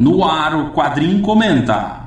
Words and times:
No 0.00 0.24
ar, 0.24 0.54
o 0.56 0.70
Quadrim 0.70 1.20
Comenta. 1.20 2.00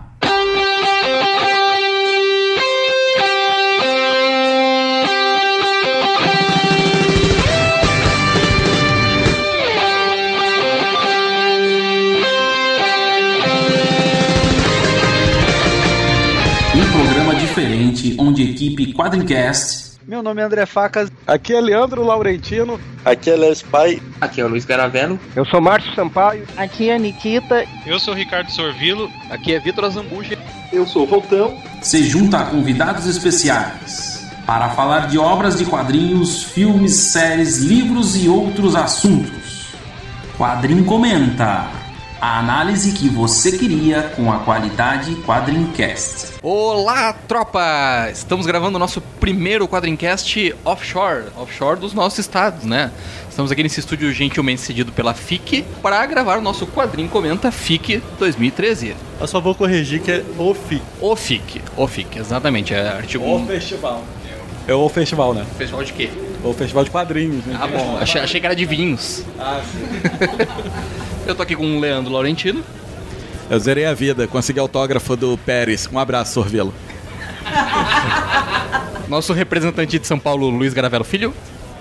Um 16.75 16.91
programa 16.91 17.35
diferente 17.35 18.17
onde 18.19 18.41
a 18.41 18.45
equipe 18.45 18.91
Quadrincast 18.91 19.99
Meu 20.07 20.23
nome 20.23 20.41
é 20.41 20.45
André 20.45 20.65
Facas. 20.65 21.11
Aqui 21.25 21.53
é 21.53 21.61
Leandro 21.61 22.03
Laurentino. 22.03 22.79
Aqui 23.05 23.29
é 23.29 23.35
Léo 23.35 23.53
Spy. 23.53 24.01
Aqui 24.19 24.41
é 24.41 24.45
o 24.45 24.47
Luiz 24.49 24.65
Garavello. 24.65 25.19
Eu 25.35 25.45
sou 25.45 25.61
Márcio 25.61 25.93
Sampaio. 25.95 26.45
Aqui 26.57 26.89
é 26.89 26.99
Nikita. 26.99 27.65
Eu 27.85 27.97
sou 27.99 28.13
Ricardo 28.13 28.51
Sorvilo. 28.51 29.09
Aqui 29.29 29.53
é 29.53 29.59
Vitor 29.59 29.85
Azambuja. 29.85 30.37
Eu 30.71 30.85
sou 30.85 31.03
o 31.03 31.07
Voltão. 31.07 31.57
se 31.81 32.03
junta 32.03 32.39
a 32.39 32.45
convidados 32.45 33.05
especiais 33.07 34.31
para 34.45 34.69
falar 34.69 35.07
de 35.07 35.17
obras 35.17 35.57
de 35.57 35.65
quadrinhos, 35.65 36.43
filmes, 36.43 36.93
séries, 36.93 37.59
livros 37.59 38.15
e 38.21 38.27
outros 38.27 38.75
assuntos. 38.75 39.73
Quadrim 40.37 40.83
Comenta. 40.83 41.82
A 42.25 42.39
análise 42.39 42.93
que 42.93 43.09
você 43.09 43.51
queria 43.57 44.01
com 44.15 44.31
a 44.31 44.39
qualidade 44.39 45.13
Quadrincast. 45.25 46.35
Olá, 46.41 47.11
tropa! 47.11 48.09
Estamos 48.13 48.45
gravando 48.45 48.77
o 48.77 48.79
nosso 48.79 49.01
primeiro 49.19 49.67
Quadrincast 49.67 50.55
offshore. 50.63 51.25
Offshore 51.35 51.81
dos 51.81 51.93
nossos 51.93 52.19
estados, 52.19 52.63
né? 52.63 52.93
Estamos 53.29 53.51
aqui 53.51 53.61
nesse 53.61 53.81
estúdio 53.81 54.09
gentilmente 54.13 54.61
cedido 54.61 54.93
pela 54.93 55.13
FIC 55.13 55.65
para 55.81 56.05
gravar 56.05 56.37
o 56.37 56.41
nosso 56.41 56.65
Quadrim 56.65 57.09
Comenta 57.09 57.51
FIC 57.51 58.01
2013. 58.17 58.95
Eu 59.19 59.27
só 59.27 59.41
vou 59.41 59.53
corrigir 59.53 60.01
que 60.01 60.09
é 60.09 60.23
o 60.37 60.53
FI. 60.53 60.81
O 61.01 61.17
FIC. 61.17 61.61
O 61.75 61.85
FIC, 61.85 62.19
exatamente. 62.19 62.73
É 62.73 62.87
artigo 62.87 63.25
O 63.25 63.45
festival. 63.45 64.01
É 64.67 64.73
o 64.73 64.87
festival, 64.87 65.33
né? 65.33 65.45
Festival 65.57 65.83
de 65.83 65.93
quê? 65.93 66.09
O 66.43 66.53
festival 66.53 66.83
de 66.83 66.91
quadrinhos, 66.91 67.45
né? 67.45 67.57
Ah, 67.59 67.67
bom. 67.67 67.97
Achei, 67.97 68.21
achei 68.21 68.39
que 68.39 68.45
era 68.45 68.55
de 68.55 68.65
vinhos. 68.65 69.23
Ah, 69.39 69.61
sim. 69.63 69.79
Eu 71.27 71.35
tô 71.35 71.43
aqui 71.43 71.55
com 71.55 71.77
o 71.77 71.79
Leandro 71.79 72.11
Laurentino. 72.11 72.63
Eu 73.49 73.59
zerei 73.59 73.85
a 73.85 73.93
vida, 73.93 74.27
consegui 74.27 74.59
autógrafo 74.59 75.15
do 75.15 75.37
Pérez. 75.37 75.87
Um 75.91 75.99
abraço, 75.99 76.33
Sorvelo. 76.33 76.73
Nosso 79.07 79.33
representante 79.33 79.99
de 79.99 80.07
São 80.07 80.17
Paulo, 80.17 80.49
Luiz 80.49 80.73
Garavello 80.73 81.03
Filho. 81.03 81.33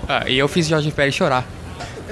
Ah, 0.09 0.29
e 0.29 0.39
eu 0.39 0.49
fiz 0.49 0.67
Jorge 0.67 0.91
Pérez 0.91 1.15
chorar. 1.15 1.47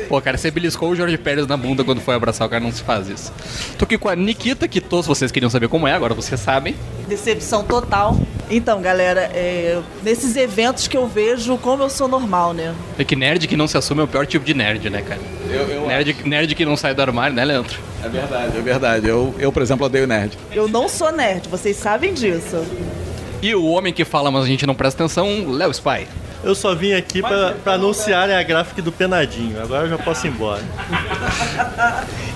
Pô, 0.09 0.21
cara, 0.21 0.37
você 0.37 0.51
beliscou 0.51 0.91
o 0.91 0.97
Jorge 0.97 1.19
Pérez 1.19 1.47
na 1.47 1.57
bunda 1.57 1.85
quando 1.85 2.01
foi 2.01 2.15
abraçar 2.15 2.47
o 2.47 2.51
cara, 2.51 2.63
não 2.63 2.73
se 2.73 2.83
faz 2.83 3.09
isso. 3.09 3.33
Tô 3.77 3.85
aqui 3.85 3.99
com 3.99 4.09
a 4.09 4.17
Nikita, 4.17 4.67
que 4.67 4.81
todos 4.81 5.07
vocês 5.07 5.31
queriam 5.31 5.51
saber 5.51 5.69
como 5.69 5.87
é, 5.87 5.93
agora 5.93 6.15
vocês 6.15 6.41
sabem. 6.41 6.75
Decepção 7.09 7.65
total. 7.65 8.19
Então, 8.51 8.83
galera, 8.83 9.31
é, 9.33 9.79
nesses 10.03 10.35
eventos 10.35 10.89
que 10.89 10.97
eu 10.97 11.07
vejo, 11.07 11.57
como 11.59 11.85
eu 11.85 11.89
sou 11.89 12.09
normal, 12.09 12.53
né? 12.53 12.75
É 12.99 13.05
que 13.05 13.15
nerd 13.15 13.47
que 13.47 13.57
não 13.57 13.69
se 13.69 13.79
assume 13.79 14.01
é 14.01 14.05
o 14.05 14.09
pior 14.09 14.27
tipo 14.27 14.45
de 14.45 14.55
nerd, 14.55 14.91
né, 14.91 15.03
cara? 15.03 15.21
Eu, 15.49 15.61
eu 15.69 15.87
Nerd, 15.87 16.17
nerd 16.25 16.55
que 16.57 16.65
não 16.65 16.77
sai 16.77 16.93
do 16.93 17.01
armário, 17.01 17.35
né, 17.37 17.45
Leandro? 17.45 17.79
É 18.05 18.09
verdade, 18.09 18.59
é 18.59 18.61
verdade. 18.61 19.09
Eu, 19.09 19.33
eu, 19.39 19.53
por 19.53 19.63
exemplo, 19.63 19.87
odeio 19.87 20.07
nerd. 20.07 20.37
Eu 20.53 20.67
não 20.67 20.89
sou 20.89 21.13
nerd, 21.13 21.49
vocês 21.49 21.77
sabem 21.77 22.13
disso. 22.13 22.65
E 23.41 23.55
o 23.55 23.65
homem 23.67 23.93
que 23.93 24.05
fala, 24.05 24.31
mas 24.33 24.45
a 24.45 24.47
gente 24.49 24.67
não 24.67 24.75
presta 24.75 25.05
atenção, 25.05 25.49
Léo 25.49 25.71
Spy. 25.71 26.09
Eu 26.43 26.55
só 26.55 26.75
vim 26.75 26.93
aqui 26.93 27.21
pra, 27.21 27.53
pra 27.63 27.75
anunciar 27.75 28.31
a 28.31 28.43
gráfica 28.43 28.83
do 28.83 28.91
Penadinho. 28.91 29.63
Agora 29.63 29.85
eu 29.85 29.91
já 29.91 29.99
posso 29.99 30.27
ir 30.27 30.31
embora. 30.31 30.63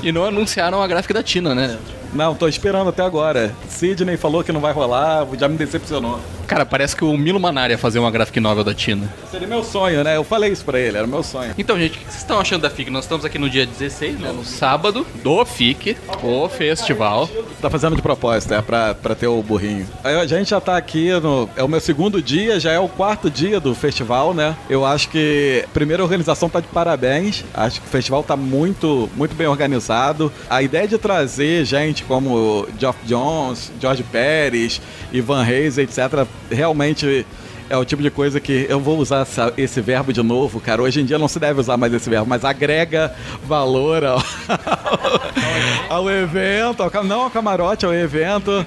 E 0.03 0.13
não 0.13 0.25
anunciaram 0.27 0.81
a 0.83 0.87
gráfica 0.87 1.15
da 1.15 1.23
Tina, 1.23 1.55
né, 1.55 1.67
Leandro? 1.67 2.04
Não, 2.15 2.33
tô 2.35 2.47
esperando 2.47 2.91
até 2.91 3.03
agora. 3.03 3.53
Sidney 3.69 4.17
falou 4.17 4.45
que 4.45 4.53
não 4.53 4.61
vai 4.61 4.73
rolar, 4.73 5.27
já 5.37 5.49
me 5.49 5.57
decepcionou. 5.57 6.21
Cara, 6.47 6.67
parece 6.67 6.95
que 6.95 7.05
o 7.05 7.17
Milo 7.17 7.41
Manari 7.41 7.73
ia 7.73 7.79
fazer 7.79 7.99
uma 7.99 8.11
graphic 8.11 8.39
novel 8.41 8.65
da 8.65 8.75
Tina. 8.75 9.13
Seria 9.31 9.47
meu 9.47 9.65
sonho, 9.65 10.05
né? 10.05 10.17
Eu 10.17 10.25
falei 10.25 10.53
isso 10.53 10.65
pra 10.65 10.79
ele, 10.79 10.97
era 10.97 11.07
meu 11.07 11.23
sonho. 11.23 11.55
Então, 11.57 11.79
gente, 11.79 11.97
o 11.97 11.99
que 11.99 12.05
vocês 12.05 12.17
estão 12.17 12.39
achando 12.39 12.63
da 12.63 12.71
FIC? 12.71 12.91
Nós 12.91 13.05
estamos 13.05 13.25
aqui 13.25 13.39
no 13.39 13.49
dia 13.49 13.67
16, 13.67 14.19
né? 14.21 14.33
No 14.33 14.45
sábado 14.45 15.07
do 15.23 15.45
FIC, 15.45 15.97
o 16.23 16.49
festival. 16.49 17.29
Tá 17.61 17.71
fazendo 17.71 17.97
de 17.97 18.03
propósito, 18.03 18.55
é 18.55 18.63
pra, 18.63 18.95
pra 18.95 19.15
ter 19.15 19.27
o 19.27 19.43
burrinho. 19.43 19.87
A 20.03 20.27
gente 20.27 20.51
já 20.51 20.61
tá 20.61 20.77
aqui 20.77 21.11
no. 21.21 21.49
É 21.57 21.63
o 21.63 21.69
meu 21.69 21.81
segundo 21.81 22.21
dia, 22.21 22.61
já 22.61 22.73
é 22.73 22.79
o 22.79 22.89
quarto 22.89 23.31
dia 23.31 23.59
do 23.59 23.75
festival, 23.75 24.35
né? 24.35 24.55
Eu 24.69 24.85
acho 24.85 25.09
que 25.09 25.63
a 25.65 25.69
primeira 25.69 26.03
organização 26.03 26.49
tá 26.49 26.61
de 26.61 26.69
parabéns. 26.69 27.45
Acho 27.55 27.81
que 27.81 27.87
o 27.87 27.91
festival 27.91 28.23
tá 28.23 28.37
muito, 28.37 29.09
muito 29.17 29.35
bem 29.35 29.47
organizado. 29.47 30.33
A 30.49 30.63
ideia 30.63 30.87
de 30.87 30.99
trazer 30.99 31.65
gente 31.65 32.05
como 32.05 32.67
Geoff 32.79 32.99
Jones, 33.05 33.73
George 33.81 34.03
Pérez, 34.03 34.81
Ivan 35.13 35.43
Reis, 35.43 35.79
etc., 35.79 36.27
realmente. 36.51 37.27
É 37.71 37.79
o 37.79 37.85
tipo 37.85 38.03
de 38.03 38.11
coisa 38.11 38.39
que 38.39 38.67
eu 38.69 38.79
vou 38.79 38.99
usar 38.99 39.23
essa- 39.23 39.51
esse 39.57 39.81
verbo 39.81 40.13
de 40.13 40.23
novo, 40.23 40.61
cara. 40.61 40.83
Hoje 40.83 41.01
em 41.01 41.05
dia 41.07 41.19
não 41.19 41.27
se 41.27 41.39
deve 41.41 41.59
usar 41.61 41.79
mais 41.79 41.95
esse 41.95 42.11
verbo, 42.11 42.27
mas 42.29 42.45
agrega 42.45 43.15
valor 43.47 44.05
ao, 44.05 44.23
ao 45.89 46.11
evento, 46.11 46.83
ao, 46.83 47.05
não 47.05 47.23
ao 47.23 47.31
camarote, 47.31 47.87
ao 47.87 47.95
evento. 47.95 48.65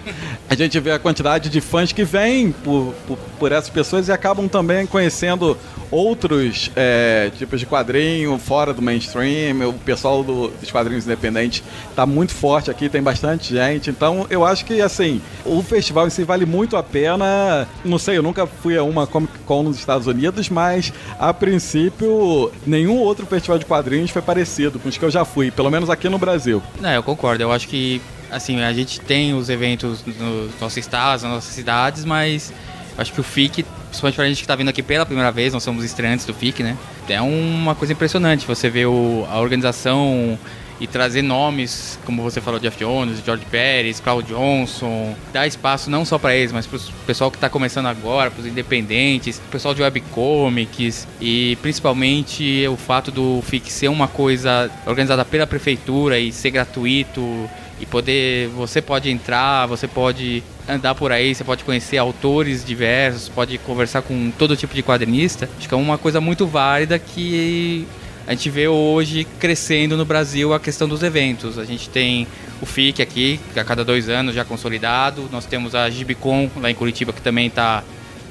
A 0.49 0.55
gente 0.55 0.79
vê 0.79 0.91
a 0.91 0.99
quantidade 0.99 1.47
de 1.49 1.61
fãs 1.61 1.91
que 1.91 2.03
vêm 2.03 2.51
por, 2.51 2.93
por, 3.07 3.17
por 3.37 3.51
essas 3.51 3.69
pessoas 3.69 4.07
e 4.07 4.11
acabam 4.11 4.47
também 4.47 4.85
conhecendo 4.85 5.57
outros 5.89 6.69
é, 6.75 7.31
tipos 7.37 7.59
de 7.59 7.65
quadrinho 7.65 8.37
fora 8.37 8.73
do 8.73 8.81
mainstream. 8.81 9.69
O 9.69 9.73
pessoal 9.73 10.23
do- 10.23 10.49
dos 10.49 10.69
quadrinhos 10.69 11.05
independentes 11.05 11.63
tá 11.95 12.05
muito 12.05 12.33
forte 12.33 12.69
aqui, 12.69 12.89
tem 12.89 13.01
bastante 13.01 13.53
gente. 13.53 13.89
Então 13.89 14.25
eu 14.29 14.45
acho 14.45 14.65
que 14.65 14.81
assim, 14.81 15.21
o 15.45 15.61
festival 15.63 16.07
em 16.07 16.09
si 16.09 16.23
vale 16.23 16.45
muito 16.45 16.75
a 16.75 16.83
pena. 16.83 17.67
Não 17.85 17.97
sei, 17.97 18.17
eu 18.17 18.23
nunca 18.23 18.45
fui 18.45 18.77
a 18.77 18.83
uma 18.83 19.07
Comic 19.07 19.33
Con 19.45 19.63
nos 19.63 19.77
Estados 19.77 20.07
Unidos, 20.07 20.49
mas 20.49 20.91
a 21.19 21.33
princípio 21.33 22.51
nenhum 22.65 22.97
outro 22.97 23.25
festival 23.25 23.57
de 23.59 23.65
quadrinhos 23.65 24.11
foi 24.11 24.21
parecido 24.21 24.79
com 24.79 24.89
os 24.89 24.97
que 24.97 25.03
eu 25.05 25.11
já 25.11 25.23
fui, 25.25 25.51
pelo 25.51 25.69
menos 25.69 25.89
aqui 25.89 26.09
no 26.09 26.17
Brasil. 26.17 26.61
Não, 26.81 26.89
eu 26.91 27.03
concordo. 27.03 27.43
Eu 27.43 27.51
acho 27.51 27.67
que, 27.67 28.01
assim, 28.31 28.61
a 28.61 28.73
gente 28.73 28.99
tem 28.99 29.33
os 29.33 29.49
eventos 29.49 30.03
nos 30.05 30.51
nossos 30.59 30.77
estados, 30.77 31.23
nas 31.23 31.31
nossas 31.33 31.53
cidades, 31.53 32.03
mas 32.05 32.51
acho 32.97 33.13
que 33.13 33.19
o 33.19 33.23
FIC, 33.23 33.63
principalmente 33.63 34.15
pra 34.15 34.27
gente 34.27 34.41
que 34.41 34.47
tá 34.47 34.55
vindo 34.55 34.69
aqui 34.69 34.81
pela 34.81 35.05
primeira 35.05 35.31
vez, 35.31 35.53
nós 35.53 35.63
somos 35.63 35.83
estreantes 35.83 36.25
do 36.25 36.33
FIC, 36.33 36.63
né? 36.63 36.77
É 37.07 37.21
uma 37.21 37.75
coisa 37.75 37.93
impressionante. 37.93 38.45
Você 38.45 38.69
vê 38.69 38.85
o, 38.85 39.25
a 39.29 39.39
organização 39.39 40.37
e 40.79 40.85
trazer 40.85 41.21
nomes, 41.21 41.97
como 42.05 42.21
você 42.21 42.39
falou, 42.39 42.59
Jeff 42.59 42.77
Jones, 42.77 43.23
George 43.25 43.45
Pérez, 43.49 43.99
Claude 43.99 44.33
Johnson, 44.33 45.15
dar 45.33 45.47
espaço 45.47 45.89
não 45.89 46.05
só 46.05 46.17
para 46.19 46.35
eles, 46.35 46.51
mas 46.51 46.67
para 46.67 46.77
o 46.77 46.81
pessoal 47.05 47.31
que 47.31 47.37
está 47.37 47.49
começando 47.49 47.87
agora, 47.87 48.29
para 48.29 48.41
os 48.41 48.45
independentes, 48.45 49.39
o 49.39 49.51
pessoal 49.51 49.73
de 49.73 49.81
webcomics 49.81 51.07
e 51.19 51.57
principalmente 51.61 52.67
o 52.67 52.77
fato 52.77 53.11
do 53.11 53.41
FIC 53.41 53.71
ser 53.71 53.87
uma 53.87 54.07
coisa 54.07 54.69
organizada 54.85 55.25
pela 55.25 55.47
prefeitura 55.47 56.19
e 56.19 56.31
ser 56.31 56.51
gratuito 56.51 57.49
e 57.79 57.85
poder, 57.85 58.47
você 58.49 58.81
pode 58.81 59.09
entrar, 59.09 59.67
você 59.67 59.87
pode 59.87 60.43
andar 60.67 60.95
por 60.95 61.11
aí, 61.11 61.33
você 61.33 61.43
pode 61.43 61.63
conhecer 61.63 61.97
autores 61.97 62.65
diversos, 62.65 63.29
pode 63.29 63.57
conversar 63.59 64.01
com 64.01 64.31
todo 64.31 64.55
tipo 64.55 64.73
de 64.73 64.81
quadrinista. 64.81 65.49
Acho 65.57 65.67
que 65.67 65.73
é 65.73 65.77
uma 65.77 65.97
coisa 65.97 66.19
muito 66.19 66.47
válida 66.47 66.97
que 66.97 67.87
a 68.25 68.31
gente 68.31 68.49
vê 68.49 68.67
hoje 68.67 69.25
crescendo 69.39 69.95
no 69.95 70.03
Brasil 70.03 70.53
a 70.53 70.59
questão 70.59 70.87
dos 70.87 71.03
eventos. 71.03 71.57
A 71.57 71.63
gente 71.63 71.89
tem 71.89 72.27
o 72.61 72.65
FIC 72.65 73.01
aqui, 73.01 73.39
a 73.55 73.63
cada 73.63 73.85
dois 73.85 74.09
anos 74.09 74.35
já 74.35 74.43
consolidado. 74.43 75.29
Nós 75.31 75.45
temos 75.45 75.73
a 75.73 75.89
Gibicon 75.89 76.49
lá 76.57 76.69
em 76.69 76.75
Curitiba, 76.75 77.13
que 77.13 77.21
também 77.21 77.47
está 77.47 77.83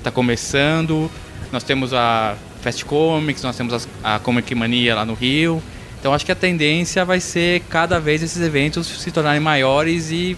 tá 0.02 0.10
começando. 0.10 1.10
Nós 1.50 1.62
temos 1.62 1.94
a 1.94 2.36
Fast 2.60 2.84
Comics, 2.84 3.42
nós 3.42 3.56
temos 3.56 3.88
a 4.02 4.18
Comic 4.18 4.54
Mania 4.54 4.94
lá 4.94 5.04
no 5.04 5.14
Rio. 5.14 5.62
Então 6.06 6.14
acho 6.14 6.24
que 6.24 6.30
a 6.30 6.36
tendência 6.36 7.04
vai 7.04 7.18
ser 7.18 7.62
cada 7.68 7.98
vez 7.98 8.22
esses 8.22 8.40
eventos 8.40 8.86
se 8.86 9.10
tornarem 9.10 9.40
maiores 9.40 10.12
e 10.12 10.36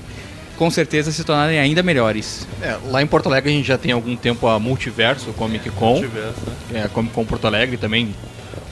com 0.56 0.70
certeza 0.70 1.12
se 1.12 1.22
tornarem 1.22 1.58
ainda 1.58 1.82
melhores. 1.82 2.48
É, 2.62 2.78
lá 2.86 3.02
em 3.02 3.06
Porto 3.06 3.26
Alegre 3.26 3.52
a 3.52 3.54
gente 3.54 3.68
já 3.68 3.76
tem 3.76 3.92
algum 3.92 4.16
tempo 4.16 4.46
a 4.46 4.58
Multiverso 4.58 5.30
Comic 5.34 5.68
Con. 5.72 6.00
Multiverso, 6.00 6.40
né? 6.72 6.80
É, 6.80 6.82
a 6.84 6.88
Comic 6.88 7.12
Con 7.12 7.26
Porto 7.26 7.46
Alegre 7.46 7.76
também. 7.76 8.14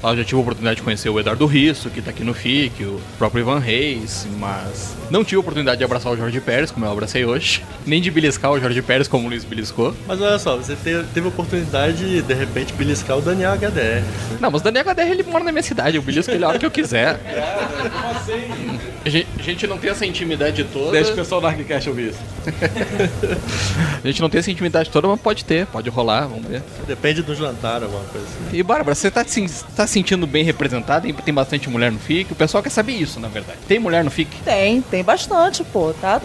Lá 0.02 0.12
eu 0.12 0.16
já 0.18 0.24
tive 0.24 0.36
a 0.36 0.40
oportunidade 0.42 0.76
de 0.76 0.82
conhecer 0.82 1.08
o 1.08 1.18
Eduardo 1.18 1.46
Risso, 1.46 1.90
que 1.90 2.00
tá 2.02 2.10
aqui 2.10 2.22
no 2.22 2.32
FIC, 2.34 2.84
o 2.84 3.00
próprio 3.18 3.40
Ivan 3.40 3.58
Reis, 3.58 4.26
mas 4.38 4.94
não 5.10 5.24
tive 5.24 5.36
a 5.36 5.40
oportunidade 5.40 5.78
de 5.78 5.84
abraçar 5.84 6.12
o 6.12 6.16
Jorge 6.16 6.40
Pérez, 6.40 6.70
como 6.70 6.86
eu 6.86 6.92
abracei 6.92 7.24
hoje, 7.24 7.62
nem 7.86 8.00
de 8.00 8.10
beliscar 8.10 8.52
o 8.52 8.60
Jorge 8.60 8.80
Pérez, 8.82 9.08
como 9.08 9.26
o 9.26 9.28
Luiz 9.30 9.44
beliscou. 9.44 9.94
Mas 10.06 10.20
olha 10.20 10.38
só, 10.38 10.56
você 10.56 10.74
te- 10.76 11.04
teve 11.14 11.26
a 11.26 11.28
oportunidade 11.28 11.96
de, 11.98 12.22
de 12.22 12.34
repente, 12.34 12.72
beliscar 12.74 13.18
o 13.18 13.20
Daniel 13.22 13.52
HDR. 13.54 14.04
Não, 14.40 14.50
mas 14.50 14.60
o 14.60 14.64
Daniel 14.64 14.84
HDR 14.84 15.10
ele 15.10 15.22
mora 15.24 15.42
na 15.44 15.50
minha 15.52 15.62
cidade, 15.62 15.96
eu 15.96 16.02
belisco 16.02 16.30
ele 16.30 16.44
a 16.44 16.48
hora 16.48 16.58
que 16.58 16.66
eu 16.66 16.70
quiser. 16.70 17.18
A 19.06 19.08
gente, 19.08 19.28
a 19.38 19.42
gente 19.42 19.66
não 19.68 19.78
tem 19.78 19.88
essa 19.90 20.04
intimidade 20.04 20.64
toda. 20.64 20.90
Deixa 20.90 21.12
o 21.12 21.14
pessoal 21.14 21.40
do 21.40 21.46
Arquicast 21.46 21.88
ouvir 21.88 22.08
isso. 22.10 22.18
A 24.02 24.06
gente 24.06 24.20
não 24.20 24.28
tem 24.28 24.40
essa 24.40 24.50
intimidade 24.50 24.90
toda, 24.90 25.06
mas 25.06 25.20
pode 25.20 25.44
ter, 25.44 25.64
pode 25.66 25.88
rolar, 25.90 26.26
vamos 26.26 26.44
ver. 26.46 26.60
Depende 26.88 27.22
do 27.22 27.32
jantar, 27.34 27.82
alguma 27.84 28.02
coisa 28.04 28.26
assim. 28.26 28.56
E 28.56 28.62
Bárbara, 28.64 28.94
você 28.96 29.08
tá 29.10 29.24
se 29.24 29.46
tá 29.76 29.86
se 29.86 29.92
sentindo 29.94 30.26
bem 30.26 30.42
representada? 30.44 31.02
Tem- 31.02 31.14
Tem 31.14 31.32
bastante 31.32 31.68
mulher 31.70 31.92
no 31.92 31.98
FIC? 32.00 32.32
O 32.32 32.34
pessoal 32.36 32.62
quer 32.64 32.70
saber 32.70 32.92
isso, 32.94 33.20
na 33.20 33.28
verdade. 33.28 33.58
Tem 33.68 33.78
mulher 33.78 34.02
no 34.04 34.10
FIC? 34.10 34.28
Tem, 34.44 34.80
tem 34.82 35.04
bastante, 35.04 35.62
pô. 35.64 35.92
Tá, 36.00 36.20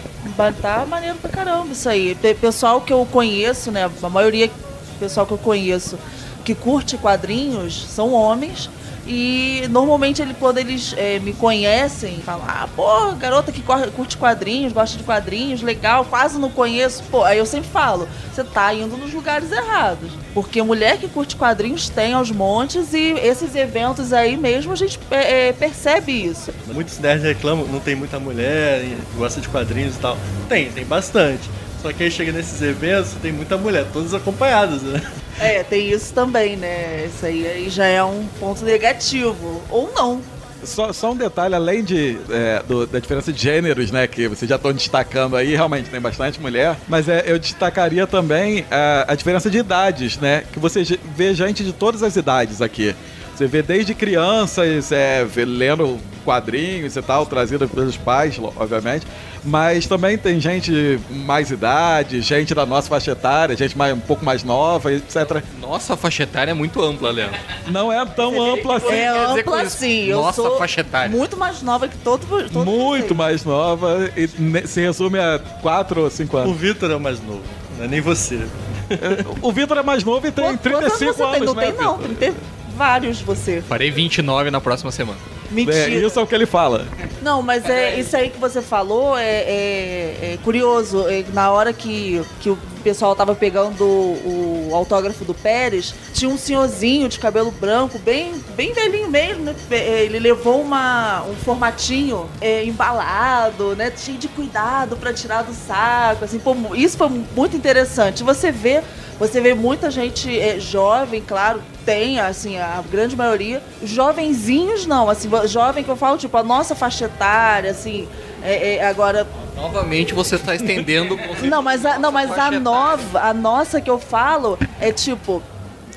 tá 0.60 0.84
maneiro 0.84 1.16
pra 1.18 1.30
caramba 1.30 1.72
isso 1.72 1.88
aí. 1.88 2.16
Tem 2.16 2.34
pessoal 2.34 2.80
que 2.80 2.92
eu 2.92 3.06
conheço, 3.06 3.70
né? 3.70 3.88
A 4.02 4.08
maioria 4.08 4.48
do 4.48 4.98
pessoal 4.98 5.24
que 5.24 5.32
eu 5.32 5.38
conheço 5.38 5.96
que 6.44 6.54
curte 6.54 6.96
quadrinhos 6.98 7.86
são 7.88 8.12
homens. 8.12 8.68
E 9.06 9.66
normalmente 9.70 10.22
ele, 10.22 10.34
quando 10.34 10.58
eles 10.58 10.94
eh, 10.96 11.18
me 11.18 11.32
conhecem, 11.32 12.18
falam, 12.24 12.44
ah, 12.46 12.68
pô, 12.74 13.12
garota 13.12 13.50
que 13.50 13.62
curte 13.96 14.16
quadrinhos, 14.16 14.72
gosta 14.72 14.96
de 14.96 15.02
quadrinhos, 15.02 15.60
legal, 15.60 16.04
quase 16.04 16.38
não 16.38 16.50
conheço. 16.50 17.02
Pô, 17.10 17.24
aí 17.24 17.38
eu 17.38 17.46
sempre 17.46 17.68
falo, 17.68 18.08
você 18.32 18.44
tá 18.44 18.72
indo 18.72 18.96
nos 18.96 19.12
lugares 19.12 19.50
errados. 19.50 20.12
Porque 20.32 20.62
mulher 20.62 20.98
que 20.98 21.08
curte 21.08 21.34
quadrinhos 21.34 21.88
tem 21.88 22.12
aos 22.12 22.30
montes 22.30 22.94
e 22.94 23.12
esses 23.12 23.56
eventos 23.56 24.12
aí 24.12 24.36
mesmo 24.36 24.72
a 24.72 24.76
gente 24.76 25.00
eh, 25.10 25.48
eh, 25.48 25.52
percebe 25.52 26.12
isso. 26.12 26.52
Muitos 26.68 26.98
nerds 27.00 27.24
reclamam, 27.24 27.66
não 27.66 27.80
tem 27.80 27.96
muita 27.96 28.20
mulher, 28.20 28.84
gosta 29.16 29.40
de 29.40 29.48
quadrinhos 29.48 29.96
e 29.96 29.98
tal. 29.98 30.16
Tem, 30.48 30.70
tem 30.70 30.84
bastante. 30.84 31.50
Só 31.82 31.92
que 31.92 32.04
aí 32.04 32.10
chega 32.12 32.30
nesses 32.30 32.62
eventos, 32.62 33.14
tem 33.20 33.32
muita 33.32 33.56
mulher, 33.56 33.84
todas 33.92 34.14
acompanhadas, 34.14 34.82
né? 34.82 35.02
É, 35.40 35.62
tem 35.62 35.90
isso 35.90 36.12
também, 36.12 36.56
né? 36.56 37.06
Isso 37.06 37.24
aí, 37.26 37.46
aí 37.46 37.70
já 37.70 37.86
é 37.86 38.02
um 38.04 38.26
ponto 38.38 38.64
negativo. 38.64 39.62
Ou 39.70 39.90
não. 39.94 40.20
Só, 40.64 40.92
só 40.92 41.10
um 41.10 41.16
detalhe, 41.16 41.56
além 41.56 41.82
de, 41.82 42.16
é, 42.30 42.62
do- 42.62 42.86
da 42.86 43.00
diferença 43.00 43.32
de 43.32 43.42
gêneros, 43.42 43.90
né, 43.90 44.06
que 44.06 44.28
vocês 44.28 44.48
já 44.48 44.54
estão 44.54 44.72
destacando 44.72 45.34
aí, 45.34 45.56
realmente 45.56 45.90
tem 45.90 46.00
bastante 46.00 46.40
mulher, 46.40 46.76
mas 46.86 47.08
é, 47.08 47.24
eu 47.26 47.36
destacaria 47.36 48.06
também 48.06 48.64
a, 48.70 49.06
a 49.08 49.14
diferença 49.16 49.50
de 49.50 49.58
idades, 49.58 50.18
né, 50.18 50.44
que 50.52 50.60
você 50.60 50.84
vê 51.16 51.34
gente 51.34 51.64
de 51.64 51.72
todas 51.72 52.00
as 52.04 52.14
idades 52.14 52.62
aqui. 52.62 52.94
Você 53.34 53.46
vê 53.46 53.62
desde 53.62 53.94
crianças 53.94 54.92
é, 54.92 55.26
lendo 55.36 55.98
quadrinhos 56.24 56.96
e 56.96 57.02
tal, 57.02 57.26
trazido 57.26 57.68
pelos 57.68 57.96
pais, 57.96 58.38
obviamente. 58.56 59.06
Mas 59.44 59.86
também 59.86 60.16
tem 60.16 60.40
gente 60.40 61.00
mais 61.10 61.50
idade, 61.50 62.20
gente 62.20 62.54
da 62.54 62.64
nossa 62.64 62.88
faixa 62.88 63.10
etária, 63.10 63.56
gente 63.56 63.76
mais, 63.76 63.92
um 63.92 64.00
pouco 64.00 64.24
mais 64.24 64.44
nova, 64.44 64.92
etc. 64.92 65.42
Nossa 65.60 65.96
faixa 65.96 66.22
etária 66.22 66.52
é 66.52 66.54
muito 66.54 66.80
ampla, 66.80 67.10
Leandro. 67.10 67.38
Não 67.68 67.92
é 67.92 68.04
tão 68.06 68.40
ampla 68.40 68.76
assim. 68.76 68.92
É 68.92 69.08
ampla 69.08 69.68
sim. 69.68 70.04
Eu 70.04 70.22
nossa 70.22 70.42
sou 70.42 70.58
faixa 70.58 70.82
etária. 70.82 71.10
Muito 71.10 71.36
mais 71.36 71.60
nova 71.62 71.88
que 71.88 71.96
todo, 71.98 72.24
todo 72.48 72.64
Muito 72.64 73.14
mais 73.14 73.44
nova. 73.44 74.10
E 74.16 74.28
se 74.66 74.80
resume 74.80 75.18
a 75.18 75.40
4 75.60 76.02
ou 76.02 76.10
5 76.10 76.36
anos. 76.36 76.50
O 76.50 76.54
Vitor 76.54 76.90
é 76.90 76.94
o 76.94 77.00
mais 77.00 77.20
novo. 77.20 77.42
Não 77.76 77.84
é 77.84 77.88
nem 77.88 78.00
você. 78.00 78.46
É, 78.90 79.24
o 79.40 79.50
Vitor 79.50 79.78
é 79.78 79.82
mais 79.82 80.04
novo 80.04 80.26
e 80.26 80.30
tem 80.30 80.44
Quanto, 80.44 80.60
35 80.60 81.24
anos. 81.24 81.32
Tem? 81.32 81.40
Né, 81.40 81.46
não 81.46 81.54
né, 81.54 82.14
tem, 82.18 82.30
não 82.30 82.36
vários 82.82 83.20
você. 83.20 83.62
Farei 83.62 83.92
29 83.92 84.50
na 84.50 84.60
próxima 84.60 84.90
semana. 84.90 85.18
Mentira. 85.52 85.76
É, 85.76 85.88
isso 85.90 86.18
é 86.18 86.22
o 86.22 86.26
que 86.26 86.34
ele 86.34 86.46
fala. 86.46 86.86
Não, 87.20 87.42
mas 87.42 87.64
é 87.68 88.00
isso 88.00 88.16
aí 88.16 88.30
que 88.30 88.38
você 88.38 88.60
falou 88.60 89.16
é, 89.16 89.22
é- 89.24 90.18
é 90.32 90.38
curioso. 90.42 91.06
É, 91.08 91.22
na 91.32 91.50
hora 91.52 91.72
que, 91.72 92.20
que 92.40 92.50
o 92.50 92.58
pessoal 92.82 93.14
tava 93.14 93.34
pegando 93.34 93.84
o, 93.84 94.68
o 94.70 94.74
autógrafo 94.74 95.24
do 95.24 95.32
Pérez, 95.34 95.94
tinha 96.14 96.28
um 96.28 96.36
senhorzinho 96.38 97.08
de 97.08 97.18
cabelo 97.20 97.50
branco, 97.52 97.98
bem, 98.00 98.32
bem 98.56 98.72
velhinho 98.72 99.08
mesmo, 99.10 99.44
né? 99.44 99.54
É, 99.70 100.04
Ele 100.04 100.18
levou 100.18 100.60
uma, 100.60 101.22
um 101.30 101.34
formatinho 101.36 102.28
é, 102.40 102.64
embalado, 102.64 103.76
né? 103.76 103.92
Cheio 103.96 104.18
de 104.18 104.26
cuidado 104.28 104.96
pra 104.96 105.12
tirar 105.12 105.42
do 105.42 105.52
saco. 105.54 106.24
Assim, 106.24 106.38
pô, 106.40 106.56
isso 106.74 106.96
foi 106.96 107.08
muito 107.36 107.56
interessante. 107.56 108.24
Você 108.24 108.50
vê. 108.50 108.82
Você 109.22 109.40
vê 109.40 109.54
muita 109.54 109.88
gente 109.88 110.36
é, 110.36 110.58
jovem, 110.58 111.22
claro, 111.22 111.62
tem, 111.86 112.18
assim, 112.18 112.58
a 112.58 112.82
grande 112.90 113.14
maioria. 113.14 113.62
Jovenzinhos 113.80 114.84
não, 114.84 115.08
assim, 115.08 115.30
jovem 115.46 115.84
que 115.84 115.88
eu 115.88 115.94
falo, 115.94 116.18
tipo, 116.18 116.36
a 116.36 116.42
nossa 116.42 116.74
faixa 116.74 117.04
etária, 117.04 117.70
assim, 117.70 118.08
é, 118.42 118.74
é, 118.74 118.84
agora. 118.84 119.24
Novamente 119.54 120.12
você 120.12 120.34
está 120.34 120.56
estendendo 120.56 121.16
Não, 121.48 121.62
mas 121.62 121.86
a, 121.86 122.00
não, 122.00 122.10
mas 122.10 122.36
a 122.36 122.50
nova, 122.50 123.20
a 123.20 123.32
nossa 123.32 123.80
que 123.80 123.88
eu 123.88 124.00
falo 124.00 124.58
é 124.80 124.90
tipo. 124.90 125.40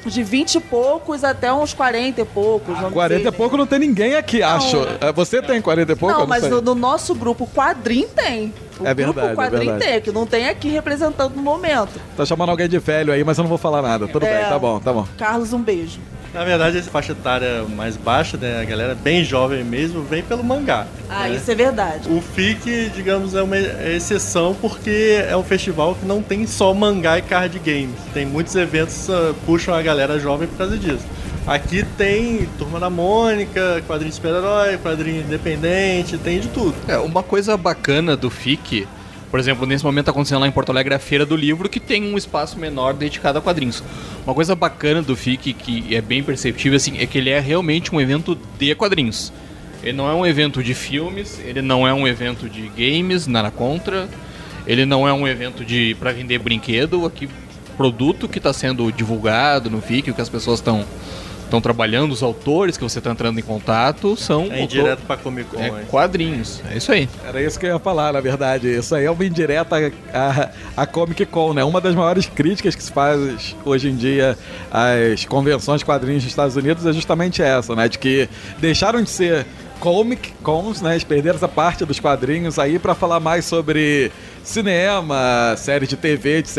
De 0.06 0.22
20 0.22 0.56
e 0.56 0.60
poucos 0.60 1.24
até 1.24 1.52
uns 1.52 1.74
40 1.74 2.22
e 2.22 2.26
poucos. 2.26 2.76
vamos 2.76 2.94
40 2.94 3.18
dizer, 3.18 3.30
e 3.30 3.32
pouco 3.36 3.58
não 3.58 3.66
tem 3.66 3.80
ninguém 3.80 4.14
aqui, 4.14 4.44
acho. 4.44 4.78
É, 5.02 5.12
Você 5.12 5.42
tem 5.42 5.60
40 5.60 5.94
e 5.94 5.96
pouco? 5.96 6.16
Não, 6.16 6.28
mas 6.28 6.48
no, 6.48 6.62
no 6.62 6.76
nosso 6.76 7.16
grupo 7.16 7.48
quadrim 7.48 8.08
tem. 8.16 8.54
O 8.80 8.88
É 8.88 8.94
grupo 8.94 9.14
verdade, 9.14 9.32
é 9.32 9.36
quadrim 9.36 9.60
verdade. 9.68 9.86
tem, 9.86 10.02
que 10.02 10.12
não 10.12 10.26
tem 10.26 10.50
aqui 10.50 10.70
representando 10.70 11.34
no 11.36 11.42
momento. 11.42 12.00
Tá 12.18 12.26
chamando 12.26 12.50
alguém 12.50 12.68
de 12.68 12.78
velho 12.80 13.12
aí, 13.14 13.24
mas 13.24 13.38
eu 13.38 13.44
não 13.44 13.50
vou 13.50 13.58
falar 13.58 13.82
nada. 13.82 14.08
Tudo 14.08 14.26
É. 14.26 14.40
bem, 14.42 14.50
tá 14.50 14.60
bom, 14.60 14.80
tá 14.80 14.92
bom. 14.92 15.08
Carlos, 15.18 15.54
um 15.54 15.62
beijo. 15.62 16.00
Na 16.34 16.44
verdade, 16.44 16.78
essa 16.78 16.92
faixa 16.92 17.14
etária 17.14 17.64
mais 17.78 17.96
baixa, 17.96 18.36
né, 18.36 18.60
a 18.62 18.66
galera 18.66 18.94
bem 18.94 19.24
jovem 19.24 19.64
mesmo, 19.64 20.02
vem 20.04 20.22
pelo 20.22 20.44
mangá. 20.44 20.86
Ah, 21.10 21.30
né? 21.30 21.36
isso 21.36 21.50
é 21.50 21.56
verdade. 21.56 22.10
O 22.10 22.20
FIC, 22.22 22.92
digamos, 22.94 23.34
é 23.34 23.42
uma 23.42 23.58
exceção 23.58 24.54
porque 24.60 25.24
é 25.30 25.38
um 25.38 25.44
festival 25.44 25.96
que 25.96 26.06
não 26.06 26.22
tem 26.22 26.46
só 26.46 26.74
mangá 26.74 27.18
e 27.18 27.22
card 27.22 27.58
games. 27.60 27.96
Tem 28.14 28.26
muitos 28.26 28.54
eventos 28.56 29.06
que 29.06 29.12
ah, 29.14 29.34
puxam 29.46 29.74
a 29.74 29.82
galera 29.82 30.20
jovem 30.20 30.46
por 30.48 30.58
causa 30.58 30.78
disso. 30.78 31.06
Aqui 31.48 31.86
tem 31.96 32.48
Turma 32.58 32.80
da 32.80 32.90
Mônica, 32.90 33.84
quadrinho 33.86 34.10
de 34.10 34.16
super-herói, 34.16 34.80
quadrinho 34.80 35.22
independente, 35.22 36.18
tem 36.18 36.40
de 36.40 36.48
tudo. 36.48 36.74
É, 36.88 36.98
uma 36.98 37.22
coisa 37.22 37.56
bacana 37.56 38.18
do 38.18 38.32
FIC, 38.32 38.88
por 39.30 39.40
exemplo, 39.40 39.68
nesse 39.68 39.84
momento 39.84 40.06
tá 40.06 40.12
acontecendo 40.12 40.40
lá 40.40 40.48
em 40.48 40.52
Porto 40.52 40.72
Alegre 40.72 40.96
a 40.96 41.00
Feira 41.00 41.24
do 41.24 41.36
Livro, 41.36 41.70
que 41.70 41.80
tem 41.80 42.04
um 42.04 42.18
espaço 42.18 42.58
menor 42.58 42.96
dedicado 42.96 43.38
a 43.38 43.42
quadrinhos. 43.44 43.84
Uma 44.26 44.34
coisa 44.34 44.56
bacana 44.56 45.04
do 45.04 45.16
FIC, 45.16 45.54
que 45.54 45.96
é 45.96 46.02
bem 46.02 46.24
perceptível, 46.24 46.78
assim, 46.78 46.98
é 46.98 47.06
que 47.06 47.20
ele 47.20 47.30
é 47.30 47.40
realmente 47.40 47.94
um 47.94 48.02
evento 48.02 48.36
de 48.58 48.74
quadrinhos. 48.74 49.32
Ele 49.84 49.94
não 49.94 50.10
é 50.10 50.16
um 50.16 50.26
evento 50.26 50.64
de 50.64 50.74
filmes, 50.74 51.40
ele 51.46 51.62
não 51.62 51.88
é 51.88 51.94
um 51.94 52.08
evento 52.08 52.50
de 52.50 52.70
games, 52.70 53.28
nada 53.28 53.52
contra. 53.52 54.10
Ele 54.66 54.84
não 54.84 55.08
é 55.08 55.14
um 55.14 55.28
evento 55.28 55.64
de 55.64 55.96
para 56.00 56.12
vender 56.12 56.40
brinquedo, 56.40 57.06
aqui 57.06 57.30
produto 57.78 58.28
que 58.28 58.40
está 58.40 58.52
sendo 58.52 58.92
divulgado 58.92 59.70
no 59.70 59.80
FIC, 59.80 60.10
o 60.10 60.14
que 60.16 60.22
as 60.22 60.30
pessoas 60.30 60.58
estão 60.60 60.84
estão 61.58 61.62
trabalhando, 61.62 62.12
os 62.12 62.22
autores 62.22 62.78
que 62.78 62.84
você 62.84 63.00
está 63.00 63.12
entrando 63.12 63.40
em 63.40 63.44
contato 63.44 64.16
são 64.16 64.44
É 64.52 64.62
indireto 64.62 65.02
pra 65.08 65.18
Comic 65.18 65.50
Con. 65.50 65.60
é, 65.60 65.68
hein? 65.68 65.74
quadrinhos. 65.90 66.62
É 66.72 66.78
isso 66.78 66.92
aí. 66.92 67.10
Era 67.28 67.42
isso 67.42 67.60
que 67.60 67.66
eu 67.66 67.72
ia 67.74 67.80
falar, 67.80 68.14
na 68.14 68.22
verdade. 68.22 68.68
Isso 68.68 68.94
aí 68.96 69.06
é 69.06 69.12
uma 69.12 69.26
indireta 69.26 69.76
a, 70.14 70.50
a 70.76 70.86
Comic 70.86 71.26
Con, 71.26 71.54
né? 71.54 71.64
Uma 71.64 71.80
das 71.82 71.96
maiores 71.96 72.26
críticas 72.28 72.76
que 72.76 72.84
se 72.84 72.92
faz 72.92 73.56
hoje 73.64 73.90
em 73.90 73.96
dia 73.96 74.38
às 74.72 75.26
convenções 75.26 75.80
de 75.80 75.86
quadrinhos 75.86 76.24
dos 76.24 76.32
Estados 76.32 76.56
Unidos 76.56 76.86
é 76.86 76.94
justamente 76.94 77.42
essa, 77.42 77.76
né? 77.76 77.88
De 77.88 77.98
que 77.98 78.30
deixaram 78.60 79.02
de 79.02 79.10
ser 79.10 79.46
Comic 79.80 80.34
Cons, 80.44 80.82
né? 80.82 80.94
Eles 80.94 81.04
perderam 81.04 81.36
essa 81.36 81.48
parte 81.48 81.86
dos 81.86 82.00
quadrinhos 82.00 82.58
aí 82.58 82.80
para 82.80 82.96
falar 82.96 83.20
mais 83.20 83.46
sobre 83.46 84.12
cinema, 84.44 85.56
série 85.58 85.88
de 85.88 85.98
TV, 85.98 86.40
etc. 86.40 86.58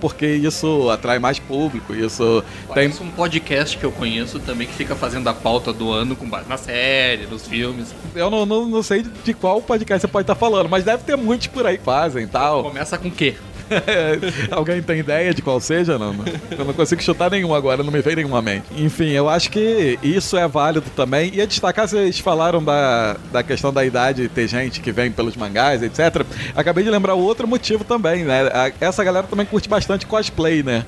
Porque 0.00 0.26
isso 0.26 0.90
atrai 0.90 1.18
mais 1.18 1.38
público, 1.38 1.94
isso 1.94 2.42
tem... 2.74 2.90
Parece 2.90 3.02
um 3.02 3.10
podcast 3.10 3.76
que 3.76 3.84
eu 3.84 3.92
conheço 3.92 4.38
também 4.40 4.66
que 4.66 4.74
fica 4.74 4.94
fazendo 4.94 5.28
a 5.28 5.34
pauta 5.34 5.72
do 5.72 5.90
ano 5.90 6.16
com 6.16 6.28
base 6.28 6.48
na 6.48 6.56
série, 6.56 7.26
nos 7.26 7.46
filmes. 7.46 7.94
Eu 8.14 8.30
não, 8.30 8.44
não, 8.44 8.66
não 8.66 8.82
sei 8.82 9.02
de 9.02 9.34
qual 9.34 9.62
podcast 9.62 10.00
você 10.00 10.08
pode 10.08 10.24
estar 10.24 10.34
falando, 10.34 10.68
mas 10.68 10.84
deve 10.84 11.04
ter 11.04 11.16
muitos 11.16 11.46
por 11.46 11.66
aí 11.66 11.78
que 11.78 11.84
fazem 11.84 12.24
e 12.24 12.26
tal. 12.26 12.62
Começa 12.62 12.98
com 12.98 13.08
o 13.08 13.10
quê? 13.10 13.36
Alguém 14.50 14.82
tem 14.82 14.98
ideia 14.98 15.32
de 15.32 15.42
qual 15.42 15.60
seja? 15.60 15.98
Não. 15.98 16.14
Eu 16.50 16.64
não 16.64 16.74
consigo 16.74 17.02
chutar 17.02 17.30
nenhum 17.30 17.54
agora, 17.54 17.82
não 17.82 17.92
me 17.92 18.00
veio 18.00 18.16
nenhuma 18.16 18.42
mente. 18.42 18.66
Enfim, 18.76 19.10
eu 19.10 19.28
acho 19.28 19.50
que 19.50 19.98
isso 20.02 20.36
é 20.36 20.46
válido 20.46 20.86
também. 20.94 21.30
E 21.34 21.40
a 21.40 21.46
destacar, 21.46 21.88
vocês 21.88 22.18
falaram 22.18 22.62
da, 22.62 23.16
da 23.32 23.42
questão 23.42 23.72
da 23.72 23.84
idade, 23.84 24.28
ter 24.28 24.48
gente 24.48 24.80
que 24.80 24.92
vem 24.92 25.10
pelos 25.10 25.36
mangás, 25.36 25.82
etc. 25.82 26.24
Acabei 26.54 26.84
de 26.84 26.90
lembrar 26.90 27.14
outro 27.14 27.46
motivo 27.46 27.84
também, 27.84 28.24
né? 28.24 28.72
Essa 28.80 29.04
galera 29.04 29.26
também 29.26 29.46
curte 29.46 29.68
bastante 29.68 30.06
cosplay, 30.06 30.62
né? 30.62 30.84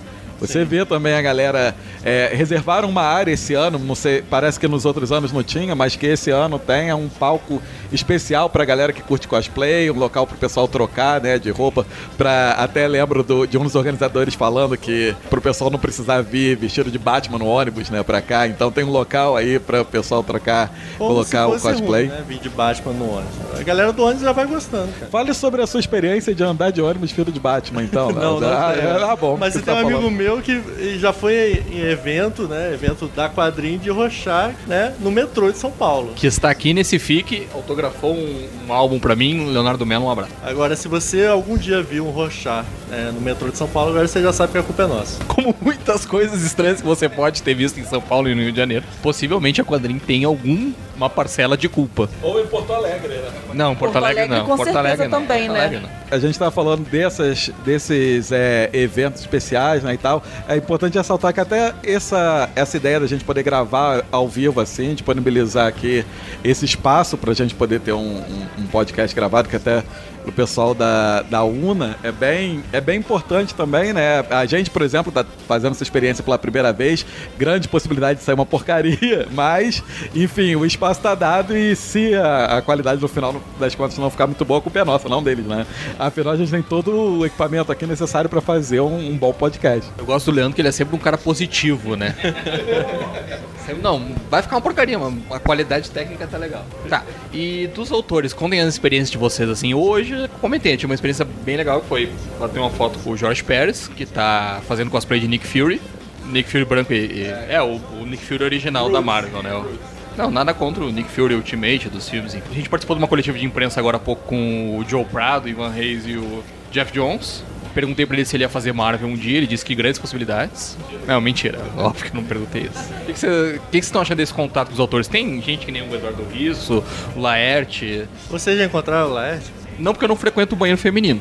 Você 0.46 0.64
vê 0.64 0.84
também 0.84 1.14
a 1.14 1.22
galera 1.22 1.74
é, 2.04 2.30
reservaram 2.34 2.88
uma 2.88 3.02
área 3.02 3.32
esse 3.32 3.54
ano, 3.54 3.78
não 3.78 3.94
sei, 3.94 4.22
parece 4.22 4.58
que 4.58 4.66
nos 4.66 4.84
outros 4.84 5.12
anos 5.12 5.32
não 5.32 5.42
tinha, 5.42 5.74
mas 5.74 5.94
que 5.94 6.06
esse 6.06 6.30
ano 6.30 6.58
tem 6.58 6.88
é 6.90 6.94
um 6.94 7.08
palco 7.08 7.62
especial 7.92 8.50
pra 8.50 8.64
galera 8.64 8.92
que 8.92 9.02
curte 9.02 9.28
cosplay, 9.28 9.90
um 9.90 9.98
local 9.98 10.26
pro 10.26 10.36
pessoal 10.36 10.66
trocar, 10.66 11.20
né, 11.20 11.38
de 11.38 11.50
roupa, 11.50 11.86
pra 12.18 12.52
até 12.58 12.88
lembro 12.88 13.22
do- 13.22 13.46
de 13.46 13.56
um 13.56 13.62
dos 13.62 13.74
organizadores 13.74 14.34
falando 14.34 14.76
que 14.76 15.14
pro 15.30 15.40
pessoal 15.40 15.70
não 15.70 15.78
precisar 15.78 16.22
vir 16.22 16.56
vestido 16.56 16.90
de 16.90 16.98
Batman 16.98 17.38
no 17.38 17.46
ônibus, 17.46 17.90
né, 17.90 18.02
pra 18.02 18.20
cá, 18.20 18.46
então 18.46 18.70
tem 18.72 18.84
um 18.84 18.90
local 18.90 19.36
aí 19.36 19.58
pra 19.58 19.82
o 19.82 19.84
pessoal 19.84 20.22
trocar, 20.22 20.72
Como 20.98 21.10
colocar 21.10 21.46
o 21.46 21.60
cosplay. 21.60 22.06
Ruim, 22.06 22.16
né? 22.16 22.24
Vir 22.26 22.38
de 22.38 22.48
Batman 22.48 22.92
no 22.94 23.16
ônibus. 23.16 23.60
A 23.60 23.62
galera 23.62 23.92
do 23.92 24.02
ônibus 24.02 24.22
já 24.22 24.32
vai 24.32 24.46
gostando, 24.46 24.92
cara. 24.98 25.10
Fale 25.10 25.34
sobre 25.34 25.62
a 25.62 25.66
sua 25.66 25.80
experiência 25.80 26.34
de 26.34 26.42
andar 26.42 26.70
de 26.70 26.80
ônibus 26.80 27.12
vestido 27.12 27.30
de 27.30 27.40
Batman, 27.40 27.82
então. 27.82 28.10
Não, 28.22 28.40
não 28.40 28.48
ah, 28.48 28.72
tem. 28.72 28.84
é, 28.84 29.04
ah, 29.04 29.16
bom. 29.16 29.36
Mas 29.38 29.52
você 29.54 29.58
você 29.60 29.64
tem 29.64 29.74
tá 29.74 29.80
um 29.82 29.86
amigo 29.86 30.10
meu 30.10 30.31
que 30.40 30.98
já 30.98 31.12
foi 31.12 31.62
em 31.70 31.80
evento, 31.80 32.48
né? 32.48 32.72
Evento 32.72 33.08
da 33.08 33.28
quadrinho 33.28 33.78
de 33.78 33.90
Rochar, 33.90 34.54
né? 34.66 34.94
No 35.00 35.10
metrô 35.10 35.50
de 35.50 35.58
São 35.58 35.70
Paulo. 35.70 36.12
Que 36.14 36.26
está 36.26 36.50
aqui 36.50 36.72
nesse 36.72 36.98
FIC, 36.98 37.48
autografou 37.52 38.14
um, 38.14 38.48
um 38.66 38.72
álbum 38.72 38.98
pra 38.98 39.16
mim, 39.16 39.52
Leonardo 39.52 39.84
Mello, 39.84 40.06
um 40.06 40.10
abraço. 40.10 40.32
Agora, 40.42 40.76
se 40.76 40.88
você 40.88 41.26
algum 41.26 41.56
dia 41.56 41.82
viu 41.82 42.06
um 42.06 42.10
Rochar 42.10 42.64
né, 42.88 43.10
no 43.12 43.20
metrô 43.20 43.48
de 43.48 43.56
São 43.56 43.68
Paulo, 43.68 43.90
agora 43.90 44.06
você 44.06 44.22
já 44.22 44.32
sabe 44.32 44.52
que 44.52 44.58
a 44.58 44.62
culpa 44.62 44.84
é 44.84 44.86
nossa. 44.86 45.22
Como 45.24 45.54
muitas 45.60 46.06
coisas 46.06 46.42
estranhas 46.42 46.80
que 46.80 46.86
você 46.86 47.08
pode 47.08 47.42
ter 47.42 47.54
visto 47.54 47.78
em 47.80 47.84
São 47.84 48.00
Paulo 48.00 48.28
e 48.28 48.34
no 48.34 48.42
Rio 48.42 48.52
de 48.52 48.58
Janeiro, 48.58 48.84
possivelmente 49.02 49.60
a 49.60 49.64
quadrinho 49.64 50.00
tem 50.00 50.24
alguma 50.24 51.10
parcela 51.14 51.56
de 51.56 51.68
culpa. 51.68 52.08
Ou 52.22 52.40
em 52.40 52.46
Porto 52.46 52.72
Alegre, 52.72 53.08
né? 53.08 53.30
Não, 53.54 53.74
Porto, 53.74 53.92
Porto 53.92 54.04
Alegre, 54.04 54.20
Alegre, 54.20 54.38
não. 54.38 54.46
com 54.46 54.56
Porto 54.56 54.72
certeza 54.72 54.78
Alegre 54.88 55.08
não. 55.08 55.20
também, 55.20 55.46
Porto 55.46 55.52
né? 55.52 55.60
Alegre 55.60 55.80
não. 55.80 56.01
A 56.12 56.18
gente 56.18 56.38
tá 56.38 56.50
falando 56.50 56.84
dessas, 56.90 57.50
desses 57.64 58.30
é, 58.30 58.68
eventos 58.72 59.22
especiais, 59.22 59.82
né, 59.82 59.94
e 59.94 59.98
tal. 59.98 60.22
É 60.46 60.56
importante 60.56 60.98
ressaltar 60.98 61.32
que 61.32 61.40
até 61.40 61.72
essa, 61.82 62.50
essa 62.54 62.76
ideia 62.76 63.00
da 63.00 63.06
gente 63.06 63.24
poder 63.24 63.42
gravar 63.42 64.04
ao 64.12 64.28
vivo, 64.28 64.60
assim, 64.60 64.92
disponibilizar 64.92 65.66
aqui 65.66 66.04
esse 66.44 66.66
espaço 66.66 67.16
pra 67.16 67.32
gente 67.32 67.54
poder 67.54 67.80
ter 67.80 67.92
um, 67.94 68.18
um- 68.18 68.46
um 68.58 68.66
podcast 68.66 69.16
gravado, 69.16 69.48
que 69.48 69.56
até 69.56 69.82
o 70.26 70.32
pessoal 70.32 70.74
da, 70.74 71.22
da 71.22 71.44
UNA 71.44 71.96
é 72.02 72.12
bem, 72.12 72.62
é 72.72 72.80
bem 72.80 72.98
importante 72.98 73.54
também, 73.54 73.92
né? 73.92 74.24
A 74.30 74.44
gente, 74.46 74.70
por 74.70 74.82
exemplo, 74.82 75.12
tá 75.12 75.24
fazendo 75.46 75.72
essa 75.72 75.82
experiência 75.82 76.22
pela 76.22 76.38
primeira 76.38 76.72
vez, 76.72 77.04
grande 77.38 77.68
possibilidade 77.68 78.18
de 78.18 78.24
sair 78.24 78.34
uma 78.34 78.46
porcaria, 78.46 79.26
mas, 79.32 79.82
enfim, 80.14 80.54
o 80.56 80.64
espaço 80.64 81.00
tá 81.00 81.14
dado 81.14 81.56
e 81.56 81.74
se 81.76 82.14
a, 82.14 82.58
a 82.58 82.62
qualidade 82.62 83.00
no 83.00 83.08
final 83.08 83.40
das 83.58 83.74
contas 83.74 83.98
não 83.98 84.10
ficar 84.10 84.26
muito 84.26 84.44
boa, 84.44 84.58
a 84.58 84.62
culpa 84.62 84.80
é 84.80 84.84
nossa, 84.84 85.08
não 85.08 85.22
deles, 85.22 85.46
né? 85.46 85.66
Afinal, 85.98 86.34
a 86.34 86.36
gente 86.36 86.50
tem 86.50 86.62
todo 86.62 87.18
o 87.18 87.26
equipamento 87.26 87.70
aqui 87.72 87.86
necessário 87.86 88.28
pra 88.28 88.40
fazer 88.40 88.80
um, 88.80 89.10
um 89.10 89.16
bom 89.16 89.32
podcast. 89.32 89.90
Eu 89.98 90.04
gosto 90.04 90.30
do 90.30 90.36
Leandro 90.36 90.54
que 90.54 90.60
ele 90.60 90.68
é 90.68 90.72
sempre 90.72 90.94
um 90.94 90.98
cara 90.98 91.18
positivo, 91.18 91.96
né? 91.96 92.14
Não, 93.80 94.02
vai 94.30 94.42
ficar 94.42 94.56
uma 94.56 94.62
porcaria, 94.62 94.98
mas 94.98 95.14
a 95.30 95.38
qualidade 95.38 95.90
técnica 95.90 96.26
tá 96.26 96.36
legal. 96.36 96.64
Tá, 96.88 97.04
e 97.32 97.68
dos 97.68 97.92
autores, 97.92 98.32
contem 98.32 98.60
as 98.60 98.68
experiências 98.68 99.10
de 99.10 99.16
vocês, 99.16 99.48
assim. 99.48 99.72
Hoje, 99.72 100.11
comentei, 100.40 100.72
eu 100.72 100.76
tive 100.76 100.90
uma 100.90 100.94
experiência 100.94 101.24
bem 101.44 101.56
legal 101.56 101.80
que 101.80 101.88
foi 101.88 102.10
bater 102.38 102.58
uma 102.58 102.70
foto 102.70 102.98
com 103.00 103.10
o 103.10 103.16
Jorge 103.16 103.42
Pérez, 103.42 103.88
que 103.88 104.04
tá 104.06 104.60
fazendo 104.66 104.90
cosplay 104.90 105.20
de 105.20 105.28
Nick 105.28 105.46
Fury. 105.46 105.80
Nick 106.26 106.48
Fury 106.50 106.64
branco 106.64 106.92
e... 106.92 106.96
e- 107.22 107.26
é, 107.48 107.60
o, 107.62 107.80
o 108.00 108.06
Nick 108.06 108.24
Fury 108.24 108.44
original 108.44 108.90
da 108.90 109.00
Marvel, 109.00 109.42
né? 109.42 109.54
O- 109.54 109.92
não, 110.16 110.30
nada 110.30 110.52
contra 110.52 110.84
o 110.84 110.90
Nick 110.92 111.08
Fury 111.10 111.34
Ultimate 111.34 111.88
dos 111.88 112.08
filmes. 112.08 112.34
A 112.34 112.54
gente 112.54 112.68
participou 112.68 112.94
de 112.94 113.02
uma 113.02 113.08
coletiva 113.08 113.38
de 113.38 113.44
imprensa 113.46 113.80
agora 113.80 113.96
há 113.96 114.00
pouco 114.00 114.22
com 114.26 114.78
o 114.78 114.84
Joe 114.88 115.04
Prado, 115.06 115.46
o 115.46 115.48
Ivan 115.48 115.70
Reis 115.70 116.06
e 116.06 116.16
o 116.16 116.42
Jeff 116.70 116.92
Jones. 116.92 117.42
Perguntei 117.74 118.04
pra 118.04 118.16
ele 118.16 118.26
se 118.26 118.36
ele 118.36 118.44
ia 118.44 118.48
fazer 118.50 118.70
Marvel 118.74 119.08
um 119.08 119.14
dia, 119.16 119.38
ele 119.38 119.46
disse 119.46 119.64
que 119.64 119.74
grandes 119.74 119.98
possibilidades. 119.98 120.76
Não, 121.06 121.18
mentira, 121.22 121.58
óbvio 121.78 122.04
que 122.10 122.14
eu 122.14 122.20
não 122.20 122.28
perguntei 122.28 122.64
isso. 122.70 122.92
O 123.02 123.04
que 123.06 123.18
vocês 123.18 123.60
estão 123.72 124.02
achando 124.02 124.18
desse 124.18 124.34
contato 124.34 124.68
com 124.68 124.74
os 124.74 124.80
autores? 124.80 125.08
Tem 125.08 125.40
gente 125.40 125.64
que 125.64 125.72
nem 125.72 125.80
o 125.80 125.94
Eduardo 125.94 126.22
Risso, 126.30 126.84
o 127.16 127.20
Laerte. 127.20 128.04
Vocês 128.30 128.58
já 128.58 128.66
encontraram 128.66 129.08
o 129.08 129.14
Laerte? 129.14 129.46
Não 129.82 129.92
porque 129.92 130.04
eu 130.04 130.08
não 130.08 130.16
frequento 130.16 130.54
o 130.54 130.58
banheiro 130.58 130.80
feminino. 130.80 131.20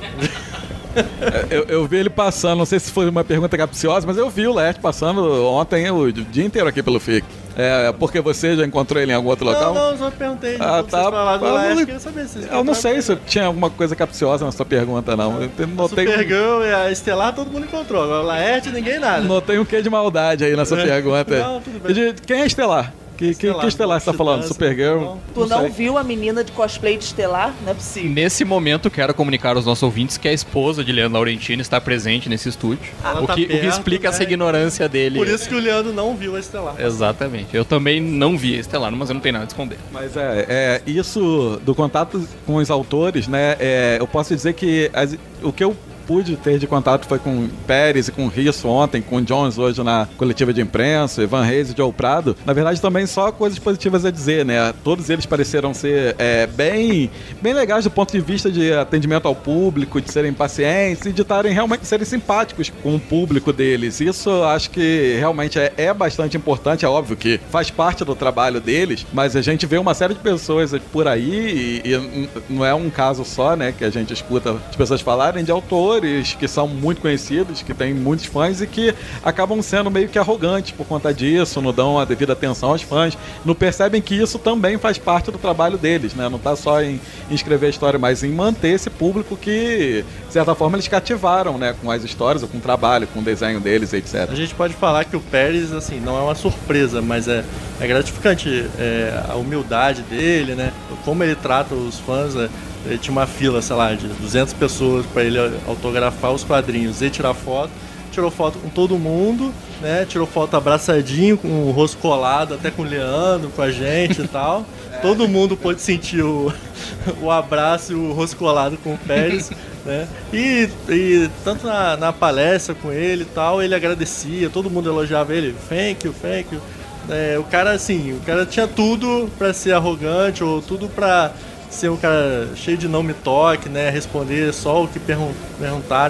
Eu, 1.50 1.64
eu 1.70 1.88
vi 1.88 1.98
ele 1.98 2.10
passando, 2.10 2.58
não 2.60 2.66
sei 2.66 2.78
se 2.80 2.92
foi 2.92 3.08
uma 3.10 3.24
pergunta 3.24 3.58
capciosa, 3.58 4.06
mas 4.06 4.18
eu 4.18 4.30
vi 4.30 4.46
o 4.46 4.54
Leste 4.54 4.80
passando 4.82 5.22
ontem 5.48 5.90
o 5.90 6.12
dia 6.12 6.44
inteiro 6.46 6.68
aqui 6.68 6.84
pelo 6.84 7.00
FIC. 7.00 7.26
É, 7.56 7.92
porque 7.94 8.20
você 8.22 8.56
já 8.56 8.66
encontrou 8.66 9.02
ele 9.02 9.12
em 9.12 9.16
algum 9.16 9.30
outro 9.30 9.46
local? 9.46 9.74
Não, 9.74 9.92
não, 9.92 9.98
só 9.98 10.12
perguntei. 10.12 10.56
Ah, 10.60 10.84
tá. 10.84 11.10
Vocês 11.10 11.42
Eu 11.42 11.54
Laerte, 11.54 11.76
não- 11.76 11.86
queria 11.86 12.00
saber 12.00 12.26
se 12.28 12.40
vocês 12.40 12.52
Eu 12.52 12.64
não 12.64 12.74
sei 12.74 13.02
se 13.02 13.16
tinha 13.28 13.46
alguma 13.46 13.70
coisa 13.70 13.96
capciosa 13.96 14.46
na 14.46 14.52
sua 14.52 14.66
pergunta, 14.66 15.16
não. 15.18 15.42
Eu 15.42 15.50
notei, 15.68 16.06
um- 16.06 16.12
Supergirl 16.12 16.64
e 16.64 16.74
a 16.74 16.92
Estelar 16.92 17.34
todo 17.36 17.50
mundo 17.52 17.66
encontrou. 17.66 18.04
Agora 18.04 18.22
o 18.24 18.26
Laerte 18.26 18.70
ninguém 18.70 19.00
nada. 19.00 19.22
notei 19.22 19.60
um 19.60 19.66
quê 19.66 19.82
de 19.82 19.90
maldade 19.90 20.44
aí 20.46 20.56
nessa 20.56 20.78
É. 20.80 20.86
pergunta. 20.86 21.40
Não, 21.40 21.62
tudo 21.62 21.80
bem. 21.82 21.94
De- 21.94 22.22
quem 22.22 22.42
é 22.42 22.46
Estelar? 22.46 22.94
Que, 23.22 23.36
que, 23.36 23.54
que 23.54 23.68
Estelar 23.68 24.00
você 24.00 24.06
tá 24.08 24.14
falando? 24.14 24.38
Titãs, 24.42 24.54
Supergirl? 24.54 25.00
não. 25.00 25.20
Tu 25.34 25.46
não 25.46 25.60
sei. 25.62 25.70
viu 25.70 25.98
a 25.98 26.04
menina 26.04 26.44
de 26.44 26.52
cosplay 26.52 26.98
de 26.98 27.04
Estelar? 27.04 27.54
Não 27.64 27.72
é 27.72 27.76
possível. 27.76 28.10
Nesse 28.10 28.44
momento, 28.44 28.90
quero 28.90 29.14
comunicar 29.14 29.56
aos 29.56 29.66
nossos 29.66 29.84
ouvintes 29.84 30.18
que 30.18 30.28
a 30.28 30.34
esposa 30.34 30.84
de 30.84 30.92
Leandro 30.92 31.14
Laurentino 31.14 31.62
está 31.62 31.80
presente 31.80 32.28
nesse 32.28 32.50
estúdio. 32.50 32.80
Ela 33.04 33.22
o, 33.22 33.28
tá 33.28 33.36
que, 33.36 33.44
o 33.44 33.48
que 33.48 33.54
perto, 33.54 33.68
explica 33.68 34.10
né? 34.10 34.14
essa 34.16 34.24
ignorância 34.24 34.90
dele. 34.90 35.20
Por 35.20 35.28
isso 35.28 35.48
que 35.48 35.54
o 35.54 35.60
Leandro 35.60 35.94
não 35.94 36.16
viu 36.16 36.36
a 36.36 36.40
Estelar. 36.40 36.76
Exatamente. 36.82 37.56
Eu 37.56 37.64
também 37.64 38.02
não 38.02 38.36
vi 38.36 38.58
Estelar, 38.58 38.92
mas 38.92 39.10
eu 39.10 39.14
não 39.14 39.22
tenho 39.22 39.34
nada 39.34 39.46
a 39.46 39.48
esconder. 39.48 39.78
Mas 39.92 40.18
é, 40.18 40.46
é, 40.50 40.82
isso 40.88 41.62
do 41.64 41.76
contato 41.76 42.28
com 42.48 42.56
os 42.56 42.72
autores, 42.72 43.28
né? 43.28 43.56
é, 43.60 43.98
eu 44.00 44.08
posso 44.08 44.36
dizer 44.36 44.54
que 44.54 44.90
as- 44.94 45.16
o 45.44 45.54
que 45.54 45.64
eu 45.64 45.76
pude 46.08 46.36
ter 46.36 46.60
de 46.60 46.68
contato 46.68 47.06
foi 47.08 47.20
com 47.20 47.48
Pérez 47.68 48.08
e 48.08 48.12
com 48.12 48.28
Risso 48.28 48.68
ontem, 48.68 49.02
com 49.02 49.22
Jones 49.22 49.58
hoje 49.58 49.84
na 49.84 50.08
coletiva 50.18 50.54
de 50.54 50.62
imprensa, 50.62 51.24
Ivan 51.24 51.44
Reis 51.44 51.72
e 51.72 51.78
Joe 51.78 51.92
Prado. 51.92 52.36
Na 52.46 52.54
verdade, 52.54 52.82
também 52.82 53.06
só 53.06 53.32
coisas 53.32 53.60
positivas 53.60 54.06
a 54.06 54.12
dizer, 54.12 54.46
né? 54.46 54.74
Todos 54.84 55.10
eles 55.10 55.26
pareceram 55.26 55.74
ser 55.74 56.16
é, 56.18 56.48
bem, 56.48 57.10
bem 57.42 57.54
legais 57.54 57.84
do 57.84 57.92
ponto 57.92 58.12
de 58.12 58.20
vista 58.20 58.52
de 58.52 58.74
atendimento 58.74 59.28
ao 59.28 59.36
público, 59.36 60.02
de 60.02 60.12
serem 60.12 60.34
pacientes 60.34 61.06
e 61.06 61.12
de 61.12 61.22
estarem 61.22 61.54
realmente 61.54 61.86
serem 61.86 62.06
simpáticos 62.06 62.72
com 62.82 62.96
o 62.96 63.00
público 63.00 63.54
deles. 63.54 64.02
Isso 64.02 64.44
acho 64.44 64.70
que 64.70 65.16
realmente 65.20 65.60
é, 65.60 65.74
é 65.78 65.94
bastante 65.94 66.38
importante. 66.38 66.86
É 66.86 66.88
óbvio 66.88 67.16
que 67.16 67.40
faz 67.50 67.70
parte 67.70 68.04
do 68.04 68.16
trabalho 68.16 68.60
deles, 68.60 69.06
mas 69.14 69.36
a 69.36 69.42
gente 69.42 69.66
vê 69.66 69.78
uma 69.78 69.94
série 69.94 70.14
de 70.14 70.20
pessoas 70.20 70.72
por 70.92 71.08
aí, 71.08 71.82
e, 71.84 71.94
e 71.94 72.30
não 72.50 72.66
é 72.66 72.74
um 72.74 72.90
caso 72.90 73.24
só, 73.26 73.56
né, 73.56 73.74
que 73.78 73.84
a 73.84 73.90
gente 73.90 74.14
escuta 74.14 74.58
as 74.70 74.76
pessoas 74.76 75.02
falarem 75.02 75.44
de 75.44 75.52
autores 75.52 76.01
que 76.38 76.48
são 76.48 76.68
muito 76.68 77.02
conhecidos, 77.02 77.62
que 77.62 77.74
têm 77.74 77.94
muitos 77.94 78.26
fãs 78.26 78.62
e 78.62 78.68
que 78.68 78.94
acabam 79.24 79.62
sendo 79.62 79.90
meio 79.90 80.10
que 80.10 80.20
arrogantes 80.20 80.72
por 80.72 80.86
conta 80.86 81.14
disso, 81.14 81.62
não 81.62 81.74
dão 81.74 82.00
a 82.00 82.06
devida 82.06 82.34
atenção 82.34 82.70
aos 82.72 82.82
fãs, 82.82 83.18
não 83.46 83.54
percebem 83.54 84.02
que 84.02 84.16
isso 84.16 84.40
também 84.40 84.78
faz 84.78 84.98
parte 84.98 85.32
do 85.32 85.38
trabalho 85.38 85.78
deles, 85.78 86.14
né? 86.14 86.28
Não 86.30 86.40
tá 86.40 86.56
só 86.56 86.82
em, 86.82 87.00
em 87.30 87.34
escrever 87.34 87.68
a 87.68 87.70
história, 87.70 88.00
mas 88.00 88.24
em 88.24 88.32
manter 88.32 88.70
esse 88.70 88.90
público 88.90 89.36
que, 89.38 90.04
de 90.28 90.34
certa 90.34 90.56
forma, 90.56 90.78
eles 90.78 90.88
cativaram, 90.88 91.58
né, 91.58 91.76
com 91.82 91.90
as 91.90 92.04
histórias, 92.04 92.44
ou 92.44 92.50
com 92.50 92.58
o 92.58 92.62
trabalho, 92.62 93.08
com 93.08 93.20
o 93.20 93.24
desenho 93.24 93.60
deles, 93.60 93.94
etc. 93.94 94.30
A 94.30 94.36
gente 94.36 94.56
pode 94.56 94.74
falar 94.74 95.06
que 95.06 95.16
o 95.16 95.20
Pérez, 95.20 95.72
assim, 95.74 96.00
não 96.00 96.18
é 96.18 96.22
uma 96.22 96.36
surpresa, 96.36 97.02
mas 97.02 97.28
é, 97.28 97.44
é 97.80 97.88
gratificante 97.88 98.66
é, 98.78 99.24
a 99.30 99.36
humildade 99.36 100.02
dele, 100.04 100.56
né? 100.56 100.72
Como 101.04 101.24
ele 101.24 101.36
trata 101.36 101.76
os 101.76 102.00
fãs. 102.00 102.36
é, 102.36 102.50
ele 102.86 102.98
tinha 102.98 103.12
uma 103.12 103.28
fila, 103.28 103.62
sei 103.62 103.76
lá, 103.76 103.94
de 103.94 104.08
200 104.08 104.54
pessoas 104.54 105.06
para 105.06 105.24
ele 105.24 105.38
autografar 105.68 106.32
os 106.32 106.44
quadrinhos 106.44 107.02
e 107.02 107.10
tirar 107.10 107.34
foto. 107.34 107.72
Tirou 108.12 108.30
foto 108.30 108.60
com 108.60 108.68
todo 108.68 109.00
mundo, 109.00 109.54
né? 109.80 110.06
Tirou 110.06 110.28
foto 110.28 110.58
abraçadinho, 110.58 111.38
com 111.38 111.48
o 111.48 111.72
rosto 111.72 111.98
colado, 111.98 112.56
até 112.56 112.70
com 112.70 112.82
o 112.82 112.86
Leandro, 112.86 113.50
com 113.50 113.62
a 113.62 113.72
gente 113.72 114.22
e 114.22 114.28
tal. 114.28 114.66
Todo 115.02 115.30
mundo 115.30 115.56
pôde 115.56 115.82
sentir 115.82 116.22
o, 116.22 116.52
o 117.24 117.32
abraço 117.32 117.94
e 117.94 117.96
o 117.96 118.12
rosto 118.12 118.36
colado 118.36 118.78
com 118.84 118.94
o 118.94 118.98
Pérez. 118.98 119.50
Né? 119.84 120.08
E, 120.32 120.70
e 120.90 121.30
tanto 121.44 121.66
na, 121.66 121.98
na 121.98 122.14
palestra 122.14 122.76
com 122.76 122.92
ele 122.92 123.24
e 123.24 123.26
tal, 123.26 123.64
ele 123.64 123.74
agradecia, 123.74 124.48
todo 124.48 124.70
mundo 124.70 124.88
elogiava 124.88 125.34
ele, 125.34 125.56
thank 125.68 126.06
you, 126.06 126.14
thank 126.22 126.54
you. 126.54 126.62
É, 127.10 127.38
o 127.40 127.44
cara, 127.44 127.72
assim, 127.72 128.14
o 128.14 128.20
cara 128.20 128.46
tinha 128.46 128.68
tudo 128.68 129.28
pra 129.40 129.54
ser 129.54 129.74
arrogante 129.74 130.44
ou 130.44 130.62
tudo 130.62 130.88
pra 130.88 131.32
ser 131.72 131.90
um 131.90 131.98
cara 131.98 132.50
cheio 132.56 132.78
de 132.78 132.88
não 132.88 133.02
me 133.02 133.14
toque, 133.14 133.70
né? 133.70 133.90
Responder 133.90 134.54
só 134.54 134.84
o 134.84 134.88
que 134.88 135.00
pergun 135.00 135.32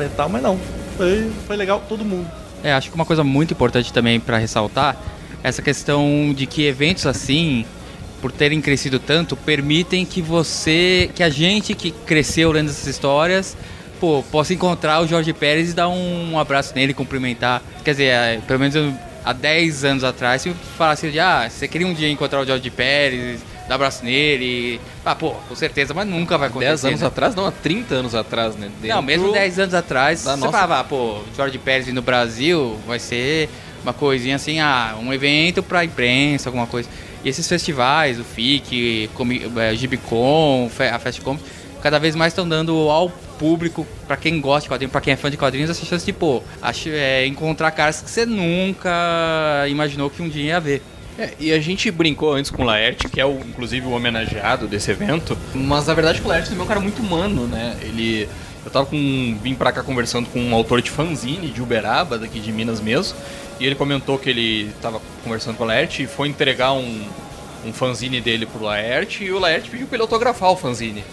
e 0.05 0.09
tal, 0.09 0.27
mas 0.27 0.41
não. 0.41 0.59
Foi, 0.97 1.31
foi 1.47 1.55
legal 1.55 1.81
todo 1.87 2.03
mundo. 2.03 2.29
É, 2.63 2.73
acho 2.73 2.89
que 2.89 2.95
uma 2.95 3.05
coisa 3.05 3.23
muito 3.23 3.53
importante 3.53 3.93
também 3.93 4.19
para 4.19 4.37
ressaltar 4.37 4.97
essa 5.43 5.61
questão 5.61 6.33
de 6.35 6.45
que 6.45 6.65
eventos 6.65 7.05
assim, 7.05 7.65
por 8.21 8.31
terem 8.31 8.61
crescido 8.61 8.99
tanto, 8.99 9.35
permitem 9.35 10.05
que 10.05 10.21
você, 10.21 11.09
que 11.15 11.23
a 11.23 11.29
gente 11.29 11.73
que 11.73 11.91
cresceu 11.91 12.51
lendo 12.51 12.69
essas 12.69 12.85
histórias, 12.87 13.57
pô, 13.99 14.23
possa 14.31 14.53
encontrar 14.53 15.01
o 15.01 15.07
Jorge 15.07 15.33
Pérez 15.33 15.71
e 15.71 15.73
dar 15.73 15.89
um 15.89 16.37
abraço 16.37 16.73
nele, 16.75 16.93
cumprimentar. 16.93 17.61
Quer 17.83 17.91
dizer, 17.91 18.05
é, 18.05 18.41
pelo 18.45 18.59
menos 18.59 18.75
há 19.25 19.33
10 19.33 19.83
anos 19.85 20.03
atrás, 20.03 20.41
se 20.41 20.49
eu 20.49 20.55
falasse 20.77 21.09
de, 21.09 21.19
ah, 21.19 21.47
você 21.49 21.67
queria 21.67 21.87
um 21.87 21.93
dia 21.93 22.09
encontrar 22.09 22.41
o 22.41 22.45
Jorge 22.45 22.69
Pérez, 22.69 23.41
dar 23.67 23.75
abraço 23.75 24.03
nele, 24.03 24.79
ah, 25.05 25.15
pô, 25.15 25.31
com 25.47 25.55
certeza, 25.55 25.93
mas 25.93 26.07
nunca 26.07 26.37
vai 26.37 26.49
acontecer. 26.49 26.69
10 26.71 26.85
anos 26.85 27.01
né? 27.01 27.07
atrás, 27.07 27.35
não, 27.35 27.45
há 27.45 27.51
30 27.51 27.95
anos 27.95 28.13
atrás, 28.15 28.55
né? 28.55 28.67
Não, 28.67 28.81
Dentro- 28.81 29.01
mesmo 29.03 29.31
10 29.31 29.59
anos 29.59 29.73
atrás, 29.73 30.19
você 30.19 30.29
nossa- 30.29 30.51
falava, 30.51 30.79
ah, 30.79 30.83
pô, 30.83 31.19
Jorge 31.35 31.57
Pérez 31.57 31.87
no 31.93 32.01
Brasil 32.01 32.77
vai 32.85 32.99
ser 32.99 33.49
uma 33.83 33.93
coisinha 33.93 34.35
assim, 34.35 34.59
ah, 34.59 34.95
um 35.01 35.13
evento 35.13 35.63
pra 35.63 35.83
imprensa, 35.85 36.49
alguma 36.49 36.67
coisa. 36.67 36.89
E 37.23 37.29
esses 37.29 37.47
festivais, 37.47 38.19
o 38.19 38.23
FIC, 38.23 39.09
Comi- 39.13 39.43
é, 39.57 39.75
Gibicon, 39.75 40.69
a 40.91 40.99
Festcom, 40.99 41.37
cada 41.81 41.97
vez 41.99 42.15
mais 42.15 42.33
estão 42.33 42.47
dando 42.47 42.89
ao 42.89 43.09
público, 43.09 43.87
pra 44.07 44.15
quem 44.17 44.39
gosta 44.41 44.61
de 44.63 44.67
quadrinhos, 44.69 44.91
pra 44.91 45.01
quem 45.01 45.13
é 45.13 45.15
fã 45.15 45.31
de 45.31 45.37
quadrinhos, 45.37 45.69
essa 45.69 45.83
chance 45.85 46.05
de, 46.05 46.13
pô, 46.13 46.43
ach- 46.61 46.87
é, 46.87 47.25
encontrar 47.25 47.71
caras 47.71 48.01
que 48.01 48.09
você 48.09 48.23
nunca 48.25 49.65
imaginou 49.67 50.09
que 50.09 50.21
um 50.21 50.29
dia 50.29 50.43
ia 50.43 50.59
ver. 50.59 50.81
É, 51.17 51.31
e 51.39 51.51
a 51.51 51.59
gente 51.59 51.91
brincou 51.91 52.33
antes 52.33 52.49
com 52.49 52.63
o 52.63 52.65
Laerte, 52.65 53.07
que 53.09 53.19
é 53.19 53.25
o, 53.25 53.39
inclusive 53.39 53.85
o 53.85 53.91
homenageado 53.91 54.67
desse 54.67 54.91
evento, 54.91 55.37
mas 55.53 55.87
na 55.87 55.93
verdade 55.93 56.21
o 56.23 56.27
Laerte 56.27 56.49
também 56.49 56.61
é 56.61 56.63
um 56.63 56.67
cara 56.67 56.79
muito 56.79 57.01
humano, 57.01 57.47
né? 57.47 57.77
Ele, 57.81 58.27
Eu 58.63 58.71
tava 58.71 58.85
com. 58.85 59.37
vim 59.41 59.55
pra 59.55 59.71
cá 59.71 59.83
conversando 59.83 60.27
com 60.29 60.39
um 60.39 60.55
autor 60.55 60.81
de 60.81 60.89
fanzine 60.89 61.49
de 61.49 61.61
Uberaba, 61.61 62.17
daqui 62.17 62.39
de 62.39 62.51
Minas 62.51 62.79
mesmo. 62.79 63.17
E 63.59 63.65
ele 63.65 63.75
comentou 63.75 64.17
que 64.17 64.29
ele 64.29 64.71
tava 64.81 65.01
conversando 65.23 65.57
com 65.57 65.63
o 65.63 65.67
Laerte 65.67 66.03
e 66.03 66.07
foi 66.07 66.27
entregar 66.27 66.73
um, 66.73 67.03
um 67.65 67.73
fanzine 67.73 68.21
dele 68.21 68.45
pro 68.45 68.63
Laerte 68.63 69.23
e 69.23 69.31
o 69.31 69.39
Laerte 69.39 69.69
pediu 69.69 69.87
pra 69.87 69.95
ele 69.97 70.03
autografar 70.03 70.49
o 70.49 70.55
fanzine. 70.55 71.03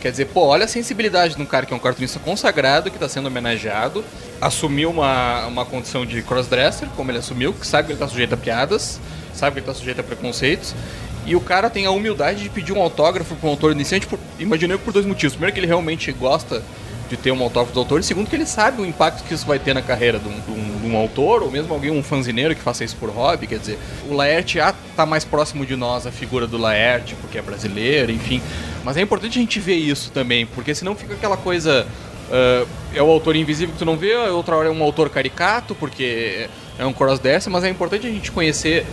Quer 0.00 0.10
dizer, 0.10 0.24
pô, 0.26 0.46
olha 0.46 0.64
a 0.64 0.68
sensibilidade 0.68 1.36
de 1.36 1.42
um 1.42 1.46
cara 1.46 1.64
que 1.64 1.72
é 1.72 1.76
um 1.76 1.78
cartunista 1.78 2.18
consagrado, 2.18 2.90
que 2.90 2.96
está 2.96 3.08
sendo 3.08 3.26
homenageado, 3.26 4.04
assumiu 4.40 4.90
uma, 4.90 5.46
uma 5.46 5.64
condição 5.64 6.04
de 6.04 6.20
crossdresser, 6.22 6.88
como 6.96 7.12
ele 7.12 7.18
assumiu, 7.18 7.52
que 7.52 7.64
sabe 7.64 7.86
que 7.86 7.92
ele 7.92 7.98
está 7.98 8.08
sujeito 8.08 8.34
a 8.34 8.36
piadas, 8.36 8.98
sabe 9.34 9.54
que 9.54 9.58
ele 9.60 9.70
está 9.70 9.74
sujeito 9.74 10.00
a 10.00 10.04
preconceitos, 10.04 10.74
e 11.24 11.36
o 11.36 11.40
cara 11.40 11.70
tem 11.70 11.86
a 11.86 11.90
humildade 11.90 12.42
de 12.42 12.48
pedir 12.48 12.72
um 12.72 12.80
autógrafo 12.80 13.36
para 13.36 13.46
um 13.46 13.50
autor 13.50 13.72
iniciante, 13.72 14.06
por, 14.06 14.18
imaginei 14.38 14.76
por 14.76 14.92
dois 14.92 15.06
motivos. 15.06 15.34
Primeiro, 15.34 15.54
que 15.54 15.60
ele 15.60 15.68
realmente 15.68 16.10
gosta 16.12 16.62
de 17.08 17.16
ter 17.16 17.30
um 17.30 17.42
autógrafo 17.42 17.74
do 17.74 17.80
autor, 17.80 18.00
e 18.00 18.02
segundo, 18.02 18.28
que 18.28 18.34
ele 18.34 18.46
sabe 18.46 18.80
o 18.80 18.86
impacto 18.86 19.22
que 19.24 19.34
isso 19.34 19.46
vai 19.46 19.58
ter 19.58 19.74
na 19.74 19.82
carreira 19.82 20.18
de 20.18 20.26
um, 20.26 20.40
de 20.40 20.50
um, 20.50 20.80
de 20.80 20.86
um 20.86 20.96
autor, 20.96 21.42
ou 21.42 21.50
mesmo 21.50 21.72
alguém, 21.74 21.90
um 21.90 22.02
fanzineiro 22.02 22.54
que 22.54 22.62
faça 22.62 22.82
isso 22.82 22.96
por 22.96 23.10
hobby. 23.10 23.46
Quer 23.46 23.58
dizer, 23.58 23.78
o 24.08 24.14
Laerte 24.14 24.54
já 24.54 24.74
está 24.90 25.04
mais 25.04 25.24
próximo 25.24 25.66
de 25.66 25.76
nós, 25.76 26.06
a 26.06 26.10
figura 26.10 26.46
do 26.46 26.56
Laerte, 26.56 27.14
porque 27.20 27.38
é 27.38 27.42
brasileiro, 27.42 28.10
enfim. 28.10 28.40
Mas 28.82 28.96
é 28.96 29.02
importante 29.02 29.38
a 29.38 29.40
gente 29.42 29.60
ver 29.60 29.76
isso 29.76 30.10
também, 30.10 30.46
porque 30.46 30.74
senão 30.74 30.96
fica 30.96 31.14
aquela 31.14 31.36
coisa. 31.36 31.86
Uh, 32.30 32.66
é 32.94 33.02
o 33.02 33.10
autor 33.10 33.36
invisível 33.36 33.74
que 33.74 33.78
tu 33.78 33.84
não 33.84 33.96
vê, 33.96 34.16
outra 34.16 34.56
hora 34.56 34.68
é 34.68 34.72
um 34.72 34.82
autor 34.82 35.10
caricato, 35.10 35.74
porque 35.74 36.48
é 36.78 36.86
um 36.86 36.92
crossdresser, 36.92 37.52
mas 37.52 37.62
é 37.62 37.68
importante 37.68 38.06
a 38.06 38.10
gente 38.10 38.32
conhecer 38.32 38.86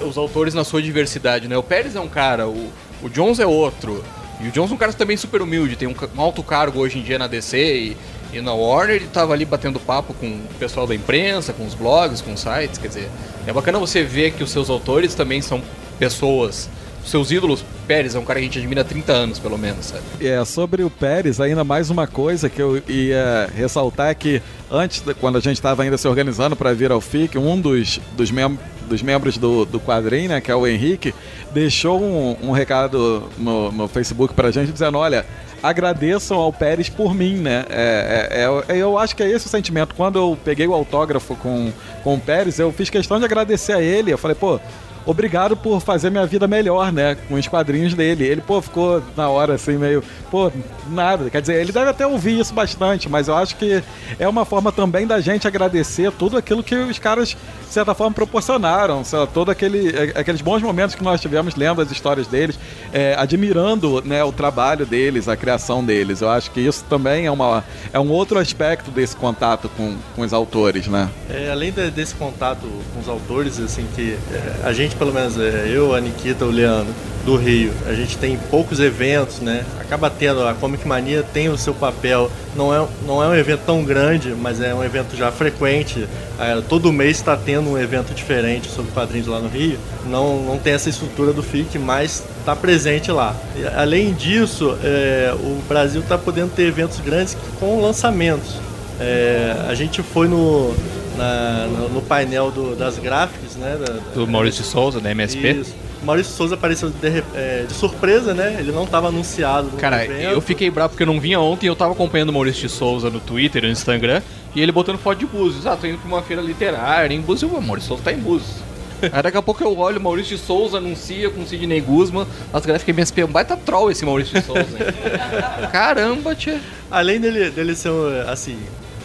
os 0.00 0.16
autores 0.16 0.54
na 0.54 0.64
sua 0.64 0.82
diversidade, 0.82 1.48
né? 1.48 1.56
O 1.56 1.62
Pérez 1.62 1.94
é 1.96 2.00
um 2.00 2.08
cara, 2.08 2.48
o, 2.48 2.70
o 3.02 3.08
Jones 3.08 3.38
é 3.38 3.46
outro. 3.46 4.04
E 4.40 4.48
o 4.48 4.50
Jones 4.50 4.70
é 4.70 4.74
um 4.74 4.76
cara 4.76 4.92
também 4.92 5.16
super 5.16 5.40
humilde, 5.42 5.76
tem 5.76 5.88
um, 5.88 5.94
um 6.16 6.20
alto 6.20 6.42
cargo 6.42 6.80
hoje 6.80 6.98
em 6.98 7.02
dia 7.02 7.18
na 7.18 7.26
DC 7.26 7.56
e, 7.58 7.96
e 8.32 8.40
na 8.40 8.52
Warner, 8.52 8.96
ele 8.96 9.06
tava 9.06 9.32
ali 9.32 9.44
batendo 9.44 9.78
papo 9.78 10.12
com 10.14 10.26
o 10.26 10.54
pessoal 10.58 10.86
da 10.86 10.94
imprensa, 10.94 11.52
com 11.52 11.64
os 11.64 11.74
blogs, 11.74 12.20
com 12.20 12.32
os 12.32 12.40
sites, 12.40 12.78
quer 12.78 12.88
dizer, 12.88 13.08
é 13.46 13.52
bacana 13.52 13.78
você 13.78 14.02
ver 14.02 14.32
que 14.32 14.42
os 14.42 14.50
seus 14.50 14.68
autores 14.68 15.14
também 15.14 15.40
são 15.40 15.62
pessoas 15.98 16.68
seus 17.04 17.30
ídolos, 17.30 17.64
Pérez 17.86 18.14
é 18.14 18.18
um 18.18 18.24
cara 18.24 18.40
que 18.40 18.44
a 18.44 18.48
gente 18.48 18.58
admira 18.58 18.80
há 18.80 18.84
30 18.84 19.12
anos, 19.12 19.38
pelo 19.38 19.58
menos, 19.58 19.86
sabe? 19.86 20.02
É, 20.20 20.42
sobre 20.44 20.82
o 20.82 20.88
Pérez, 20.88 21.38
ainda 21.38 21.62
mais 21.62 21.90
uma 21.90 22.06
coisa 22.06 22.48
que 22.48 22.60
eu 22.60 22.82
ia 22.88 23.50
ressaltar 23.54 24.08
é 24.08 24.14
que 24.14 24.40
antes, 24.70 25.02
quando 25.20 25.36
a 25.36 25.40
gente 25.40 25.56
estava 25.56 25.82
ainda 25.82 25.98
se 25.98 26.08
organizando 26.08 26.56
para 26.56 26.72
vir 26.72 26.90
ao 26.90 27.00
FIC, 27.00 27.36
um 27.36 27.60
dos, 27.60 28.00
dos, 28.16 28.30
mem 28.30 28.58
dos 28.84 29.02
membros 29.02 29.36
do, 29.36 29.64
do 29.64 29.80
quadrinho, 29.80 30.28
né, 30.28 30.40
que 30.40 30.50
é 30.50 30.54
o 30.54 30.66
Henrique, 30.66 31.14
deixou 31.52 32.00
um, 32.00 32.36
um 32.42 32.50
recado 32.52 33.28
no, 33.38 33.72
no 33.72 33.88
Facebook 33.88 34.34
pra 34.34 34.50
gente 34.50 34.72
dizendo, 34.72 34.98
olha, 34.98 35.24
agradeçam 35.62 36.36
ao 36.38 36.52
Pérez 36.52 36.88
por 36.90 37.14
mim, 37.14 37.36
né? 37.36 37.64
É, 37.70 38.28
é, 38.68 38.74
é, 38.74 38.76
eu 38.76 38.98
acho 38.98 39.16
que 39.16 39.22
é 39.22 39.30
esse 39.30 39.46
o 39.46 39.48
sentimento. 39.48 39.94
Quando 39.94 40.18
eu 40.18 40.38
peguei 40.44 40.66
o 40.66 40.74
autógrafo 40.74 41.34
com, 41.36 41.72
com 42.02 42.14
o 42.14 42.20
Pérez, 42.20 42.58
eu 42.58 42.70
fiz 42.70 42.90
questão 42.90 43.18
de 43.18 43.24
agradecer 43.24 43.72
a 43.72 43.80
ele. 43.80 44.12
Eu 44.12 44.18
falei, 44.18 44.34
pô, 44.34 44.60
obrigado 45.06 45.56
por 45.56 45.80
fazer 45.80 46.10
minha 46.10 46.26
vida 46.26 46.46
melhor, 46.46 46.92
né? 46.92 47.16
Com 47.28 47.34
os 47.34 47.46
quadrinhos 47.46 47.94
dele. 47.94 48.24
Ele, 48.24 48.40
pô, 48.40 48.60
ficou 48.60 49.02
na 49.16 49.28
hora 49.28 49.54
assim, 49.54 49.76
meio, 49.76 50.02
pô, 50.30 50.50
nada. 50.88 51.30
Quer 51.30 51.40
dizer, 51.40 51.60
ele 51.60 51.72
deve 51.72 51.90
até 51.90 52.06
ouvir 52.06 52.38
isso 52.38 52.54
bastante, 52.54 53.08
mas 53.08 53.28
eu 53.28 53.36
acho 53.36 53.56
que 53.56 53.82
é 54.18 54.28
uma 54.28 54.44
forma 54.44 54.72
também 54.72 55.06
da 55.06 55.20
gente 55.20 55.46
agradecer 55.46 56.10
tudo 56.12 56.36
aquilo 56.36 56.62
que 56.62 56.74
os 56.74 56.98
caras, 56.98 57.30
de 57.30 57.72
certa 57.72 57.94
forma, 57.94 58.14
proporcionaram. 58.14 59.02
Todo 59.32 59.50
aquele, 59.50 60.12
aqueles 60.14 60.40
bons 60.40 60.62
momentos 60.62 60.94
que 60.94 61.02
nós 61.02 61.20
tivemos 61.20 61.54
lendo 61.54 61.80
as 61.80 61.90
histórias 61.90 62.26
deles, 62.26 62.58
é, 62.92 63.14
admirando 63.18 64.02
né, 64.04 64.22
o 64.24 64.32
trabalho 64.32 64.86
deles, 64.86 65.28
a 65.28 65.36
criação 65.36 65.84
deles. 65.84 66.20
Eu 66.20 66.30
acho 66.30 66.50
que 66.50 66.60
isso 66.60 66.84
também 66.88 67.26
é, 67.26 67.30
uma, 67.30 67.64
é 67.92 68.00
um 68.00 68.10
outro 68.10 68.38
aspecto 68.38 68.90
desse 68.90 69.16
contato 69.16 69.68
com, 69.76 69.96
com 70.14 70.22
os 70.22 70.32
autores, 70.32 70.86
né? 70.86 71.08
É, 71.28 71.50
além 71.50 71.72
de, 71.72 71.90
desse 71.90 72.14
contato 72.14 72.66
com 72.92 73.00
os 73.00 73.08
autores, 73.08 73.58
assim, 73.60 73.86
que 73.94 74.16
é, 74.32 74.66
a 74.66 74.72
gente 74.72 74.93
gente, 74.94 74.96
pelo 74.96 75.12
menos 75.12 75.38
é, 75.38 75.68
eu, 75.68 75.94
a 75.94 76.00
Nikita, 76.00 76.44
o 76.44 76.50
Leandro, 76.50 76.94
do 77.24 77.36
Rio, 77.36 77.72
a 77.86 77.94
gente 77.94 78.18
tem 78.18 78.36
poucos 78.50 78.80
eventos, 78.80 79.40
né? 79.40 79.64
Acaba 79.80 80.10
tendo, 80.10 80.46
a 80.46 80.52
Comic 80.52 80.86
Mania 80.86 81.24
tem 81.32 81.48
o 81.48 81.56
seu 81.56 81.72
papel, 81.72 82.30
não 82.54 82.74
é, 82.74 82.86
não 83.06 83.22
é 83.22 83.28
um 83.28 83.34
evento 83.34 83.62
tão 83.64 83.82
grande, 83.82 84.34
mas 84.38 84.60
é 84.60 84.74
um 84.74 84.84
evento 84.84 85.16
já 85.16 85.32
frequente. 85.32 86.06
É, 86.38 86.60
todo 86.68 86.92
mês 86.92 87.16
está 87.16 87.34
tendo 87.34 87.70
um 87.70 87.78
evento 87.78 88.12
diferente 88.14 88.68
sobre 88.70 88.92
quadrinhos 88.92 89.26
lá 89.26 89.40
no 89.40 89.48
Rio. 89.48 89.78
Não, 90.06 90.42
não 90.42 90.58
tem 90.58 90.74
essa 90.74 90.90
estrutura 90.90 91.32
do 91.32 91.42
FIC, 91.42 91.78
mas 91.78 92.22
está 92.40 92.54
presente 92.54 93.10
lá. 93.10 93.34
E, 93.56 93.66
além 93.68 94.12
disso, 94.12 94.76
é, 94.84 95.34
o 95.34 95.62
Brasil 95.66 96.02
está 96.02 96.18
podendo 96.18 96.50
ter 96.50 96.64
eventos 96.64 97.00
grandes 97.00 97.36
com 97.58 97.80
lançamentos. 97.80 98.56
É, 99.00 99.64
a 99.66 99.74
gente 99.74 100.02
foi 100.02 100.28
no, 100.28 100.74
na, 101.16 101.66
no, 101.66 101.88
no, 101.88 102.02
painel 102.02 102.50
do, 102.50 102.74
das 102.76 102.98
gráficas, 102.98 103.56
né? 103.56 103.76
Da, 103.78 103.94
do 104.14 104.26
Maurício 104.26 104.62
de 104.62 104.68
Souza, 104.68 105.00
da 105.00 105.10
MSP. 105.10 105.50
Isso. 105.52 105.74
Maurício 106.02 106.32
Souza 106.34 106.54
apareceu 106.54 106.90
de, 106.90 107.24
é, 107.34 107.64
de, 107.66 107.72
surpresa, 107.72 108.34
né? 108.34 108.56
Ele 108.58 108.72
não 108.72 108.84
estava 108.84 109.08
anunciado. 109.08 109.70
Cara, 109.78 110.04
evento. 110.04 110.20
eu 110.20 110.40
fiquei 110.40 110.70
bravo 110.70 110.90
porque 110.90 111.02
eu 111.02 111.06
não 111.06 111.18
vinha 111.18 111.40
ontem 111.40 111.66
e 111.66 111.68
eu 111.68 111.76
tava 111.76 111.92
acompanhando 111.92 112.28
o 112.28 112.32
Maurício 112.32 112.62
de 112.62 112.68
Souza 112.68 113.10
no 113.10 113.20
Twitter, 113.20 113.62
no 113.62 113.68
Instagram, 113.68 114.20
e 114.54 114.60
ele 114.60 114.70
botando 114.70 114.98
foto 114.98 115.18
de 115.18 115.26
Búzios. 115.26 115.66
Ah, 115.66 115.76
tô 115.76 115.86
indo 115.86 115.98
pra 115.98 116.08
uma 116.08 116.22
feira 116.22 116.42
literária 116.42 117.14
em 117.14 117.20
Búzios. 117.20 117.50
O 117.50 117.60
Maurício 117.60 117.88
Souza 117.88 118.02
tá 118.04 118.12
em 118.12 118.18
Búzios. 118.18 118.62
Aí 119.12 119.22
daqui 119.22 119.36
a 119.36 119.42
pouco 119.42 119.62
eu 119.62 119.76
olho, 119.76 120.00
Maurício 120.00 120.36
de 120.36 120.42
Souza 120.42 120.78
anuncia 120.78 121.30
com 121.30 121.44
Sidney 121.46 121.80
Guzman, 121.80 122.26
as 122.52 122.64
gráficas 122.64 122.94
MSP, 122.94 123.24
um 123.24 123.28
baita 123.28 123.56
troll 123.56 123.90
esse 123.90 124.04
Maurício 124.04 124.38
de 124.38 124.46
Souza. 124.46 124.60
Hein? 124.60 125.68
Caramba, 125.72 126.34
tia. 126.34 126.60
Além 126.90 127.20
dele, 127.20 127.50
dele 127.50 127.74
ser, 127.74 127.90
assim, 128.28 128.58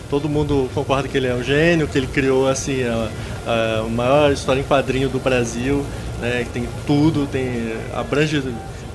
todo 0.10 0.28
mundo 0.28 0.70
concorda 0.74 1.08
que 1.08 1.18
ele 1.18 1.28
é 1.28 1.34
um 1.34 1.44
gênio, 1.44 1.88
que 1.88 1.98
ele 1.98 2.08
criou 2.08 2.48
assim 2.48 2.84
a, 2.84 3.10
a, 3.46 3.80
a 3.80 3.84
maior 3.84 4.32
história 4.32 4.60
em 4.60 4.64
quadrinho 4.64 5.10
do 5.10 5.20
Brasil, 5.20 5.86
né, 6.20 6.44
que 6.46 6.50
tem 6.50 6.68
tudo, 6.86 7.28
tem 7.28 7.74
abrange 7.94 8.44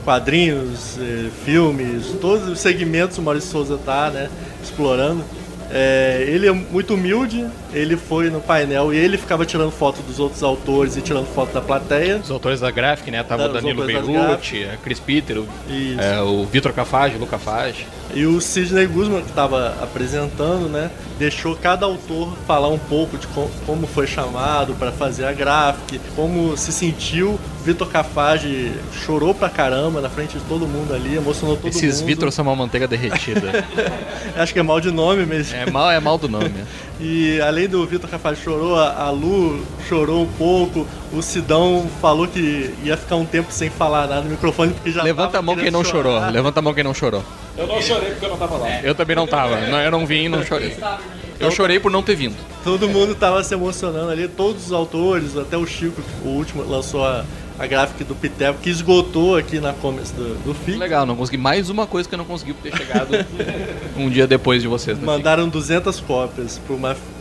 quadrinhos, 0.04 0.98
eh, 0.98 1.30
filmes, 1.44 2.14
todos 2.20 2.46
os 2.46 2.60
segmentos 2.60 3.16
o 3.16 3.22
Maurício 3.22 3.50
Souza 3.50 3.74
está 3.76 4.10
né, 4.10 4.28
explorando. 4.62 5.24
É, 5.70 6.24
ele 6.28 6.46
é 6.46 6.52
muito 6.52 6.94
humilde, 6.94 7.46
ele 7.72 7.96
foi 7.96 8.30
no 8.30 8.40
painel 8.40 8.92
e 8.92 8.96
ele 8.96 9.16
ficava 9.16 9.46
tirando 9.46 9.70
foto 9.70 10.02
dos 10.02 10.20
outros 10.20 10.42
autores 10.42 10.96
e 10.96 11.00
tirando 11.00 11.26
foto 11.26 11.52
da 11.52 11.60
plateia. 11.60 12.18
Os 12.18 12.30
autores 12.30 12.60
da 12.60 12.70
Graphic, 12.70 13.10
né? 13.10 13.22
Tava 13.22 13.46
o 13.46 13.52
Danilo 13.52 13.84
Beirute, 13.84 14.68
a 14.72 14.76
Chris 14.76 15.00
Peter, 15.00 15.38
o, 15.38 15.48
é, 15.98 16.20
o 16.20 16.44
Vitor 16.44 16.72
Cafage, 16.72 17.16
o 17.16 17.18
Luca 17.18 17.38
Fage. 17.38 17.86
E 18.14 18.24
o 18.26 18.40
Sidney 18.40 18.86
Guzman, 18.86 19.22
que 19.22 19.30
estava 19.30 19.76
apresentando, 19.82 20.68
né? 20.68 20.88
Deixou 21.18 21.56
cada 21.56 21.84
autor 21.84 22.32
falar 22.46 22.68
um 22.68 22.78
pouco 22.78 23.18
de 23.18 23.26
como 23.66 23.86
foi 23.88 24.06
chamado 24.06 24.74
para 24.74 24.92
fazer 24.92 25.24
a 25.24 25.32
Graphic, 25.32 26.00
como 26.14 26.56
se 26.56 26.72
sentiu. 26.72 27.38
Vitor 27.64 27.88
Cafage 27.88 28.72
chorou 29.04 29.34
pra 29.34 29.48
caramba 29.48 30.00
na 30.00 30.10
frente 30.10 30.38
de 30.38 30.44
todo 30.44 30.66
mundo 30.66 30.92
ali, 30.94 31.16
emocionou 31.16 31.56
todo 31.56 31.68
Esses 31.68 31.82
mundo. 31.82 31.90
Esses 31.90 32.02
Vitor 32.02 32.30
são 32.30 32.44
uma 32.44 32.54
manteiga 32.54 32.86
derretida. 32.86 33.64
Acho 34.36 34.52
que 34.52 34.58
é 34.58 34.62
mal 34.62 34.80
de 34.80 34.90
nome 34.90 35.24
mesmo. 35.24 35.56
É 35.56 35.68
mal, 35.70 35.90
é 35.90 35.98
mal 35.98 36.16
do 36.18 36.28
nome. 36.28 36.52
E 37.00 37.40
além 37.40 37.68
do 37.68 37.84
Vitor 37.84 38.08
Cafage 38.08 38.40
chorou, 38.40 38.76
a 38.78 39.10
Lu 39.10 39.66
chorou 39.88 40.22
um 40.22 40.28
pouco, 40.38 40.86
o 41.12 41.20
Sidão 41.20 41.88
falou 42.00 42.28
que 42.28 42.72
ia 42.84 42.96
ficar 42.96 43.16
um 43.16 43.26
tempo 43.26 43.50
sem 43.50 43.68
falar 43.68 44.06
nada 44.06 44.22
no 44.22 44.30
microfone 44.30 44.72
porque 44.72 44.92
já 44.92 45.02
Levanta 45.02 45.38
a 45.40 45.42
mão 45.42 45.56
quem 45.56 45.72
não 45.72 45.82
chorar. 45.82 46.20
chorou. 46.20 46.30
Levanta 46.30 46.60
a 46.60 46.62
mão 46.62 46.72
quem 46.72 46.84
não 46.84 46.94
chorou. 46.94 47.24
Eu 47.56 47.66
não 47.66 47.80
chorei 47.80 48.10
porque 48.10 48.24
eu 48.24 48.30
não 48.30 48.36
tava 48.38 48.56
lá. 48.56 48.80
Eu 48.82 48.94
também 48.94 49.16
não 49.16 49.26
tava. 49.26 49.54
Eu 49.58 49.90
não 49.90 50.06
vim 50.06 50.24
e 50.24 50.28
não 50.28 50.44
chorei. 50.44 50.76
Eu 51.38 51.50
chorei 51.50 51.78
por 51.80 51.90
não 51.90 52.02
ter 52.02 52.14
vindo. 52.14 52.36
Todo 52.62 52.88
mundo 52.88 53.14
tava 53.14 53.42
se 53.44 53.52
emocionando 53.54 54.10
ali, 54.10 54.26
todos 54.28 54.66
os 54.66 54.72
autores, 54.72 55.36
até 55.36 55.56
o 55.56 55.66
Chico, 55.66 56.00
o 56.24 56.28
último, 56.28 56.62
lançou 56.62 57.04
a, 57.04 57.24
a 57.58 57.66
gráfica 57.66 58.04
do 58.04 58.14
Piteco, 58.14 58.58
que 58.60 58.70
esgotou 58.70 59.36
aqui 59.36 59.60
na 59.60 59.72
começo 59.72 60.12
do, 60.14 60.34
do 60.42 60.54
FIC. 60.54 60.78
Legal, 60.78 61.06
não 61.06 61.16
consegui. 61.16 61.38
Mais 61.38 61.70
uma 61.70 61.86
coisa 61.86 62.08
que 62.08 62.14
eu 62.14 62.18
não 62.18 62.24
consegui 62.24 62.52
por 62.52 62.62
ter 62.62 62.76
chegado 62.76 63.10
um 63.96 64.08
dia 64.10 64.26
depois 64.26 64.62
de 64.62 64.68
vocês. 64.68 64.98
Mandaram 64.98 65.44
FIC. 65.44 65.52
200 65.52 66.00
cópias 66.00 66.60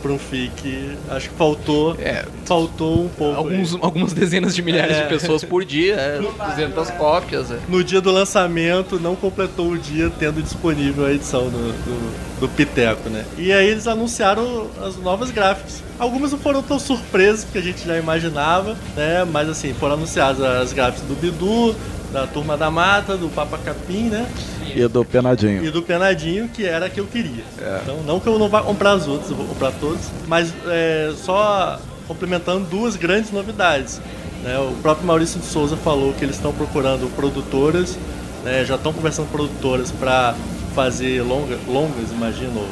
para 0.02 0.12
um 0.12 0.18
FIC. 0.18 0.98
Acho 1.10 1.30
que 1.30 1.36
faltou, 1.36 1.96
é, 2.00 2.26
faltou 2.46 3.06
um 3.06 3.10
pouco. 3.10 3.38
Alguns, 3.38 3.76
algumas 3.76 4.14
dezenas 4.14 4.56
de 4.56 4.62
milhares 4.62 4.98
é. 4.98 5.04
de 5.04 5.10
pessoas 5.10 5.44
por 5.44 5.64
dia, 5.64 5.96
é, 5.96 6.20
200 6.20 6.90
cópias. 6.92 7.52
É. 7.52 7.60
No 7.68 7.84
dia 7.84 8.02
do 8.02 8.12
lançamento, 8.12 9.00
não 9.00 9.16
completou 9.16 9.72
o 9.72 9.78
dia 9.78 10.12
tendo 10.18 10.42
disponível 10.42 11.06
a 11.06 11.12
edição 11.12 11.44
do, 11.44 11.50
do, 11.50 12.33
do 12.44 12.50
Piteco, 12.50 13.10
né? 13.10 13.24
E 13.38 13.54
aí 13.54 13.68
eles 13.68 13.88
anunciaram 13.88 14.68
as 14.86 14.98
novas 14.98 15.32
gráficas. 15.32 15.82
Algumas 15.98 16.34
não 16.34 16.38
foram 16.38 16.62
tão 16.62 16.78
surpresas, 16.78 17.46
porque 17.46 17.60
a 17.60 17.62
gente 17.62 17.88
já 17.88 17.98
imaginava, 17.98 18.76
né? 18.98 19.24
Mas 19.24 19.48
assim, 19.48 19.74
foram 19.74 19.94
anunciadas 19.94 20.42
as 20.42 20.74
gráficas 20.74 21.08
do 21.08 21.16
Bidu, 21.16 21.74
da 22.12 22.28
Turma 22.28 22.58
da 22.58 22.70
Mata, 22.70 23.16
do 23.16 23.30
Papa 23.30 23.58
Capim, 23.58 24.10
né? 24.10 24.30
E 24.76 24.86
do 24.90 25.06
Penadinho. 25.06 25.64
E 25.64 25.72
do 25.72 25.82
Penadinho, 25.82 26.50
que 26.50 26.66
era 26.66 26.88
a 26.88 26.90
que 26.90 27.00
eu 27.00 27.06
queria. 27.06 27.46
É. 27.62 27.80
Então, 27.82 28.04
não 28.04 28.20
que 28.20 28.28
eu 28.28 28.38
não 28.38 28.50
vá 28.50 28.62
comprar 28.62 28.92
as 28.92 29.08
outras, 29.08 29.30
eu 29.30 29.38
vou 29.38 29.46
comprar 29.46 29.72
todas, 29.80 30.12
mas 30.28 30.54
é, 30.68 31.14
só 31.16 31.80
complementando 32.10 32.66
duas 32.66 32.98
grandes 32.98 33.32
novidades. 33.32 34.02
Né? 34.44 34.60
O 34.60 34.74
próprio 34.82 35.08
Maurício 35.08 35.40
de 35.40 35.46
Souza 35.46 35.78
falou 35.78 36.12
que 36.14 36.26
eles 36.26 36.36
estão 36.36 36.52
procurando 36.52 37.10
produtoras, 37.16 37.98
né? 38.44 38.66
já 38.66 38.76
estão 38.76 38.92
conversando 38.92 39.28
com 39.28 39.38
produtoras 39.38 39.92
para 39.92 40.36
fazer 40.74 41.22
longa, 41.22 41.58
longas, 41.68 42.12
imagino, 42.12 42.68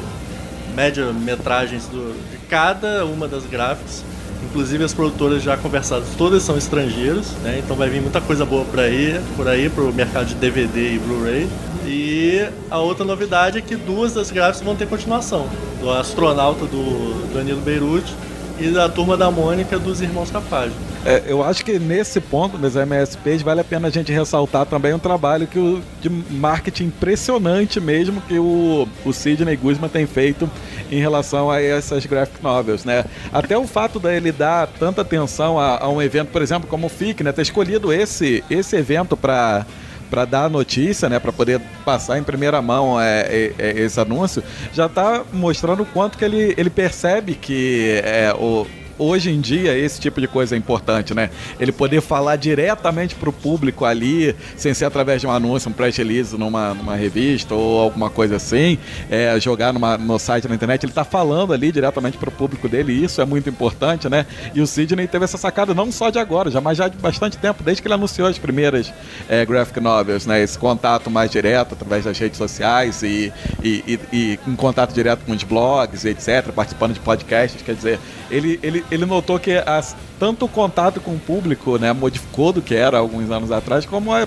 média 0.74 1.12
metragens 1.12 1.86
do, 1.86 2.12
de 2.30 2.38
cada 2.48 3.04
uma 3.04 3.28
das 3.28 3.44
gráficas. 3.44 4.04
Inclusive 4.44 4.82
as 4.82 4.92
produtoras 4.92 5.42
já 5.42 5.56
conversadas, 5.56 6.08
todas 6.18 6.42
são 6.42 6.58
estrangeiras, 6.58 7.30
né? 7.42 7.60
Então 7.64 7.76
vai 7.76 7.88
vir 7.88 8.02
muita 8.02 8.20
coisa 8.20 8.44
boa 8.44 8.64
por 8.64 8.80
aí, 8.80 9.20
por 9.36 9.46
aí 9.46 9.70
pro 9.70 9.92
mercado 9.92 10.26
de 10.26 10.34
DVD 10.34 10.94
e 10.94 10.98
Blu-ray. 10.98 11.48
E 11.86 12.44
a 12.70 12.78
outra 12.78 13.04
novidade 13.04 13.58
é 13.58 13.60
que 13.60 13.76
duas 13.76 14.12
das 14.12 14.30
gráficas 14.30 14.62
vão 14.62 14.74
ter 14.74 14.88
continuação. 14.88 15.48
Do 15.80 15.90
astronauta 15.90 16.66
do 16.66 17.32
Danilo 17.32 17.60
Beirute 17.60 18.12
e 18.58 18.68
da 18.68 18.88
turma 18.88 19.16
da 19.16 19.30
Mônica 19.30 19.78
dos 19.78 20.00
Irmãos 20.00 20.30
Capaz. 20.30 20.72
É, 21.04 21.24
eu 21.26 21.42
acho 21.42 21.64
que 21.64 21.80
nesse 21.80 22.20
ponto 22.20 22.56
das 22.56 22.76
MSPs 22.76 23.42
vale 23.42 23.60
a 23.60 23.64
pena 23.64 23.88
a 23.88 23.90
gente 23.90 24.12
ressaltar 24.12 24.66
também 24.66 24.94
um 24.94 24.98
trabalho 24.98 25.48
que 25.48 25.58
o, 25.58 25.82
de 26.00 26.08
marketing 26.08 26.84
impressionante 26.84 27.80
mesmo 27.80 28.20
que 28.20 28.38
o, 28.38 28.86
o 29.04 29.12
Sidney 29.12 29.56
Guzman 29.56 29.88
tem 29.88 30.06
feito 30.06 30.48
em 30.90 31.00
relação 31.00 31.50
a 31.50 31.60
essas 31.60 32.06
graphic 32.06 32.40
novels, 32.42 32.84
né? 32.84 33.04
Até 33.32 33.58
o 33.58 33.66
fato 33.66 33.98
dele 33.98 34.30
dar 34.30 34.68
tanta 34.68 35.02
atenção 35.02 35.58
a, 35.58 35.78
a 35.78 35.88
um 35.88 36.00
evento, 36.00 36.28
por 36.28 36.40
exemplo, 36.40 36.68
como 36.68 36.86
o 36.86 36.90
FIC, 36.90 37.24
né? 37.24 37.32
Ter 37.32 37.42
escolhido 37.42 37.92
esse, 37.92 38.44
esse 38.48 38.76
evento 38.76 39.16
para 39.16 39.66
para 40.08 40.26
dar 40.26 40.44
a 40.44 40.48
notícia, 40.50 41.08
né, 41.08 41.18
para 41.18 41.32
poder 41.32 41.58
passar 41.86 42.18
em 42.18 42.22
primeira 42.22 42.60
mão 42.60 43.00
é, 43.00 43.22
é, 43.22 43.54
é 43.58 43.80
esse 43.80 43.98
anúncio, 43.98 44.44
já 44.70 44.84
está 44.84 45.24
mostrando 45.32 45.84
o 45.84 45.86
quanto 45.86 46.18
que 46.18 46.24
ele, 46.26 46.52
ele 46.58 46.68
percebe 46.68 47.34
que 47.34 47.98
é, 48.04 48.30
o, 48.38 48.66
hoje 48.98 49.30
em 49.30 49.40
dia 49.40 49.76
esse 49.76 50.00
tipo 50.00 50.20
de 50.20 50.28
coisa 50.28 50.54
é 50.54 50.58
importante, 50.58 51.14
né? 51.14 51.30
Ele 51.58 51.72
poder 51.72 52.00
falar 52.00 52.36
diretamente 52.36 53.14
para 53.14 53.28
o 53.28 53.32
público 53.32 53.84
ali, 53.84 54.34
sem 54.56 54.74
ser 54.74 54.84
através 54.84 55.20
de 55.20 55.26
um 55.26 55.30
anúncio, 55.30 55.70
um 55.70 55.72
press 55.72 55.96
release 55.96 56.36
numa, 56.36 56.74
numa 56.74 56.96
revista 56.96 57.54
ou 57.54 57.80
alguma 57.80 58.10
coisa 58.10 58.36
assim, 58.36 58.78
é, 59.10 59.38
jogar 59.40 59.72
numa, 59.72 59.96
no 59.98 60.18
site 60.18 60.48
na 60.48 60.54
internet, 60.54 60.84
ele 60.84 60.92
está 60.92 61.04
falando 61.04 61.52
ali 61.52 61.72
diretamente 61.72 62.16
para 62.16 62.28
o 62.28 62.32
público 62.32 62.68
dele, 62.68 62.92
e 62.92 63.04
isso 63.04 63.20
é 63.20 63.24
muito 63.24 63.48
importante, 63.48 64.08
né? 64.08 64.26
E 64.54 64.60
o 64.60 64.66
Sidney 64.66 65.06
teve 65.06 65.24
essa 65.24 65.38
sacada 65.38 65.74
não 65.74 65.90
só 65.90 66.10
de 66.10 66.18
agora, 66.18 66.50
já, 66.50 66.60
mas 66.60 66.78
já 66.78 66.88
de 66.88 66.96
bastante 66.96 67.36
tempo, 67.38 67.62
desde 67.62 67.82
que 67.82 67.88
ele 67.88 67.94
anunciou 67.94 68.28
as 68.28 68.38
primeiras 68.38 68.92
é, 69.28 69.44
graphic 69.44 69.80
novels, 69.80 70.26
né? 70.26 70.42
Esse 70.42 70.58
contato 70.58 71.10
mais 71.10 71.30
direto 71.30 71.74
através 71.74 72.04
das 72.04 72.18
redes 72.18 72.38
sociais 72.38 73.02
e, 73.02 73.32
e, 73.62 73.84
e, 73.86 74.00
e 74.12 74.38
em 74.46 74.56
contato 74.56 74.92
direto 74.92 75.24
com 75.24 75.32
os 75.32 75.42
blogs, 75.42 76.04
etc., 76.04 76.52
participando 76.54 76.94
de 76.94 77.00
podcasts, 77.00 77.62
quer 77.62 77.74
dizer, 77.74 77.98
ele, 78.30 78.58
ele, 78.62 78.81
ele 78.90 79.06
notou 79.06 79.38
que 79.38 79.52
as, 79.66 79.96
tanto 80.18 80.44
o 80.44 80.48
contato 80.48 81.00
com 81.00 81.12
o 81.12 81.18
público 81.18 81.78
né, 81.78 81.92
modificou 81.92 82.52
do 82.52 82.62
que 82.62 82.74
era 82.74 82.98
alguns 82.98 83.30
anos 83.30 83.50
atrás, 83.50 83.84
como 83.84 84.12
a, 84.12 84.22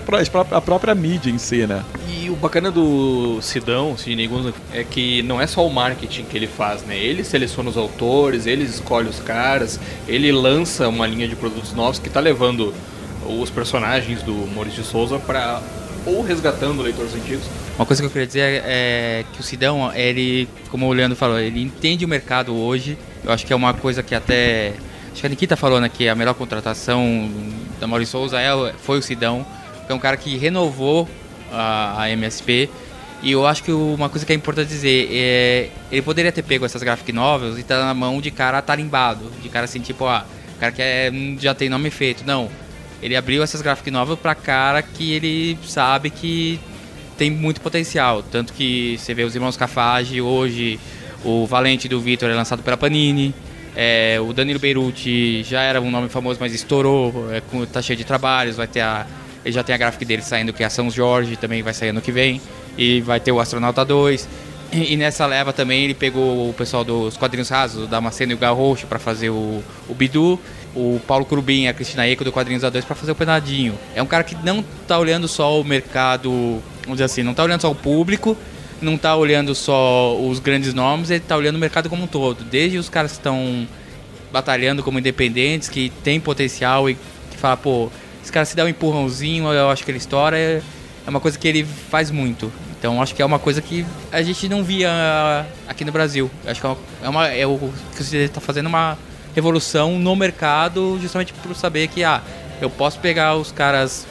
a 0.50 0.60
própria 0.60 0.94
mídia 0.94 1.30
em 1.30 1.38
si, 1.38 1.66
né? 1.66 1.84
E 2.08 2.28
o 2.30 2.36
bacana 2.36 2.70
do 2.70 3.40
Sidão, 3.40 3.96
Sidney 3.96 4.26
Gunza, 4.26 4.52
é 4.72 4.84
que 4.84 5.22
não 5.22 5.40
é 5.40 5.46
só 5.46 5.66
o 5.66 5.72
marketing 5.72 6.24
que 6.24 6.36
ele 6.36 6.46
faz, 6.46 6.82
né? 6.82 6.96
Ele 6.96 7.24
seleciona 7.24 7.70
os 7.70 7.76
autores, 7.76 8.46
ele 8.46 8.64
escolhe 8.64 9.08
os 9.08 9.20
caras, 9.20 9.80
ele 10.06 10.30
lança 10.32 10.88
uma 10.88 11.06
linha 11.06 11.28
de 11.28 11.36
produtos 11.36 11.72
novos 11.72 11.98
que 11.98 12.08
está 12.08 12.20
levando 12.20 12.74
os 13.26 13.50
personagens 13.50 14.22
do 14.22 14.34
Maurício 14.54 14.82
de 14.82 14.88
Souza 14.88 15.18
para 15.18 15.60
ou 16.06 16.22
resgatando 16.22 16.82
leitores 16.82 17.14
antigos. 17.14 17.44
Uma 17.76 17.84
coisa 17.84 18.00
que 18.00 18.06
eu 18.06 18.10
queria 18.10 18.26
dizer 18.26 18.40
é, 18.40 18.62
é 18.64 19.24
que 19.32 19.40
o 19.40 19.42
Sidão, 19.42 19.92
ele, 19.92 20.48
como 20.70 20.86
o 20.86 20.92
Leandro 20.92 21.16
falou, 21.16 21.38
ele 21.38 21.60
entende 21.60 22.04
o 22.04 22.08
mercado 22.08 22.54
hoje. 22.54 22.96
Eu 23.26 23.32
acho 23.32 23.44
que 23.44 23.52
é 23.52 23.56
uma 23.56 23.74
coisa 23.74 24.02
que 24.04 24.14
até 24.14 24.74
acho 25.10 25.20
que 25.20 25.26
a 25.26 25.28
Nikita 25.28 25.56
falou, 25.56 25.80
né, 25.80 25.88
que 25.88 26.08
a 26.08 26.14
melhor 26.14 26.34
contratação 26.34 27.28
da 27.80 27.86
Maurício 27.86 28.12
Souza 28.12 28.40
é, 28.40 28.72
foi 28.78 28.98
o 28.98 29.02
Sidão, 29.02 29.44
que 29.84 29.92
é 29.92 29.94
um 29.94 29.98
cara 29.98 30.16
que 30.16 30.36
renovou 30.36 31.08
a, 31.50 32.02
a 32.02 32.10
MSP. 32.10 32.70
E 33.22 33.32
eu 33.32 33.46
acho 33.46 33.64
que 33.64 33.72
uma 33.72 34.08
coisa 34.08 34.24
que 34.24 34.32
é 34.32 34.36
importante 34.36 34.68
dizer 34.68 35.08
é 35.10 35.70
ele 35.90 36.02
poderia 36.02 36.30
ter 36.30 36.42
pego 36.42 36.64
essas 36.64 36.82
graphic 36.82 37.12
novels 37.12 37.58
e 37.58 37.64
tá 37.64 37.84
na 37.84 37.94
mão 37.94 38.20
de 38.20 38.30
cara 38.30 38.62
tarimbado, 38.62 39.30
de 39.42 39.48
cara 39.48 39.64
assim, 39.64 39.80
tipo, 39.80 40.06
ah, 40.06 40.24
o 40.54 40.60
cara 40.60 40.70
que 40.70 40.82
é, 40.82 41.10
já 41.40 41.54
tem 41.54 41.68
nome 41.68 41.90
feito. 41.90 42.24
Não, 42.24 42.48
ele 43.02 43.16
abriu 43.16 43.42
essas 43.42 43.60
graphic 43.60 43.90
novels 43.90 44.18
para 44.20 44.34
cara 44.34 44.82
que 44.82 45.12
ele 45.12 45.58
sabe 45.66 46.10
que 46.10 46.60
tem 47.16 47.30
muito 47.30 47.60
potencial. 47.60 48.22
Tanto 48.22 48.52
que 48.52 48.96
você 48.98 49.14
vê 49.14 49.24
os 49.24 49.34
irmãos 49.34 49.56
Cafage 49.56 50.20
hoje, 50.20 50.78
o 51.26 51.46
Valente 51.46 51.88
do 51.88 52.00
Vitor 52.00 52.30
é 52.30 52.34
lançado 52.34 52.62
pela 52.62 52.76
Panini. 52.76 53.34
É, 53.74 54.18
o 54.20 54.32
Danilo 54.32 54.58
Beirute 54.58 55.42
já 55.42 55.60
era 55.60 55.80
um 55.80 55.90
nome 55.90 56.08
famoso, 56.08 56.38
mas 56.40 56.54
estourou, 56.54 57.28
é, 57.30 57.42
tá 57.66 57.82
cheio 57.82 57.96
de 57.96 58.04
trabalhos, 58.04 58.56
vai 58.56 58.66
ter 58.66 58.80
a, 58.80 59.06
ele 59.44 59.52
já 59.52 59.62
tem 59.62 59.74
a 59.74 59.78
gráfica 59.78 60.04
dele 60.04 60.22
saindo, 60.22 60.52
que 60.52 60.62
é 60.62 60.66
a 60.66 60.70
São 60.70 60.90
Jorge, 60.90 61.36
também 61.36 61.62
vai 61.62 61.74
sair 61.74 61.90
ano 61.90 62.00
que 62.00 62.10
vem, 62.10 62.40
e 62.78 63.02
vai 63.02 63.20
ter 63.20 63.32
o 63.32 63.40
Astronauta 63.40 63.84
2. 63.84 64.26
E, 64.72 64.94
e 64.94 64.96
nessa 64.96 65.26
leva 65.26 65.52
também 65.52 65.84
ele 65.84 65.94
pegou 65.94 66.48
o 66.48 66.54
pessoal 66.54 66.82
dos 66.82 67.16
quadrinhos 67.16 67.50
rasos, 67.50 67.84
o 67.84 67.86
Damasceno 67.86 68.32
e 68.32 68.34
o 68.34 68.38
Garrocho, 68.38 68.86
para 68.86 68.98
fazer 68.98 69.28
o, 69.28 69.62
o 69.88 69.94
Bidu 69.94 70.40
o 70.76 71.00
Paulo 71.06 71.24
Curubim 71.24 71.62
e 71.62 71.68
a 71.68 71.74
Cristina 71.74 72.06
Eco 72.06 72.22
do 72.22 72.30
Quadrinhos 72.30 72.62
A2 72.62 72.84
para 72.84 72.94
fazer 72.94 73.10
o 73.10 73.14
Penadinho. 73.14 73.78
É 73.94 74.02
um 74.02 74.06
cara 74.06 74.22
que 74.22 74.36
não 74.44 74.62
tá 74.86 74.98
olhando 74.98 75.26
só 75.26 75.58
o 75.58 75.64
mercado, 75.64 76.30
vamos 76.82 76.98
dizer 76.98 77.04
assim, 77.04 77.22
não 77.22 77.32
tá 77.32 77.42
olhando 77.42 77.62
só 77.62 77.70
o 77.70 77.74
público, 77.74 78.36
não 78.80 78.98
tá 78.98 79.16
olhando 79.16 79.54
só 79.54 80.18
os 80.18 80.38
grandes 80.38 80.74
nomes, 80.74 81.10
ele 81.10 81.20
tá 81.20 81.36
olhando 81.36 81.56
o 81.56 81.58
mercado 81.58 81.88
como 81.88 82.04
um 82.04 82.06
todo. 82.06 82.44
Desde 82.44 82.78
os 82.78 82.88
caras 82.88 83.12
que 83.12 83.18
estão 83.18 83.66
batalhando 84.32 84.82
como 84.82 84.98
independentes, 84.98 85.68
que 85.68 85.90
tem 86.02 86.20
potencial 86.20 86.90
e 86.90 86.94
que 87.30 87.36
fala, 87.38 87.56
pô, 87.56 87.90
esse 88.22 88.32
cara 88.32 88.44
se 88.44 88.56
dá 88.56 88.64
um 88.64 88.68
empurrãozinho, 88.68 89.52
eu 89.52 89.70
acho 89.70 89.84
que 89.84 89.90
ele 89.90 89.98
estoura, 89.98 90.36
é 90.36 90.62
uma 91.06 91.20
coisa 91.20 91.38
que 91.38 91.46
ele 91.46 91.64
faz 91.64 92.10
muito. 92.10 92.52
Então 92.78 93.00
acho 93.00 93.14
que 93.14 93.22
é 93.22 93.24
uma 93.24 93.38
coisa 93.38 93.62
que 93.62 93.86
a 94.12 94.22
gente 94.22 94.48
não 94.48 94.62
via 94.62 95.46
aqui 95.66 95.84
no 95.84 95.92
Brasil. 95.92 96.30
Acho 96.46 96.60
que 96.60 96.66
é, 97.02 97.08
uma, 97.08 97.28
é, 97.28 97.46
o 97.46 97.72
que 97.96 98.02
você 98.02 98.18
está 98.18 98.40
fazendo 98.40 98.66
uma 98.66 98.98
revolução 99.34 99.98
no 99.98 100.14
mercado, 100.16 100.98
justamente 101.00 101.32
por 101.32 101.54
saber 101.54 101.88
que 101.88 102.02
ah, 102.04 102.22
eu 102.60 102.68
posso 102.68 102.98
pegar 102.98 103.36
os 103.36 103.52
caras 103.52 104.06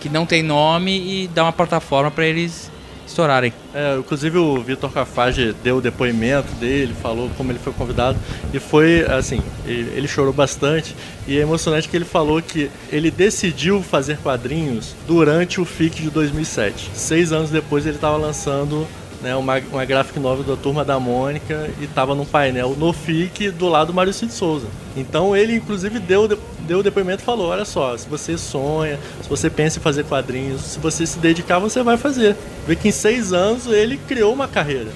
que 0.00 0.08
não 0.08 0.26
tem 0.26 0.42
nome 0.42 1.24
e 1.24 1.28
dar 1.28 1.44
uma 1.44 1.52
plataforma 1.52 2.10
para 2.10 2.26
eles 2.26 2.70
estourarem. 3.14 3.52
É, 3.72 3.96
inclusive 3.96 4.36
o 4.36 4.60
Vitor 4.60 4.90
Cafage 4.90 5.54
deu 5.62 5.76
o 5.76 5.80
depoimento 5.80 6.52
dele, 6.56 6.92
falou 7.00 7.30
como 7.36 7.52
ele 7.52 7.58
foi 7.60 7.72
convidado 7.72 8.18
e 8.52 8.58
foi 8.58 9.06
assim, 9.06 9.40
ele 9.64 10.08
chorou 10.08 10.32
bastante 10.32 10.96
e 11.26 11.38
é 11.38 11.40
emocionante 11.40 11.88
que 11.88 11.96
ele 11.96 12.04
falou 12.04 12.42
que 12.42 12.70
ele 12.90 13.10
decidiu 13.10 13.80
fazer 13.82 14.18
quadrinhos 14.18 14.94
durante 15.06 15.60
o 15.60 15.64
FIC 15.64 16.02
de 16.02 16.10
2007. 16.10 16.90
Seis 16.92 17.32
anos 17.32 17.50
depois 17.50 17.86
ele 17.86 17.96
estava 17.96 18.16
lançando 18.16 18.86
né, 19.22 19.34
uma, 19.36 19.58
uma 19.72 19.84
graphic 19.84 20.18
novel 20.18 20.44
da 20.44 20.60
Turma 20.60 20.84
da 20.84 20.98
Mônica 20.98 21.70
e 21.80 21.84
estava 21.84 22.14
num 22.14 22.26
painel 22.26 22.76
no 22.76 22.92
FIC 22.92 23.50
do 23.50 23.68
lado 23.68 23.88
do 23.88 23.94
Mário 23.94 24.12
Cid 24.12 24.32
Souza. 24.32 24.66
Então 24.96 25.36
ele 25.36 25.54
inclusive 25.54 25.98
deu, 25.98 26.28
deu 26.64 26.80
o 26.80 26.82
depoimento 26.82 27.22
e 27.22 27.24
falou, 27.24 27.48
olha 27.48 27.64
só, 27.64 27.96
se 27.96 28.08
você 28.08 28.36
sonha, 28.36 28.98
se 29.22 29.28
você 29.28 29.48
pensa 29.48 29.78
em 29.78 29.82
fazer 29.82 30.04
quadrinhos, 30.04 30.60
se 30.60 30.78
você 30.78 31.06
se 31.06 31.18
dedicar, 31.18 31.58
você 31.58 31.82
vai 31.82 31.96
fazer. 31.96 32.36
Vê 32.66 32.74
que 32.74 32.88
em 32.88 32.92
seis 32.92 33.32
anos 33.32 33.66
ele 33.66 33.96
criou 33.96 34.32
uma 34.32 34.48
carreira. 34.48 34.90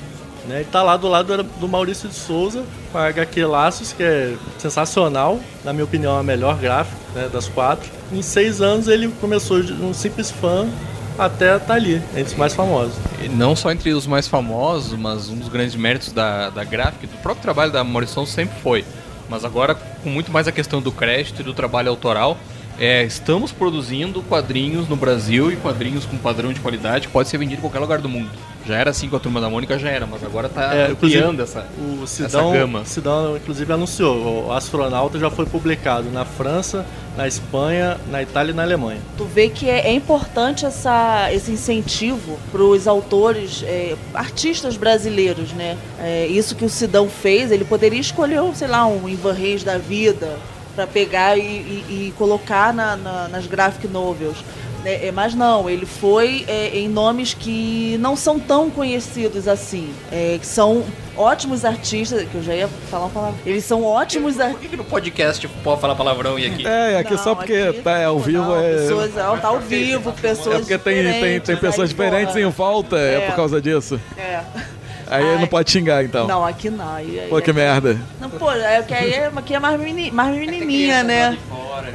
Né? 0.48 0.56
Ele 0.56 0.64
está 0.64 0.82
lá 0.82 0.96
do 0.96 1.06
lado 1.08 1.42
do 1.42 1.68
Maurício 1.68 2.08
de 2.08 2.14
Souza, 2.14 2.64
com 2.90 2.98
a 2.98 3.06
HQ 3.06 3.44
Laços, 3.44 3.92
que 3.92 4.02
é 4.02 4.34
sensacional, 4.58 5.38
na 5.62 5.72
minha 5.72 5.84
opinião 5.84 6.16
a 6.16 6.22
melhor 6.22 6.56
gráfica 6.56 6.96
né, 7.14 7.28
das 7.30 7.46
quatro. 7.48 7.88
Em 8.10 8.22
seis 8.22 8.60
anos 8.62 8.88
ele 8.88 9.08
começou 9.20 9.62
de 9.62 9.72
um 9.74 9.92
simples 9.92 10.30
fã 10.30 10.66
até 11.18 11.56
estar 11.56 11.66
tá 11.66 11.74
ali, 11.74 11.96
entre 12.12 12.32
os 12.32 12.34
mais 12.34 12.54
famosos. 12.54 12.94
E 13.22 13.28
não 13.28 13.54
só 13.56 13.72
entre 13.72 13.92
os 13.92 14.06
mais 14.06 14.28
famosos, 14.28 14.98
mas 14.98 15.28
um 15.28 15.36
dos 15.36 15.48
grandes 15.48 15.74
méritos 15.74 16.12
da, 16.12 16.48
da 16.48 16.64
gráfica, 16.64 17.06
do 17.06 17.16
próprio 17.18 17.42
trabalho 17.42 17.72
da 17.72 17.82
Morrison 17.82 18.24
sempre 18.24 18.58
foi. 18.60 18.84
Mas 19.28 19.44
agora, 19.44 19.74
com 19.74 20.08
muito 20.08 20.32
mais 20.32 20.48
a 20.48 20.52
questão 20.52 20.80
do 20.80 20.90
crédito 20.90 21.40
e 21.40 21.44
do 21.44 21.52
trabalho 21.52 21.90
autoral, 21.90 22.38
é, 22.78 23.02
estamos 23.04 23.50
produzindo 23.50 24.22
quadrinhos 24.22 24.88
no 24.88 24.96
Brasil 24.96 25.50
e 25.50 25.56
quadrinhos 25.56 26.04
com 26.04 26.16
padrão 26.16 26.52
de 26.52 26.60
qualidade 26.60 27.08
pode 27.08 27.28
ser 27.28 27.36
vendido 27.36 27.58
em 27.58 27.62
qualquer 27.62 27.80
lugar 27.80 28.00
do 28.00 28.08
mundo. 28.08 28.30
Já 28.68 28.76
era 28.76 28.90
assim 28.90 29.08
com 29.08 29.16
a 29.16 29.18
Turma 29.18 29.40
da 29.40 29.48
Mônica, 29.48 29.78
já 29.78 29.88
era, 29.88 30.06
mas 30.06 30.22
agora 30.22 30.46
está 30.46 30.74
é, 30.74 30.90
ampliando 30.90 31.40
essa, 31.40 31.66
o 31.78 32.06
Cidão, 32.06 32.50
essa 32.50 32.58
gama. 32.58 32.80
O 32.80 32.84
Cidão, 32.84 33.34
inclusive, 33.34 33.72
anunciou, 33.72 34.48
o 34.48 34.52
Astronauta 34.52 35.18
já 35.18 35.30
foi 35.30 35.46
publicado 35.46 36.10
na 36.10 36.26
França, 36.26 36.84
na 37.16 37.26
Espanha, 37.26 37.96
na 38.10 38.22
Itália 38.22 38.52
e 38.52 38.54
na 38.54 38.62
Alemanha. 38.62 39.00
Tu 39.16 39.24
vê 39.24 39.48
que 39.48 39.70
é, 39.70 39.86
é 39.86 39.92
importante 39.94 40.66
essa, 40.66 41.32
esse 41.32 41.50
incentivo 41.50 42.38
para 42.52 42.62
os 42.62 42.86
autores, 42.86 43.62
é, 43.64 43.96
artistas 44.12 44.76
brasileiros, 44.76 45.50
né? 45.54 45.78
É, 45.98 46.26
isso 46.26 46.54
que 46.54 46.66
o 46.66 46.68
Sidão 46.68 47.08
fez, 47.08 47.50
ele 47.50 47.64
poderia 47.64 47.98
escolher, 47.98 48.42
sei 48.54 48.68
lá, 48.68 48.86
um 48.86 49.08
Ivan 49.08 49.32
Reis 49.32 49.64
da 49.64 49.78
vida 49.78 50.36
para 50.76 50.86
pegar 50.86 51.38
e, 51.38 51.40
e, 51.40 51.84
e 51.88 52.14
colocar 52.18 52.74
na, 52.74 52.96
na, 52.96 53.28
nas 53.28 53.46
graphic 53.46 53.88
novels. 53.88 54.44
É, 54.88 55.08
é, 55.08 55.12
mas 55.12 55.34
não, 55.34 55.68
ele 55.68 55.84
foi 55.84 56.44
é, 56.48 56.68
em 56.78 56.88
nomes 56.88 57.34
que 57.34 57.96
não 58.00 58.16
são 58.16 58.38
tão 58.38 58.70
conhecidos 58.70 59.46
assim. 59.46 59.92
É, 60.10 60.38
que 60.40 60.46
são 60.46 60.82
ótimos 61.14 61.64
artistas, 61.64 62.26
que 62.28 62.34
eu 62.36 62.42
já 62.42 62.54
ia 62.54 62.68
falar 62.90 63.04
uma 63.04 63.10
palavra. 63.10 63.38
Eles 63.44 63.64
são 63.64 63.84
ótimos 63.84 64.36
Por 64.36 64.42
artistas. 64.42 64.62
que, 64.62 64.68
que 64.70 64.76
no 64.76 64.84
podcast 64.84 65.46
pode 65.62 65.80
falar 65.80 65.94
palavrão 65.94 66.38
e 66.38 66.46
aqui? 66.46 66.66
É, 66.66 66.96
aqui 66.98 67.10
Não, 67.14 67.22
só 67.22 67.34
porque 67.34 67.52
aqui- 67.54 67.82
tá 67.82 68.04
ao 68.06 68.18
vivo 68.18 68.44
não, 68.44 68.56
é. 68.58 68.74
Pessoas, 68.76 69.14
não, 69.14 69.38
tá 69.38 69.48
ao 69.48 69.60
vivo, 69.60 70.12
pessoas 70.20 70.56
É 70.56 70.58
porque 70.60 70.78
tem, 70.78 71.02
tem, 71.20 71.40
tem 71.40 71.56
pessoas 71.56 71.90
diferentes 71.90 72.34
em 72.36 72.48
volta, 72.48 72.96
é. 72.98 73.14
É. 73.16 73.20
por 73.26 73.36
causa 73.36 73.60
disso. 73.60 74.00
É. 74.16 74.40
Aí 75.10 75.24
Ai. 75.24 75.38
não 75.38 75.46
pode 75.46 75.70
xingar, 75.70 76.04
então. 76.04 76.26
Não, 76.26 76.44
aqui 76.44 76.68
não. 76.70 76.94
Aí, 76.94 77.18
aí, 77.20 77.28
Pô, 77.28 77.40
que 77.40 77.50
aí- 77.50 77.56
merda. 77.56 77.98
Não, 78.20 78.28
pô, 78.30 78.50
é 78.52 78.82
que 78.82 78.94
aí 78.94 79.12
é, 79.12 79.32
aqui 79.34 79.54
é 79.54 79.58
mais, 79.58 79.80
meni, 79.80 80.10
mais 80.10 80.34
menininha, 80.36 81.02
né? 81.02 81.38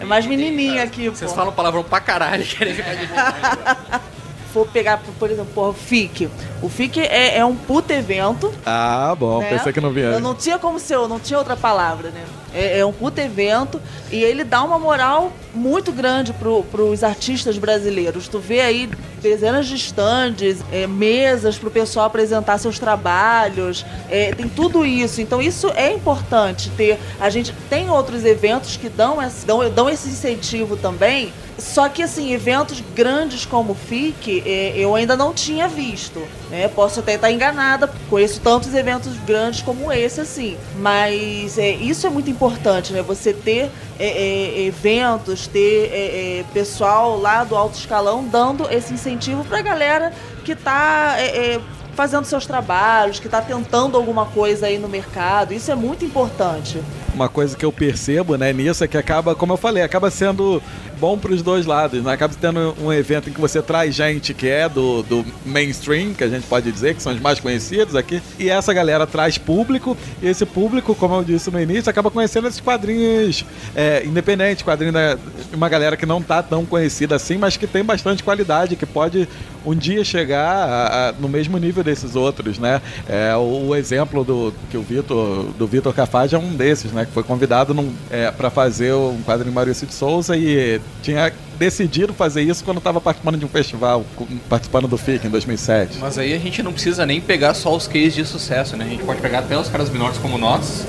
É 0.01 0.05
mais 0.05 0.25
menininha 0.25 0.83
aqui, 0.83 1.09
pô. 1.09 1.15
Vocês 1.15 1.31
falam 1.33 1.53
palavrão 1.53 1.83
pra 1.83 1.99
caralho, 1.99 2.43
querem 2.45 2.73
ficar 2.73 2.95
de 2.95 4.03
For 4.53 4.67
pegar, 4.67 5.01
por 5.17 5.31
exemplo, 5.31 5.69
o 5.69 5.73
FIC. 5.73 6.29
O 6.61 6.69
FIC 6.69 6.99
é, 6.99 7.39
é 7.39 7.45
um 7.45 7.55
puto 7.55 7.91
evento. 7.91 8.53
Ah, 8.63 9.15
bom, 9.17 9.39
né? 9.39 9.49
pensei 9.49 9.73
que 9.73 9.81
não 9.81 9.91
vinha. 9.91 10.05
Eu 10.07 10.19
não 10.19 10.35
tinha 10.35 10.59
como 10.59 10.79
ser, 10.79 10.93
eu 10.93 11.07
não 11.07 11.19
tinha 11.19 11.39
outra 11.39 11.57
palavra, 11.57 12.11
né? 12.11 12.23
É, 12.53 12.79
é 12.79 12.85
um 12.85 12.93
puto 12.93 13.19
evento 13.19 13.81
e 14.11 14.23
ele 14.23 14.43
dá 14.43 14.61
uma 14.63 14.77
moral 14.77 15.33
muito 15.55 15.91
grande 15.91 16.31
pro, 16.33 16.63
pros 16.65 17.03
artistas 17.03 17.57
brasileiros. 17.57 18.27
Tu 18.27 18.37
vê 18.37 18.61
aí 18.61 18.87
dezenas 19.23 19.65
de 19.65 19.75
stands, 19.75 20.59
é, 20.71 20.85
mesas 20.85 21.57
pro 21.57 21.71
pessoal 21.71 22.05
apresentar 22.05 22.59
seus 22.59 22.77
trabalhos, 22.77 23.83
é, 24.07 24.35
tem 24.35 24.47
tudo 24.47 24.85
isso. 24.85 25.19
Então 25.19 25.41
isso 25.41 25.71
é 25.75 25.91
importante 25.91 26.69
ter. 26.77 26.99
A 27.19 27.29
gente 27.31 27.51
tem 27.69 27.89
outros 27.89 28.23
eventos 28.23 28.77
que 28.77 28.87
dão 28.87 29.19
esse, 29.19 29.45
dão, 29.47 29.67
dão 29.71 29.89
esse 29.89 30.09
incentivo 30.09 30.77
também. 30.77 31.33
Só 31.57 31.87
que 31.87 32.01
assim, 32.01 32.33
eventos 32.33 32.81
grandes 32.95 33.45
como 33.45 33.73
o 33.73 33.75
FIC, 33.75 34.43
é, 34.45 34.73
eu 34.75 34.95
ainda 34.95 35.15
não 35.15 35.33
tinha 35.33 35.67
visto. 35.67 36.21
Né? 36.49 36.67
Posso 36.67 36.99
até 36.99 37.15
estar 37.15 37.31
enganada, 37.31 37.91
conheço 38.09 38.41
tantos 38.41 38.73
eventos 38.73 39.17
grandes 39.17 39.61
como 39.61 39.91
esse, 39.91 40.21
assim. 40.21 40.57
Mas 40.77 41.57
é, 41.57 41.71
isso 41.71 42.07
é 42.07 42.09
muito 42.09 42.29
importante, 42.29 42.93
né? 42.93 43.01
Você 43.01 43.33
ter 43.33 43.69
é, 43.99 44.07
é, 44.07 44.61
eventos, 44.65 45.47
ter 45.47 45.89
é, 45.91 46.39
é, 46.39 46.45
pessoal 46.53 47.19
lá 47.19 47.43
do 47.43 47.55
alto 47.55 47.77
escalão 47.77 48.23
dando 48.23 48.69
esse 48.71 48.93
incentivo 48.93 49.43
pra 49.45 49.61
galera 49.61 50.13
que 50.43 50.55
tá. 50.55 51.15
Fazendo 51.95 52.25
seus 52.25 52.45
trabalhos, 52.45 53.19
que 53.19 53.27
está 53.27 53.41
tentando 53.41 53.97
alguma 53.97 54.25
coisa 54.25 54.67
aí 54.67 54.77
no 54.77 54.87
mercado. 54.89 55.53
Isso 55.53 55.71
é 55.71 55.75
muito 55.75 56.03
importante. 56.03 56.81
Uma 57.13 57.29
coisa 57.29 57.55
que 57.55 57.63
eu 57.63 57.71
percebo, 57.71 58.35
né, 58.37 58.51
nisso 58.51 58.83
é 58.83 58.87
que 58.87 58.97
acaba, 58.97 59.35
como 59.35 59.53
eu 59.53 59.57
falei, 59.57 59.83
acaba 59.83 60.09
sendo 60.09 60.61
bom 60.99 61.17
para 61.17 61.31
os 61.33 61.41
dois 61.43 61.65
lados, 61.65 62.01
né? 62.01 62.13
Acaba 62.13 62.33
tendo 62.39 62.73
um 62.81 62.91
evento 62.91 63.29
em 63.29 63.33
que 63.33 63.39
você 63.41 63.61
traz 63.61 63.93
gente 63.93 64.33
que 64.33 64.47
é 64.47 64.67
do, 64.69 65.03
do 65.03 65.25
mainstream, 65.45 66.13
que 66.13 66.23
a 66.23 66.29
gente 66.29 66.47
pode 66.47 66.71
dizer, 66.71 66.95
que 66.95 67.03
são 67.03 67.13
os 67.13 67.19
mais 67.19 67.39
conhecidos 67.39 67.95
aqui, 67.95 68.21
e 68.39 68.49
essa 68.49 68.73
galera 68.73 69.05
traz 69.05 69.37
público, 69.37 69.97
e 70.21 70.27
esse 70.27 70.45
público, 70.45 70.95
como 70.95 71.15
eu 71.15 71.23
disse 71.23 71.51
no 71.51 71.59
início, 71.61 71.89
acaba 71.89 72.09
conhecendo 72.09 72.47
esses 72.47 72.61
quadrinhos 72.61 73.45
é, 73.75 74.03
independentes, 74.05 74.63
quadrinhos 74.63 74.93
da- 74.93 75.15
de 75.15 75.55
uma 75.55 75.67
galera 75.69 75.95
que 75.97 76.05
não 76.05 76.21
tá 76.21 76.41
tão 76.41 76.65
conhecida 76.65 77.15
assim, 77.15 77.37
mas 77.37 77.57
que 77.57 77.67
tem 77.67 77.83
bastante 77.83 78.23
qualidade, 78.23 78.75
que 78.75 78.85
pode 78.85 79.27
um 79.65 79.75
dia 79.75 80.03
chegar 80.03 80.45
a- 80.47 81.09
a- 81.09 81.11
no 81.13 81.27
mesmo 81.29 81.57
nível 81.57 81.83
desses 81.83 82.15
outros, 82.15 82.57
né? 82.59 82.81
É, 83.07 83.35
o, 83.35 83.67
o 83.69 83.75
exemplo 83.75 84.23
do 84.23 84.53
que 84.69 84.77
o 84.77 84.81
Vitor, 84.81 85.45
do 85.57 85.65
Vitor 85.67 85.93
Cafage 85.93 86.35
é 86.35 86.37
um 86.39 86.53
desses, 86.55 86.91
né? 86.91 87.05
Que 87.05 87.11
foi 87.11 87.23
convidado 87.23 87.73
para 88.37 88.49
fazer 88.49 88.93
um 88.93 89.21
quadrinho 89.23 89.53
Maurício 89.53 89.87
de 89.87 89.93
Souza 89.93 90.35
e 90.37 90.79
tinha 91.01 91.31
decidido 91.57 92.13
fazer 92.13 92.41
isso 92.41 92.63
quando 92.63 92.77
estava 92.79 92.99
participando 92.99 93.37
de 93.37 93.45
um 93.45 93.49
festival, 93.49 94.03
participando 94.49 94.87
do 94.87 94.97
FIC 94.97 95.27
em 95.27 95.29
2007. 95.29 95.97
Mas 95.99 96.17
aí 96.17 96.33
a 96.33 96.39
gente 96.39 96.61
não 96.63 96.73
precisa 96.73 97.05
nem 97.05 97.21
pegar 97.21 97.53
só 97.53 97.75
os 97.75 97.87
cases 97.87 98.13
de 98.15 98.25
sucesso, 98.25 98.75
né? 98.75 98.85
A 98.85 98.89
gente 98.89 99.03
pode 99.03 99.21
pegar 99.21 99.39
até 99.39 99.57
os 99.57 99.69
caras 99.69 99.89
menores 99.89 100.17
como 100.17 100.37
nós. 100.37 100.85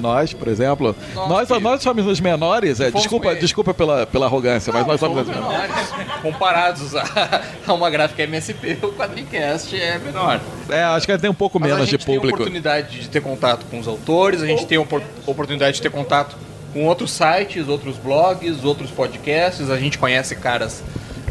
Nós, 0.00 0.32
por 0.32 0.48
exemplo, 0.48 0.94
Nós 1.14 1.48
nós, 1.60 1.82
somos 1.82 2.06
os 2.06 2.20
menores, 2.20 2.80
é, 2.80 2.90
desculpa, 2.90 3.34
desculpa 3.34 3.72
pela, 3.74 4.06
pela 4.06 4.26
arrogância, 4.26 4.72
mas 4.72 4.86
nós 4.86 5.00
somos 5.00 5.20
os 5.20 5.26
Somos 5.34 5.40
menores. 5.50 5.70
menores. 5.96 6.22
Comparados 6.22 6.94
a, 6.96 7.42
a 7.66 7.72
uma 7.72 7.88
gráfica 7.90 8.22
MSP, 8.22 8.78
o 8.82 8.92
Quadrincast 8.92 9.74
é 9.80 9.98
menor. 9.98 10.40
É, 10.68 10.82
acho 10.84 11.06
que 11.06 11.16
tem 11.18 11.30
um 11.30 11.34
pouco 11.34 11.58
Mas 11.60 11.68
menos 11.70 11.82
a 11.82 11.84
de 11.86 11.90
gente 11.92 12.04
tem 12.06 12.14
a 12.14 12.18
público. 12.18 12.36
oportunidade 12.38 13.00
de 13.00 13.08
ter 13.08 13.20
contato 13.20 13.64
com 13.70 13.78
os 13.78 13.88
autores, 13.88 14.42
a 14.42 14.46
gente 14.46 14.66
tem 14.66 14.78
opor- 14.78 15.02
oportunidade 15.26 15.76
de 15.76 15.82
ter 15.82 15.90
contato 15.90 16.36
com 16.72 16.84
outros 16.86 17.10
sites, 17.12 17.68
outros 17.68 17.96
blogs, 17.96 18.62
outros 18.64 18.90
podcasts, 18.90 19.70
a 19.70 19.78
gente 19.78 19.96
conhece 19.98 20.36
caras 20.36 20.82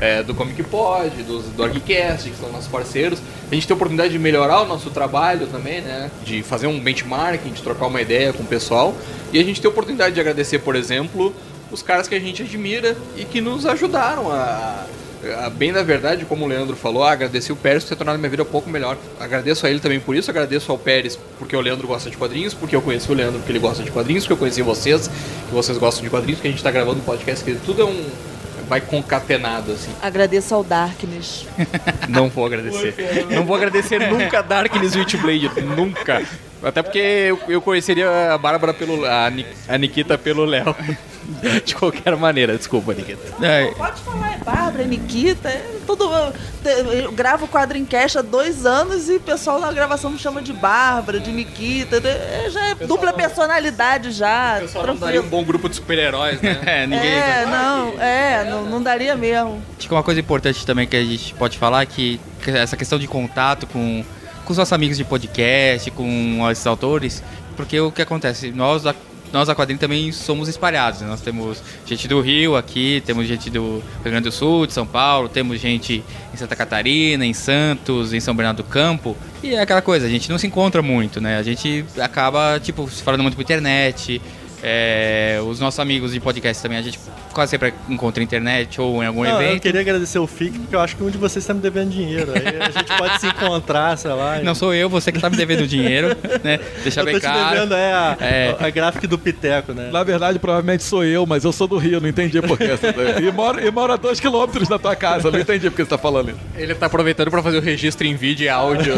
é, 0.05 0.23
do 0.23 0.33
Comic 0.33 0.61
Pod, 0.63 1.09
dos, 1.23 1.45
do 1.45 1.63
Argcast, 1.63 2.29
que 2.29 2.35
são 2.37 2.51
nossos 2.51 2.67
parceiros. 2.67 3.19
A 3.51 3.55
gente 3.55 3.67
tem 3.67 3.73
a 3.73 3.75
oportunidade 3.75 4.11
de 4.11 4.19
melhorar 4.19 4.61
o 4.61 4.65
nosso 4.65 4.89
trabalho 4.89 5.47
também, 5.47 5.81
né? 5.81 6.11
De 6.23 6.43
fazer 6.43 6.67
um 6.67 6.79
benchmarking, 6.79 7.51
de 7.51 7.61
trocar 7.61 7.87
uma 7.87 8.01
ideia 8.01 8.31
com 8.31 8.43
o 8.43 8.45
pessoal. 8.45 8.95
E 9.33 9.39
a 9.39 9.43
gente 9.43 9.59
tem 9.59 9.67
a 9.67 9.71
oportunidade 9.71 10.13
de 10.13 10.21
agradecer, 10.21 10.59
por 10.59 10.75
exemplo, 10.75 11.33
os 11.71 11.81
caras 11.81 12.07
que 12.07 12.15
a 12.15 12.19
gente 12.19 12.43
admira 12.43 12.95
e 13.17 13.25
que 13.25 13.41
nos 13.41 13.65
ajudaram 13.65 14.31
a, 14.31 14.85
bem 15.55 15.71
na 15.71 15.81
verdade, 15.81 16.25
como 16.25 16.45
o 16.45 16.47
Leandro 16.47 16.75
falou, 16.75 17.03
ah, 17.03 17.11
agradeci 17.11 17.51
o 17.51 17.55
Pérez 17.55 17.83
por 17.83 17.89
ter 17.89 17.95
tornado 17.95 18.19
minha 18.19 18.29
vida 18.29 18.43
um 18.43 18.45
pouco 18.45 18.69
melhor. 18.69 18.97
Agradeço 19.19 19.65
a 19.65 19.69
ele 19.69 19.79
também 19.79 19.99
por 19.99 20.15
isso, 20.15 20.29
agradeço 20.29 20.71
ao 20.71 20.77
Pérez 20.77 21.17
porque 21.39 21.55
o 21.55 21.61
Leandro 21.61 21.87
gosta 21.87 22.09
de 22.09 22.17
quadrinhos, 22.17 22.53
porque 22.53 22.75
eu 22.75 22.81
conheci 22.81 23.11
o 23.11 23.15
Leandro 23.15 23.39
porque 23.39 23.51
ele 23.51 23.59
gosta 23.59 23.83
de 23.83 23.91
quadrinhos, 23.91 24.23
porque 24.23 24.33
eu 24.33 24.37
conheci 24.37 24.61
vocês, 24.61 25.07
que 25.07 25.53
vocês 25.53 25.77
gostam 25.77 26.03
de 26.03 26.09
quadrinhos, 26.09 26.39
que 26.39 26.47
a 26.47 26.51
gente 26.51 26.61
tá 26.61 26.69
gravando 26.69 26.99
um 26.99 27.03
podcast 27.03 27.43
que 27.43 27.55
tudo 27.65 27.81
é 27.81 27.85
um. 27.85 28.34
Vai 28.65 28.81
concatenado, 28.81 29.71
assim. 29.73 29.91
Agradeço 30.01 30.53
ao 30.53 30.63
Darkness. 30.63 31.45
Não 32.09 32.29
vou 32.29 32.45
agradecer. 32.45 32.93
Não 33.29 33.45
vou 33.45 33.55
agradecer 33.55 33.99
nunca 34.11 34.41
Darkness 34.41 34.95
Witchblade, 34.95 35.49
nunca. 35.61 36.21
Até 36.63 36.81
porque 36.81 36.97
eu, 36.99 37.39
eu 37.47 37.61
conheceria 37.61 38.33
a 38.33 38.37
Bárbara 38.37 38.73
pelo. 38.73 39.05
A, 39.05 39.29
Ni- 39.29 39.45
a 39.67 39.77
Nikita 39.77 40.17
pelo 40.17 40.45
Léo. 40.45 40.75
De 41.65 41.75
qualquer 41.75 42.15
maneira, 42.15 42.57
desculpa, 42.57 42.93
Nikita. 42.93 43.19
É, 43.45 43.67
Pode 43.71 44.01
falar, 44.01 44.33
é 44.33 44.37
Bárbara, 44.37 44.83
é 44.83 44.85
Nikita, 44.85 45.49
é 45.49 45.79
tudo. 45.85 46.07
Eu 46.93 47.11
gravo 47.11 47.45
o 47.45 47.47
Quadrincast 47.47 48.17
há 48.17 48.21
dois 48.21 48.65
anos 48.65 49.09
e 49.09 49.15
o 49.15 49.19
pessoal 49.19 49.59
na 49.59 49.71
gravação 49.71 50.11
me 50.11 50.17
chama 50.19 50.41
de 50.41 50.53
Bárbara, 50.53 51.19
de 51.19 51.31
Nikita. 51.31 51.97
é- 51.97 52.49
Já 52.49 52.67
é 52.69 52.75
dupla 52.75 53.11
personalidade 53.13 54.11
já. 54.11 54.57
O 54.57 54.61
pessoal 54.61 54.87
não 54.87 54.95
daria 54.97 55.21
um 55.21 55.27
bom 55.27 55.43
grupo 55.43 55.67
de 55.69 55.75
super-heróis, 55.75 56.41
né? 56.41 56.61
é, 56.65 56.87
ninguém. 56.87 57.11
É, 57.13 57.45
não, 57.45 58.01
é, 58.01 58.43
não, 58.49 58.65
não 58.65 58.81
daria 58.83 59.15
mesmo. 59.15 59.61
Acho 59.77 59.87
que 59.87 59.93
uma 59.93 60.03
coisa 60.03 60.19
importante 60.19 60.65
também 60.65 60.87
que 60.87 60.95
a 60.95 61.03
gente 61.03 61.33
pode 61.35 61.57
falar 61.57 61.81
é 61.83 61.85
que 61.85 62.19
essa 62.47 62.77
questão 62.77 62.99
de 62.99 63.07
contato 63.07 63.65
com, 63.67 64.03
com 64.43 64.51
os 64.51 64.57
nossos 64.57 64.73
amigos 64.73 64.97
de 64.97 65.03
podcast, 65.03 65.89
com 65.91 66.47
esses 66.51 66.65
autores, 66.67 67.23
porque 67.55 67.79
o 67.79 67.91
que 67.91 68.01
acontece? 68.01 68.51
Nós 68.51 68.83
nós 69.35 69.49
da 69.49 69.53
Quadrinho 69.53 69.77
também 69.77 70.13
somos 70.13 70.47
espalhados. 70.47 71.01
né? 71.01 71.07
Nós 71.07 71.19
temos 71.19 71.61
gente 71.85 72.07
do 72.07 72.21
Rio 72.21 72.55
aqui, 72.55 73.03
temos 73.05 73.27
gente 73.27 73.49
do 73.49 73.83
Rio 74.01 74.03
Grande 74.05 74.23
do 74.23 74.31
Sul, 74.31 74.65
de 74.65 74.71
São 74.71 74.87
Paulo, 74.87 75.27
temos 75.27 75.59
gente 75.59 76.01
em 76.33 76.37
Santa 76.37 76.55
Catarina, 76.55 77.25
em 77.25 77.33
Santos, 77.33 78.13
em 78.13 78.21
São 78.21 78.33
Bernardo 78.33 78.57
do 78.57 78.63
Campo. 78.63 79.17
E 79.43 79.53
é 79.53 79.61
aquela 79.61 79.81
coisa, 79.81 80.05
a 80.05 80.09
gente 80.09 80.29
não 80.29 80.37
se 80.37 80.47
encontra 80.47 80.81
muito, 80.81 81.19
né? 81.19 81.37
A 81.37 81.43
gente 81.43 81.83
acaba, 81.99 82.61
tipo, 82.61 82.89
se 82.89 83.03
falando 83.03 83.23
muito 83.23 83.35
por 83.35 83.41
internet. 83.41 84.21
É, 84.67 85.39
os 85.47 85.59
nossos 85.59 85.79
amigos 85.79 86.11
de 86.11 86.19
podcast 86.19 86.59
também, 86.63 86.79
a 86.79 86.81
gente 86.81 86.99
quase 87.31 87.51
sempre 87.51 87.71
encontra 87.87 88.19
na 88.19 88.23
internet 88.23 88.81
ou 88.81 89.03
em 89.03 89.05
algum 89.05 89.23
Não, 89.23 89.39
eu 89.39 89.47
evento. 89.49 89.61
queria 89.61 89.79
agradecer 89.81 90.17
o 90.17 90.25
FIC, 90.25 90.57
porque 90.57 90.75
eu 90.75 90.79
acho 90.79 90.95
que 90.95 91.03
um 91.03 91.09
de 91.11 91.19
vocês 91.19 91.43
está 91.43 91.53
me 91.53 91.59
devendo 91.61 91.91
dinheiro. 91.91 92.31
Aí 92.33 92.57
a 92.59 92.71
gente 92.71 92.97
pode 92.97 93.19
se 93.21 93.27
encontrar, 93.27 93.95
sei 93.95 94.09
lá. 94.11 94.39
Não 94.39 94.55
sou 94.55 94.73
eu, 94.73 94.89
você 94.89 95.11
que 95.11 95.19
tá 95.19 95.29
me 95.29 95.37
devendo 95.37 95.67
dinheiro, 95.67 96.17
né? 96.43 96.59
Deixar 96.81 97.01
eu 97.01 97.05
bem 97.05 97.13
tô 97.13 97.19
te 97.19 97.27
claro. 97.27 97.53
devendo 97.53 97.75
é 97.75 97.93
a, 97.93 98.17
É. 98.19 98.55
a 98.59 98.69
gráfica 98.71 99.07
do 99.07 99.19
Piteco, 99.19 99.71
né? 99.73 99.89
Na 99.93 100.01
verdade, 100.03 100.39
provavelmente 100.39 100.83
sou 100.83 101.03
eu, 101.03 101.27
mas 101.27 101.43
eu 101.43 101.51
sou 101.51 101.67
do 101.67 101.77
Rio, 101.77 102.01
não 102.01 102.09
entendi 102.09 102.41
por 102.41 102.57
quê. 102.57 102.71
E 103.21 103.31
moro, 103.31 103.63
e 103.63 103.69
moro 103.69 103.93
a 103.93 103.97
dois 103.97 104.19
quilômetros 104.19 104.67
da 104.67 104.79
tua 104.79 104.95
casa, 104.95 105.29
não 105.29 105.39
entendi 105.39 105.69
por 105.69 105.75
que 105.75 105.83
você 105.83 105.89
tá 105.89 105.97
falando 105.99 106.31
isso. 106.31 106.39
Ele 106.57 106.73
tá 106.73 106.87
aproveitando 106.87 107.29
pra 107.29 107.43
fazer 107.43 107.57
o 107.57 107.61
registro 107.61 108.07
em 108.07 108.15
vídeo 108.15 108.45
e 108.45 108.49
áudio 108.49 108.95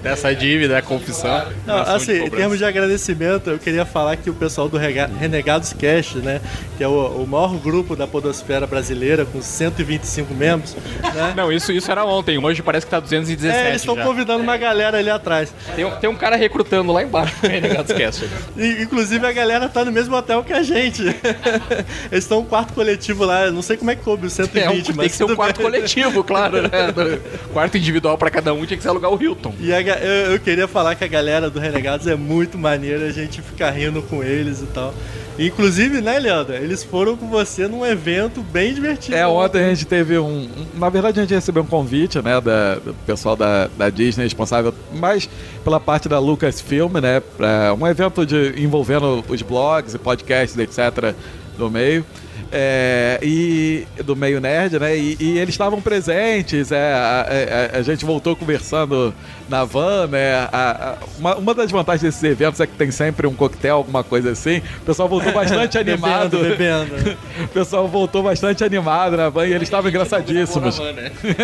dessa 0.00 0.32
dívida, 0.32 0.78
a 0.78 0.82
confissão. 0.82 1.46
Não, 1.66 1.78
assim, 1.78 2.24
em 2.24 2.30
termos 2.30 2.58
de 2.58 2.64
agradecimento, 2.64 3.50
eu 3.50 3.58
queria 3.58 3.84
falar 3.84 4.14
que 4.16 4.30
o 4.30 4.34
pessoal 4.34 4.68
do 4.68 4.76
Renegados 5.18 5.72
Cast, 5.72 6.18
né, 6.18 6.40
que 6.76 6.84
é 6.84 6.88
o, 6.88 7.22
o 7.22 7.26
maior 7.26 7.54
grupo 7.56 7.94
da 7.96 8.06
podosfera 8.06 8.66
brasileira, 8.66 9.24
com 9.24 9.40
125 9.42 10.34
membros, 10.34 10.74
né, 11.14 11.32
Não, 11.36 11.50
isso, 11.52 11.72
isso 11.72 11.90
era 11.90 12.04
ontem, 12.04 12.38
hoje 12.42 12.62
parece 12.62 12.86
que 12.86 12.90
tá 12.90 13.00
217 13.00 13.56
é, 13.64 13.68
eles 13.70 13.82
estão 13.82 13.96
convidando 13.96 14.42
uma 14.42 14.56
galera 14.56 14.98
ali 14.98 15.10
atrás. 15.10 15.52
Tem, 15.74 15.84
um- 15.84 15.90
tem 15.96 16.08
um 16.10 16.14
cara 16.16 16.36
recrutando 16.36 16.92
lá 16.92 17.02
embaixo 17.02 17.34
Renegados 17.42 17.92
Cast. 17.92 18.28
Inclusive 18.56 19.26
a 19.26 19.32
galera 19.32 19.68
tá 19.68 19.84
no 19.84 19.92
mesmo 19.92 20.14
hotel 20.16 20.42
que 20.44 20.52
a 20.52 20.62
gente. 20.62 21.02
Eles 22.10 22.24
estão 22.24 22.40
um 22.40 22.44
quarto 22.44 22.72
coletivo 22.72 23.24
lá, 23.24 23.50
não 23.50 23.62
sei 23.62 23.76
como 23.76 23.90
é 23.90 23.96
que 23.96 24.02
coube 24.02 24.26
os 24.26 24.32
120, 24.32 24.64
É 24.64 24.70
um, 24.70 24.74
mas 24.74 24.84
tem 24.96 25.08
que 25.08 25.16
ser 25.16 25.24
um 25.24 25.34
quarto 25.36 25.56
bem. 25.58 25.66
coletivo, 25.66 26.24
claro, 26.24 26.62
né? 26.62 26.70
Quarto 27.52 27.76
individual 27.76 28.16
pra 28.16 28.30
cada 28.30 28.52
um 28.54 28.64
tinha 28.64 28.76
que 28.76 28.82
ser 28.82 28.88
alugar 28.88 29.10
o 29.12 29.22
Hilton. 29.22 29.54
E 29.60 29.72
a 29.72 29.80
eu, 29.82 30.32
eu 30.32 30.40
queria 30.40 30.66
falar 30.66 30.94
que 30.94 31.04
a 31.04 31.08
galera 31.08 31.50
do 31.50 31.58
Renegados 31.60 32.06
é 32.06 32.14
muito 32.16 32.56
maneira, 32.58 33.06
a 33.06 33.12
gente 33.12 33.42
fica 33.42 33.70
rindo 33.70 34.02
com 34.02 34.22
eles. 34.22 34.62
Tal. 34.72 34.94
Inclusive, 35.38 36.00
né, 36.00 36.18
Leandro? 36.18 36.54
Eles 36.54 36.84
foram 36.84 37.16
com 37.16 37.28
você 37.28 37.66
num 37.66 37.84
evento 37.84 38.42
bem 38.42 38.74
divertido. 38.74 39.16
É, 39.16 39.26
ontem 39.26 39.64
a 39.64 39.68
gente 39.68 39.86
teve 39.86 40.18
um. 40.18 40.48
Na 40.74 40.88
verdade, 40.88 41.20
a 41.20 41.22
gente 41.22 41.34
recebeu 41.34 41.62
um 41.62 41.66
convite, 41.66 42.20
né, 42.20 42.40
da, 42.40 42.74
do 42.76 42.94
pessoal 43.06 43.34
da, 43.34 43.68
da 43.76 43.88
Disney, 43.88 44.24
responsável 44.24 44.74
mais 44.92 45.28
pela 45.64 45.80
parte 45.80 46.08
da 46.08 46.18
Lucasfilm, 46.18 46.92
né, 47.00 47.20
pra 47.20 47.74
um 47.74 47.86
evento 47.86 48.26
de, 48.26 48.54
envolvendo 48.56 49.24
os 49.28 49.42
blogs 49.42 49.94
e 49.94 49.98
podcasts, 49.98 50.58
etc., 50.58 51.14
do 51.56 51.70
meio. 51.70 52.04
É, 52.50 53.18
e 53.22 53.86
do 54.04 54.16
meio 54.16 54.40
nerd, 54.40 54.78
né? 54.78 54.96
E, 54.96 55.16
e 55.20 55.38
eles 55.38 55.54
estavam 55.54 55.80
presentes. 55.80 56.72
É, 56.72 56.92
a, 56.94 57.26
a- 57.74 57.78
a 57.78 57.82
gente 57.82 58.04
voltou 58.04 58.34
conversando 58.34 59.14
na 59.48 59.64
van, 59.64 60.06
né? 60.08 60.34
A- 60.34 60.48
a- 60.52 60.96
uma, 61.18 61.36
uma 61.36 61.54
das 61.54 61.70
vantagens 61.70 62.02
desses 62.02 62.22
eventos 62.22 62.60
é 62.60 62.66
que 62.66 62.74
tem 62.74 62.90
sempre 62.90 63.26
um 63.26 63.34
coquetel, 63.34 63.76
alguma 63.76 64.02
coisa 64.02 64.30
assim. 64.32 64.58
O 64.82 64.84
pesal 64.86 65.08
voltou 65.08 65.32
bastante 65.32 65.76
animado. 65.78 66.38
Bebendo, 66.38 66.94
bebendo. 66.96 67.18
O 67.44 67.48
pessoal 67.48 67.86
voltou 67.88 68.22
bastante 68.22 68.62
animado 68.64 69.16
na 69.16 69.28
van 69.28 69.46
e 69.46 69.52
eles 69.52 69.64
estavam 69.64 69.88
engraçadíssimos. 69.90 70.80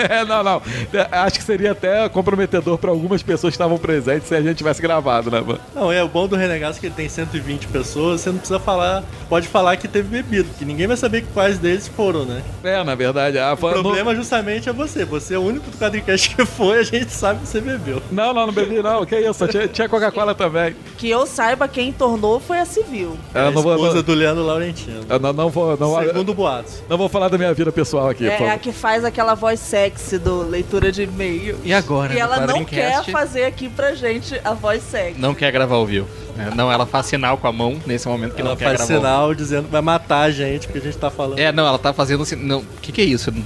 É, 0.09 0.25
não, 0.25 0.43
não. 0.43 0.63
É, 0.93 1.09
Acho 1.19 1.39
que 1.39 1.45
seria 1.45 1.73
até 1.73 2.09
comprometedor 2.09 2.79
para 2.79 2.91
algumas 2.91 3.23
pessoas 3.23 3.53
que 3.53 3.57
estavam 3.57 3.79
presentes 3.79 4.29
se 4.29 4.35
a 4.35 4.41
gente 4.41 4.57
tivesse 4.57 4.81
gravado 4.81 5.31
na 5.31 5.41
van. 5.41 5.59
Não, 5.75 5.91
é 5.93 6.03
o 6.03 6.09
bom 6.09 6.27
do 6.27 6.37
Renegados 6.37 6.79
que 6.79 6.87
ele 6.87 6.95
tem 6.95 7.09
120 7.09 7.67
pessoas, 7.69 8.21
você 8.21 8.31
não 8.31 8.39
precisa 8.39 8.59
falar, 8.59 9.03
pode 9.29 9.47
falar 9.49 9.77
que 9.77 9.87
teve 9.89 10.09
bebido, 10.09 10.49
que 10.59 10.65
ninguém 10.65 10.87
vai 10.89 10.97
saber 10.97 11.25
quais 11.33 11.59
deles 11.59 11.87
foram, 11.89 12.25
né? 12.25 12.43
É, 12.65 12.83
na 12.83 12.95
verdade, 12.95 13.39
a 13.39 13.53
O 13.53 13.57
van. 13.57 13.73
problema 13.73 14.15
justamente 14.15 14.69
é 14.69 14.73
você, 14.73 15.05
você 15.05 15.35
é 15.35 15.39
o 15.39 15.43
único 15.43 15.71
do 15.71 15.77
Quadricast 15.79 16.35
que 16.35 16.45
foi, 16.45 16.79
a 16.79 16.83
gente 16.83 17.11
sabe 17.13 17.41
que 17.41 17.47
você 17.49 17.61
bebeu. 17.61 18.03
Não, 18.11 18.33
não, 18.35 18.47
não 18.47 18.53
bebi, 18.53 18.83
não. 18.83 19.05
Que 19.07 19.19
isso? 19.21 19.47
Tinha, 19.49 19.69
tinha 19.69 19.89
Coca-Cola 19.89 20.35
também. 20.35 20.75
Que 20.97 21.09
eu 21.09 21.27
saiba, 21.27 21.69
quem 21.69 21.93
tornou 21.93 22.41
foi 22.41 22.59
a 22.59 22.65
Civil. 22.65 23.17
Eu 23.35 23.41
a 23.47 23.51
não 23.51 23.63
vou. 23.63 23.75
esposa 23.75 23.97
Não, 23.97 24.03
do 24.03 24.15
Leandro 24.15 24.45
Laurentino. 24.45 25.01
eu 25.09 25.19
não, 25.19 25.33
não 25.33 25.49
vou. 25.51 25.77
Não, 25.79 25.97
Segundo 26.03 26.35
boatos. 26.35 26.83
não 26.89 26.97
vou 26.99 27.09
falar 27.09 27.29
da 27.29 27.39
minha 27.39 27.53
vida 27.55 27.71
pessoal 27.71 28.09
aqui, 28.09 28.27
É, 28.29 28.43
é 28.43 28.51
a 28.51 28.59
que 28.59 28.73
faz 28.73 29.05
aquela 29.05 29.35
voz 29.35 29.61
sexy 29.61 30.19
do 30.19 30.43
leitura 30.43 30.91
de 30.91 31.03
e-mail. 31.03 31.59
E 31.65 31.73
agora, 31.73 32.13
E 32.13 32.17
no 32.17 32.21
ela 32.21 32.47
não 32.47 32.65
quer 32.65 33.05
fazer 33.05 33.45
aqui 33.45 33.69
pra 33.69 33.95
gente 33.95 34.41
a 34.45 34.55
voz 34.55 34.83
sexy. 34.83 35.21
Não 35.21 35.35
quer 35.35 35.51
gravar 35.53 35.77
ao 35.77 35.87
vivo. 35.87 36.09
É, 36.39 36.55
Não, 36.55 36.71
ela 36.71 36.87
faz 36.87 37.07
sinal 37.07 37.37
com 37.37 37.47
a 37.47 37.53
mão 37.53 37.79
nesse 37.87 38.07
momento 38.09 38.35
que 38.35 38.41
Ela 38.41 38.51
não 38.51 38.57
quer 38.57 38.77
faz 38.77 38.79
gravar. 38.79 38.95
ao 38.95 39.01
sinal 39.01 39.35
dizendo 39.35 39.65
que 39.65 39.73
vai 39.73 39.83
matar 39.83 40.23
a 40.23 40.31
gente, 40.31 40.67
porque 40.67 40.79
a 40.79 40.83
gente 40.83 40.97
tá 40.97 41.11
falando. 41.11 41.39
É, 41.39 41.51
não, 41.53 41.67
ela 41.67 41.79
tá 41.79 41.93
fazendo 41.93 42.23
assim. 42.23 42.37
Não, 42.37 42.61
o 42.61 42.67
que, 42.81 42.93
que 42.93 43.01
é 43.01 43.05
isso? 43.05 43.33
Tá 43.33 43.39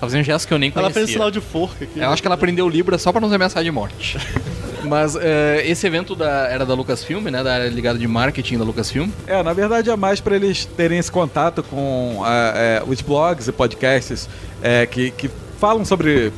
fazendo 0.00 0.20
um 0.20 0.24
gesto 0.24 0.48
que 0.48 0.54
eu 0.54 0.58
nem 0.58 0.70
ela 0.70 0.82
conhecia. 0.82 1.02
fez 1.02 1.10
sinal 1.10 1.30
de 1.30 1.40
forca 1.40 1.84
aqui. 1.84 1.98
Eu 1.98 2.10
acho 2.10 2.20
que 2.20 2.26
ela 2.26 2.34
aprendeu 2.34 2.68
Libra 2.68 2.98
só 2.98 3.12
pra 3.12 3.20
nos 3.20 3.32
ameaçar 3.32 3.62
de 3.62 3.70
morte. 3.70 4.18
Mas 4.84 5.14
é, 5.14 5.62
esse 5.64 5.86
evento 5.86 6.16
da, 6.16 6.48
era 6.48 6.66
da 6.66 6.74
Lucasfilm, 6.74 7.24
né? 7.28 7.42
Da 7.42 7.54
área 7.54 7.68
ligada 7.68 7.98
de 7.98 8.08
marketing 8.08 8.58
da 8.58 8.64
Lucasfilm. 8.64 9.08
É, 9.28 9.40
na 9.42 9.52
verdade 9.52 9.90
é 9.90 9.96
mais 9.96 10.20
para 10.20 10.34
eles 10.34 10.64
terem 10.64 10.98
esse 10.98 11.10
contato 11.10 11.62
com 11.62 12.20
ah, 12.24 12.52
é, 12.56 12.82
os 12.84 13.00
blogs 13.00 13.46
e 13.46 13.52
podcasts 13.52 14.28
é, 14.60 14.84
que, 14.84 15.12
que 15.12 15.30
falam 15.60 15.84
sobre 15.84 16.32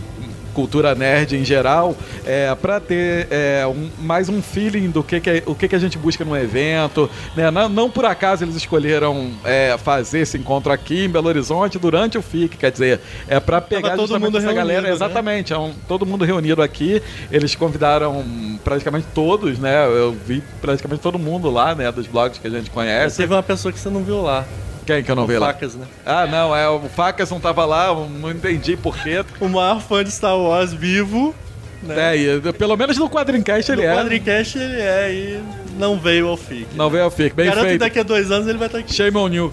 cultura 0.54 0.94
nerd 0.94 1.36
em 1.36 1.44
geral, 1.44 1.94
é, 2.24 2.54
para 2.54 2.80
ter 2.80 3.26
é, 3.30 3.66
um- 3.66 3.90
mais 3.98 4.28
um 4.28 4.40
feeling 4.40 4.88
do 4.90 5.02
que, 5.02 5.20
que, 5.20 5.28
é- 5.30 5.42
o 5.44 5.54
que, 5.54 5.68
que 5.68 5.74
a 5.76 5.78
gente 5.78 5.98
busca 5.98 6.24
no 6.24 6.36
evento. 6.36 7.10
Né? 7.36 7.50
Não, 7.50 7.68
não 7.68 7.90
por 7.90 8.04
acaso 8.04 8.44
eles 8.44 8.54
escolheram 8.56 9.30
é, 9.44 9.76
fazer 9.76 10.20
esse 10.20 10.38
encontro 10.38 10.72
aqui 10.72 11.04
em 11.04 11.08
Belo 11.08 11.28
Horizonte 11.28 11.78
durante 11.78 12.16
o 12.16 12.22
FIC, 12.22 12.56
quer 12.56 12.70
dizer, 12.70 13.00
é 13.28 13.38
para 13.40 13.60
pegar 13.60 13.96
todo 13.96 14.18
mundo 14.20 14.38
essa 14.38 14.46
reunido, 14.46 14.54
galera. 14.68 14.82
né? 14.88 14.90
Exatamente, 14.94 15.52
é 15.52 15.58
um, 15.58 15.72
todo 15.88 16.06
mundo 16.06 16.24
reunido 16.24 16.62
aqui. 16.62 17.02
Eles 17.30 17.54
convidaram 17.54 18.24
praticamente 18.62 19.06
todos, 19.14 19.58
né? 19.58 19.86
Eu 19.86 20.12
vi 20.26 20.42
praticamente 20.60 21.02
todo 21.02 21.18
mundo 21.18 21.50
lá, 21.50 21.74
né? 21.74 21.90
Dos 21.90 22.06
blogs 22.06 22.38
que 22.38 22.46
a 22.46 22.50
gente 22.50 22.66
Mas 22.66 22.74
conhece. 22.74 23.16
teve 23.16 23.34
uma 23.34 23.42
pessoa 23.42 23.72
que 23.72 23.78
você 23.78 23.88
não 23.90 24.02
viu 24.04 24.22
lá. 24.22 24.44
Quem 24.87 25.03
que 25.03 25.11
eu 25.11 25.16
não 25.16 25.25
o 25.25 25.27
vi 25.27 25.38
lá? 25.38 25.47
Facas, 25.47 25.75
né? 25.75 25.87
Ah, 26.05 26.27
não, 26.27 26.55
é, 26.55 26.68
o 26.68 26.81
Facas 26.88 27.31
não 27.31 27.40
tava 27.40 27.64
lá, 27.64 27.94
não 27.94 28.31
entendi 28.31 28.77
porquê. 28.77 29.25
O 29.40 29.49
maior 29.49 29.81
fã 29.81 30.05
de 30.05 30.11
Star 30.11 30.37
Wars 30.37 30.73
vivo, 30.73 31.35
né? 31.83 32.14
É, 32.14 32.16
e, 32.16 32.53
pelo 32.53 32.77
menos 32.77 32.97
no 32.99 33.09
Quadrincast 33.09 33.70
ele 33.73 33.83
no 33.83 33.88
é. 33.88 33.94
Quadricast 33.94 34.59
ele 34.59 34.81
é 34.81 35.12
e 35.12 35.40
não 35.79 35.99
veio 35.99 36.29
ao 36.29 36.37
FIC. 36.37 36.68
Não 36.75 36.90
veio 36.90 37.05
ao 37.05 37.11
FIC, 37.11 37.35
bem 37.35 37.47
Garanto 37.47 37.62
que 37.62 37.68
feito. 37.70 37.81
daqui 37.81 37.99
a 37.99 38.03
dois 38.03 38.31
anos 38.31 38.47
ele 38.49 38.59
vai 38.59 38.66
estar 38.66 38.79
aqui. 38.79 38.92
Shame 38.92 39.16
on 39.16 39.29
you. 39.29 39.53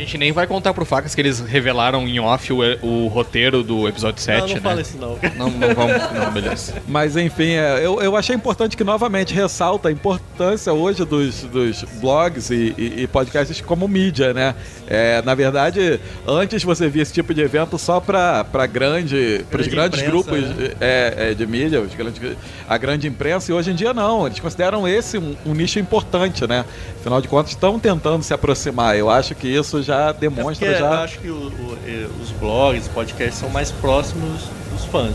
A 0.00 0.02
gente 0.02 0.16
nem 0.16 0.32
vai 0.32 0.46
contar 0.46 0.72
pro 0.72 0.86
Facas 0.86 1.14
que 1.14 1.20
eles 1.20 1.40
revelaram 1.40 2.08
em 2.08 2.18
off 2.18 2.50
o, 2.50 2.60
o 2.82 3.06
roteiro 3.08 3.62
do 3.62 3.86
episódio 3.86 4.18
7, 4.22 4.40
não, 4.40 4.46
não 4.48 4.54
né? 4.54 4.60
fala 4.62 4.80
isso 4.80 4.96
não. 4.96 5.18
Não, 5.36 5.50
não 5.50 5.74
vamos. 5.74 6.12
Não, 6.14 6.32
beleza. 6.32 6.72
Mas 6.88 7.18
enfim, 7.18 7.50
é, 7.50 7.84
eu, 7.84 8.00
eu 8.00 8.16
achei 8.16 8.34
importante 8.34 8.78
que 8.78 8.82
novamente 8.82 9.34
ressalta 9.34 9.90
a 9.90 9.92
importância 9.92 10.72
hoje 10.72 11.04
dos, 11.04 11.42
dos 11.42 11.82
blogs 12.00 12.48
e, 12.48 12.74
e- 12.78 13.02
e 13.02 13.06
podcasts 13.08 13.60
como 13.60 13.86
mídia, 13.86 14.32
né? 14.32 14.54
É, 14.86 15.20
na 15.20 15.34
verdade, 15.34 16.00
antes 16.26 16.62
você 16.64 16.88
via 16.88 17.02
esse 17.02 17.12
tipo 17.12 17.34
de 17.34 17.42
evento 17.42 17.76
só 17.78 18.00
para 18.00 18.42
grande, 18.72 19.44
para 19.50 19.60
os 19.60 19.66
Grande 19.66 19.98
grandes 19.98 20.00
imprensa, 20.00 20.30
grupos 20.30 20.56
né? 20.56 20.70
é, 20.80 21.14
é, 21.30 21.34
de 21.34 21.46
mídia, 21.46 21.78
os 21.78 21.94
grandes, 21.94 22.38
a 22.66 22.78
grande 22.78 23.06
imprensa, 23.06 23.52
e 23.52 23.54
hoje 23.54 23.70
em 23.70 23.74
dia 23.74 23.92
não. 23.92 24.26
Eles 24.26 24.40
consideram 24.40 24.88
esse 24.88 25.18
um, 25.18 25.36
um 25.44 25.52
nicho 25.52 25.78
importante, 25.78 26.46
né? 26.46 26.64
Afinal 26.98 27.20
de 27.20 27.28
contas, 27.28 27.50
estão 27.52 27.78
tentando 27.78 28.22
se 28.22 28.32
aproximar. 28.32 28.96
Eu 28.96 29.10
acho 29.10 29.34
que 29.34 29.46
isso 29.46 29.82
já 29.82 29.89
É 29.94 30.12
porque 30.12 30.28
demonstra 30.28 30.68
eu 30.68 30.78
já. 30.78 31.02
acho 31.04 31.18
que 31.18 31.28
o- 31.28 31.34
o- 31.34 31.78
os 32.22 32.30
blogs, 32.32 32.88
podcasts 32.88 33.38
são 33.38 33.48
mais 33.50 33.70
próximos 33.70 34.42
dos 34.72 34.84
fãs, 34.84 35.14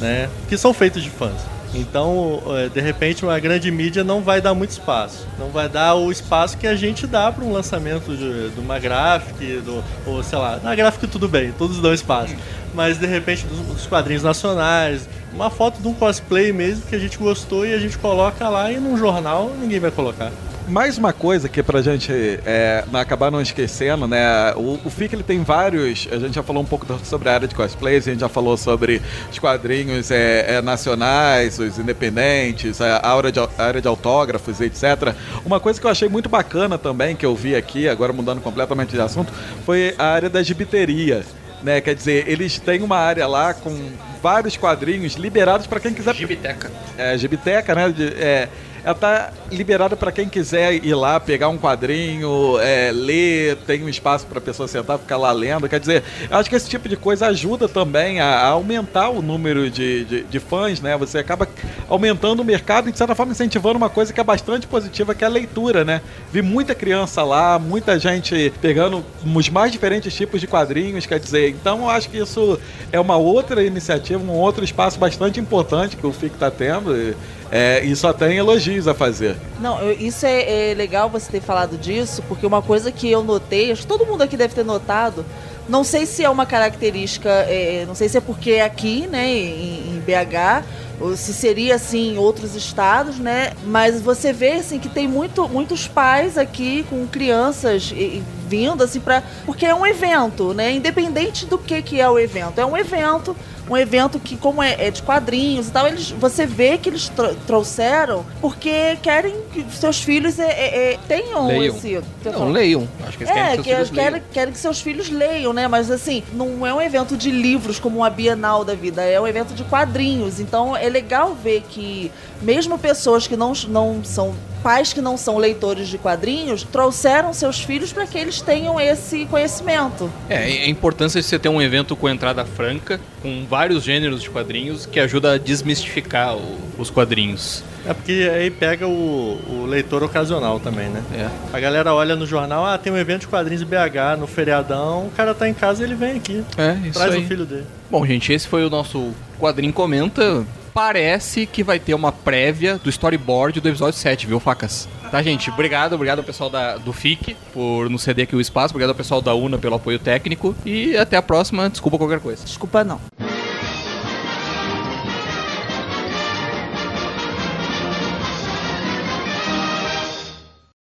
né? 0.00 0.28
Que 0.48 0.56
são 0.56 0.72
feitos 0.74 1.02
de 1.02 1.10
fãs. 1.10 1.34
Então, 1.72 2.42
eh, 2.56 2.68
de 2.68 2.80
repente, 2.80 3.24
uma 3.24 3.38
grande 3.38 3.70
mídia 3.70 4.02
não 4.02 4.20
vai 4.22 4.40
dar 4.40 4.52
muito 4.54 4.70
espaço. 4.70 5.24
Não 5.38 5.50
vai 5.50 5.68
dar 5.68 5.94
o 5.94 6.10
espaço 6.10 6.58
que 6.58 6.66
a 6.66 6.74
gente 6.74 7.06
dá 7.06 7.30
para 7.30 7.44
um 7.44 7.52
lançamento 7.52 8.16
de, 8.16 8.50
de 8.50 8.58
uma 8.58 8.76
graphic, 8.80 9.58
do, 9.64 9.80
ou 10.04 10.20
sei 10.24 10.36
lá, 10.36 10.58
na 10.62 10.74
graphic 10.74 11.06
tudo 11.06 11.28
bem, 11.28 11.52
todos 11.52 11.78
dão 11.80 11.94
espaço. 11.94 12.34
Mas 12.74 12.98
de 12.98 13.06
repente, 13.06 13.46
dos, 13.46 13.58
dos 13.60 13.86
quadrinhos 13.86 14.24
nacionais, 14.24 15.08
uma 15.32 15.48
foto 15.48 15.80
de 15.80 15.86
um 15.86 15.94
cosplay 15.94 16.52
mesmo 16.52 16.82
que 16.88 16.96
a 16.96 16.98
gente 16.98 17.16
gostou 17.16 17.64
e 17.64 17.72
a 17.72 17.78
gente 17.78 17.96
coloca 17.98 18.48
lá 18.48 18.72
e 18.72 18.78
num 18.80 18.96
jornal 18.98 19.52
ninguém 19.60 19.78
vai 19.78 19.92
colocar. 19.92 20.32
Mais 20.70 20.96
uma 20.96 21.12
coisa 21.12 21.48
que 21.48 21.62
pra 21.64 21.82
gente 21.82 22.12
é, 22.46 22.84
não 22.92 23.00
acabar 23.00 23.28
não 23.28 23.40
esquecendo, 23.40 24.06
né? 24.06 24.52
O, 24.54 24.78
o 24.84 24.90
FIC 24.90 25.14
ele 25.16 25.22
tem 25.24 25.42
vários. 25.42 26.06
A 26.12 26.16
gente 26.18 26.34
já 26.34 26.44
falou 26.44 26.62
um 26.62 26.66
pouco 26.66 26.86
sobre 27.04 27.28
a 27.28 27.34
área 27.34 27.48
de 27.48 27.54
cosplays, 27.56 28.06
a 28.06 28.10
gente 28.12 28.20
já 28.20 28.28
falou 28.28 28.56
sobre 28.56 29.02
os 29.32 29.38
quadrinhos 29.38 30.12
é, 30.12 30.54
é, 30.58 30.62
nacionais, 30.62 31.58
os 31.58 31.76
independentes, 31.78 32.80
a 32.80 33.04
área 33.04 33.32
de, 33.32 33.40
a 33.40 33.48
área 33.58 33.80
de 33.82 33.88
autógrafos, 33.88 34.60
etc. 34.60 35.12
Uma 35.44 35.58
coisa 35.58 35.80
que 35.80 35.86
eu 35.86 35.90
achei 35.90 36.08
muito 36.08 36.28
bacana 36.28 36.78
também, 36.78 37.16
que 37.16 37.26
eu 37.26 37.34
vi 37.34 37.56
aqui, 37.56 37.88
agora 37.88 38.12
mudando 38.12 38.40
completamente 38.40 38.90
de 38.90 39.00
assunto, 39.00 39.32
foi 39.66 39.94
a 39.98 40.04
área 40.06 40.30
da 40.30 40.40
gibiteria. 40.40 41.24
Né? 41.64 41.80
Quer 41.80 41.94
dizer, 41.96 42.28
eles 42.28 42.58
têm 42.60 42.80
uma 42.82 42.96
área 42.96 43.26
lá 43.26 43.52
com 43.52 43.76
vários 44.22 44.56
quadrinhos 44.56 45.14
liberados 45.14 45.66
para 45.66 45.80
quem 45.80 45.92
quiser 45.92 46.14
Gibiteca. 46.14 46.70
é, 46.96 47.18
Gibiteca, 47.18 47.74
né? 47.74 47.88
de- 47.90 48.14
é, 48.14 48.48
ela 48.84 48.94
tá 48.94 49.32
liberada 49.50 49.96
para 49.96 50.12
quem 50.12 50.28
quiser 50.28 50.74
ir 50.84 50.94
lá, 50.94 51.18
pegar 51.20 51.48
um 51.48 51.58
quadrinho, 51.58 52.58
é, 52.60 52.90
ler, 52.92 53.56
tem 53.66 53.82
um 53.84 53.88
espaço 53.88 54.26
para 54.26 54.38
a 54.38 54.40
pessoa 54.40 54.66
sentar, 54.68 54.98
ficar 54.98 55.16
lá 55.16 55.32
lendo. 55.32 55.68
Quer 55.68 55.80
dizer, 55.80 56.02
eu 56.30 56.36
acho 56.36 56.48
que 56.48 56.56
esse 56.56 56.68
tipo 56.68 56.88
de 56.88 56.96
coisa 56.96 57.26
ajuda 57.26 57.68
também 57.68 58.20
a, 58.20 58.26
a 58.26 58.46
aumentar 58.48 59.10
o 59.10 59.20
número 59.20 59.70
de, 59.70 60.04
de, 60.04 60.22
de 60.24 60.40
fãs, 60.40 60.80
né? 60.80 60.96
Você 60.96 61.18
acaba 61.18 61.48
aumentando 61.88 62.40
o 62.40 62.44
mercado 62.44 62.88
e, 62.88 62.92
de 62.92 62.98
certa 62.98 63.14
forma, 63.14 63.32
incentivando 63.32 63.76
uma 63.76 63.90
coisa 63.90 64.12
que 64.12 64.20
é 64.20 64.24
bastante 64.24 64.66
positiva, 64.66 65.14
que 65.14 65.24
é 65.24 65.26
a 65.26 65.30
leitura, 65.30 65.84
né? 65.84 66.00
Vi 66.32 66.42
muita 66.42 66.74
criança 66.74 67.22
lá, 67.22 67.58
muita 67.58 67.98
gente 67.98 68.52
pegando 68.60 69.04
os 69.24 69.48
mais 69.48 69.72
diferentes 69.72 70.14
tipos 70.14 70.40
de 70.40 70.46
quadrinhos, 70.46 71.06
quer 71.06 71.18
dizer, 71.18 71.50
então 71.50 71.80
eu 71.80 71.90
acho 71.90 72.08
que 72.08 72.18
isso 72.18 72.58
é 72.92 72.98
uma 72.98 73.16
outra 73.16 73.62
iniciativa, 73.62 74.22
um 74.22 74.30
outro 74.30 74.64
espaço 74.64 74.98
bastante 74.98 75.40
importante 75.40 75.96
que 75.96 76.06
o 76.06 76.12
FIC 76.12 76.34
está 76.34 76.50
tendo. 76.50 76.96
E, 76.96 77.14
é, 77.50 77.82
e 77.84 77.94
só 77.96 78.12
tem 78.12 78.36
elogios 78.36 78.86
a 78.86 78.94
fazer. 78.94 79.36
Não, 79.60 79.80
eu- 79.80 79.92
isso 79.98 80.24
é, 80.26 80.70
é 80.70 80.74
legal 80.74 81.08
você 81.10 81.30
ter 81.30 81.40
falado 81.40 81.76
disso, 81.76 82.22
porque 82.28 82.46
uma 82.46 82.62
coisa 82.62 82.90
que 82.92 83.10
eu 83.10 83.22
notei, 83.24 83.72
acho 83.72 83.82
que 83.82 83.86
todo 83.88 84.06
mundo 84.06 84.22
aqui 84.22 84.36
deve 84.36 84.54
ter 84.54 84.64
notado, 84.64 85.24
não 85.68 85.84
sei 85.84 86.06
se 86.06 86.24
é 86.24 86.30
uma 86.30 86.46
característica, 86.46 87.28
é, 87.28 87.84
não 87.86 87.94
sei 87.94 88.08
se 88.08 88.16
é 88.18 88.20
porque 88.20 88.52
é 88.52 88.62
aqui, 88.62 89.06
né, 89.06 89.28
em, 89.28 89.96
em 89.96 90.02
BH, 90.04 90.64
ou 91.00 91.16
se 91.16 91.32
seria 91.32 91.76
assim 91.76 92.14
em 92.14 92.18
outros 92.18 92.54
estados, 92.54 93.18
né? 93.18 93.52
Mas 93.64 94.02
você 94.02 94.32
vê 94.34 94.52
assim 94.52 94.78
que 94.78 94.88
tem 94.88 95.08
muito, 95.08 95.48
muitos 95.48 95.88
pais 95.88 96.36
aqui 96.36 96.84
com 96.90 97.06
crianças 97.06 97.90
e, 97.94 97.94
e 97.94 98.22
vindo 98.48 98.82
assim 98.84 99.00
para, 99.00 99.22
porque 99.46 99.64
é 99.64 99.74
um 99.74 99.86
evento, 99.86 100.52
né? 100.52 100.72
Independente 100.72 101.46
do 101.46 101.56
que 101.56 101.80
que 101.80 101.98
é 102.00 102.08
o 102.10 102.18
evento, 102.18 102.60
é 102.60 102.66
um 102.66 102.76
evento 102.76 103.34
um 103.70 103.76
evento 103.76 104.18
que, 104.18 104.36
como 104.36 104.60
é, 104.60 104.74
é 104.86 104.90
de 104.90 105.00
quadrinhos 105.02 105.68
e 105.68 105.70
tal, 105.70 105.86
eles, 105.86 106.10
você 106.10 106.44
vê 106.44 106.76
que 106.76 106.88
eles 106.88 107.08
tro- 107.08 107.34
trouxeram 107.46 108.26
porque 108.40 108.96
querem 109.00 109.36
que 109.52 109.64
seus 109.70 110.02
filhos 110.02 110.40
é, 110.40 110.50
é, 110.50 110.92
é, 110.94 110.98
tenham 111.06 111.46
Leiam. 111.46 111.76
esse. 111.76 112.00
Não, 112.24 112.50
leiam. 112.50 112.88
Acho 113.06 113.16
que 113.16 113.22
eles 113.24 113.32
querem 113.32 113.52
É, 113.52 113.56
que 113.56 113.62
seus 113.62 113.64
que, 113.64 113.70
filhos 113.74 113.90
leiam. 113.92 114.10
querem, 114.12 114.22
querem 114.32 114.52
que 114.52 114.58
seus 114.58 114.80
filhos 114.80 115.08
leiam, 115.08 115.52
né? 115.52 115.68
Mas 115.68 115.88
assim, 115.90 116.24
não 116.32 116.66
é 116.66 116.74
um 116.74 116.82
evento 116.82 117.16
de 117.16 117.30
livros 117.30 117.78
como 117.78 117.98
uma 117.98 118.10
Bienal 118.10 118.64
da 118.64 118.74
vida, 118.74 119.02
é 119.04 119.20
um 119.20 119.26
evento 119.26 119.54
de 119.54 119.62
quadrinhos. 119.62 120.40
Então 120.40 120.76
é 120.76 120.88
legal 120.88 121.32
ver 121.34 121.62
que, 121.68 122.10
mesmo 122.42 122.76
pessoas 122.76 123.26
que 123.28 123.36
não, 123.36 123.52
não 123.68 124.02
são. 124.02 124.34
Pais 124.62 124.92
que 124.92 125.00
não 125.00 125.16
são 125.16 125.36
leitores 125.38 125.88
de 125.88 125.98
quadrinhos, 125.98 126.62
trouxeram 126.62 127.32
seus 127.32 127.60
filhos 127.60 127.92
para 127.92 128.06
que 128.06 128.18
eles 128.18 128.40
tenham 128.40 128.80
esse 128.80 129.24
conhecimento. 129.26 130.10
É, 130.28 130.36
a 130.64 130.68
importância 130.68 131.20
de 131.20 131.26
você 131.26 131.38
ter 131.38 131.48
um 131.48 131.60
evento 131.60 131.96
com 131.96 132.08
entrada 132.08 132.44
franca, 132.44 133.00
com 133.22 133.44
vários 133.48 133.82
gêneros 133.84 134.22
de 134.22 134.30
quadrinhos, 134.30 134.86
que 134.86 135.00
ajuda 135.00 135.34
a 135.34 135.38
desmistificar 135.38 136.36
o- 136.36 136.58
os 136.78 136.90
quadrinhos. 136.90 137.62
É 137.86 137.94
porque 137.94 138.30
aí 138.32 138.50
pega 138.50 138.86
o, 138.86 139.40
o 139.48 139.66
leitor 139.66 140.02
ocasional 140.02 140.60
também, 140.60 140.88
né? 140.88 141.02
É. 141.14 141.28
A 141.56 141.58
galera 141.58 141.94
olha 141.94 142.14
no 142.14 142.26
jornal, 142.26 142.64
ah, 142.66 142.76
tem 142.76 142.92
um 142.92 142.96
evento 142.98 143.22
de 143.22 143.28
quadrinhos 143.28 143.62
em 143.62 143.66
BH 143.66 144.18
no 144.18 144.26
feriadão, 144.26 145.06
o 145.06 145.10
cara 145.16 145.34
tá 145.34 145.48
em 145.48 145.54
casa 145.54 145.82
e 145.82 145.86
ele 145.86 145.94
vem 145.94 146.16
aqui. 146.18 146.44
É, 146.58 146.74
isso 146.86 146.98
traz 146.98 147.14
aí. 147.14 147.24
o 147.24 147.26
filho 147.26 147.46
dele. 147.46 147.66
Bom, 147.90 148.04
gente, 148.06 148.32
esse 148.32 148.46
foi 148.46 148.64
o 148.64 148.70
nosso 148.70 149.12
quadrinho 149.38 149.72
comenta. 149.72 150.44
Parece 150.72 151.46
que 151.46 151.62
vai 151.62 151.78
ter 151.78 151.94
uma 151.94 152.12
prévia 152.12 152.78
do 152.78 152.88
storyboard 152.88 153.60
do 153.60 153.68
episódio 153.68 153.98
7, 153.98 154.26
viu, 154.26 154.38
facas? 154.38 154.88
Tá, 155.10 155.20
gente? 155.22 155.50
Obrigado, 155.50 155.94
obrigado 155.94 156.18
ao 156.18 156.24
pessoal 156.24 156.48
da, 156.48 156.76
do 156.76 156.92
FIC 156.92 157.36
por 157.52 157.90
nos 157.90 158.02
ceder 158.02 158.24
aqui 158.24 158.36
o 158.36 158.40
espaço, 158.40 158.72
obrigado 158.72 158.90
ao 158.90 158.96
pessoal 158.96 159.20
da 159.20 159.34
UNA 159.34 159.58
pelo 159.58 159.74
apoio 159.74 159.98
técnico 159.98 160.54
e 160.64 160.96
até 160.96 161.16
a 161.16 161.22
próxima. 161.22 161.68
Desculpa 161.68 161.98
qualquer 161.98 162.20
coisa. 162.20 162.44
Desculpa, 162.44 162.84
não. 162.84 163.00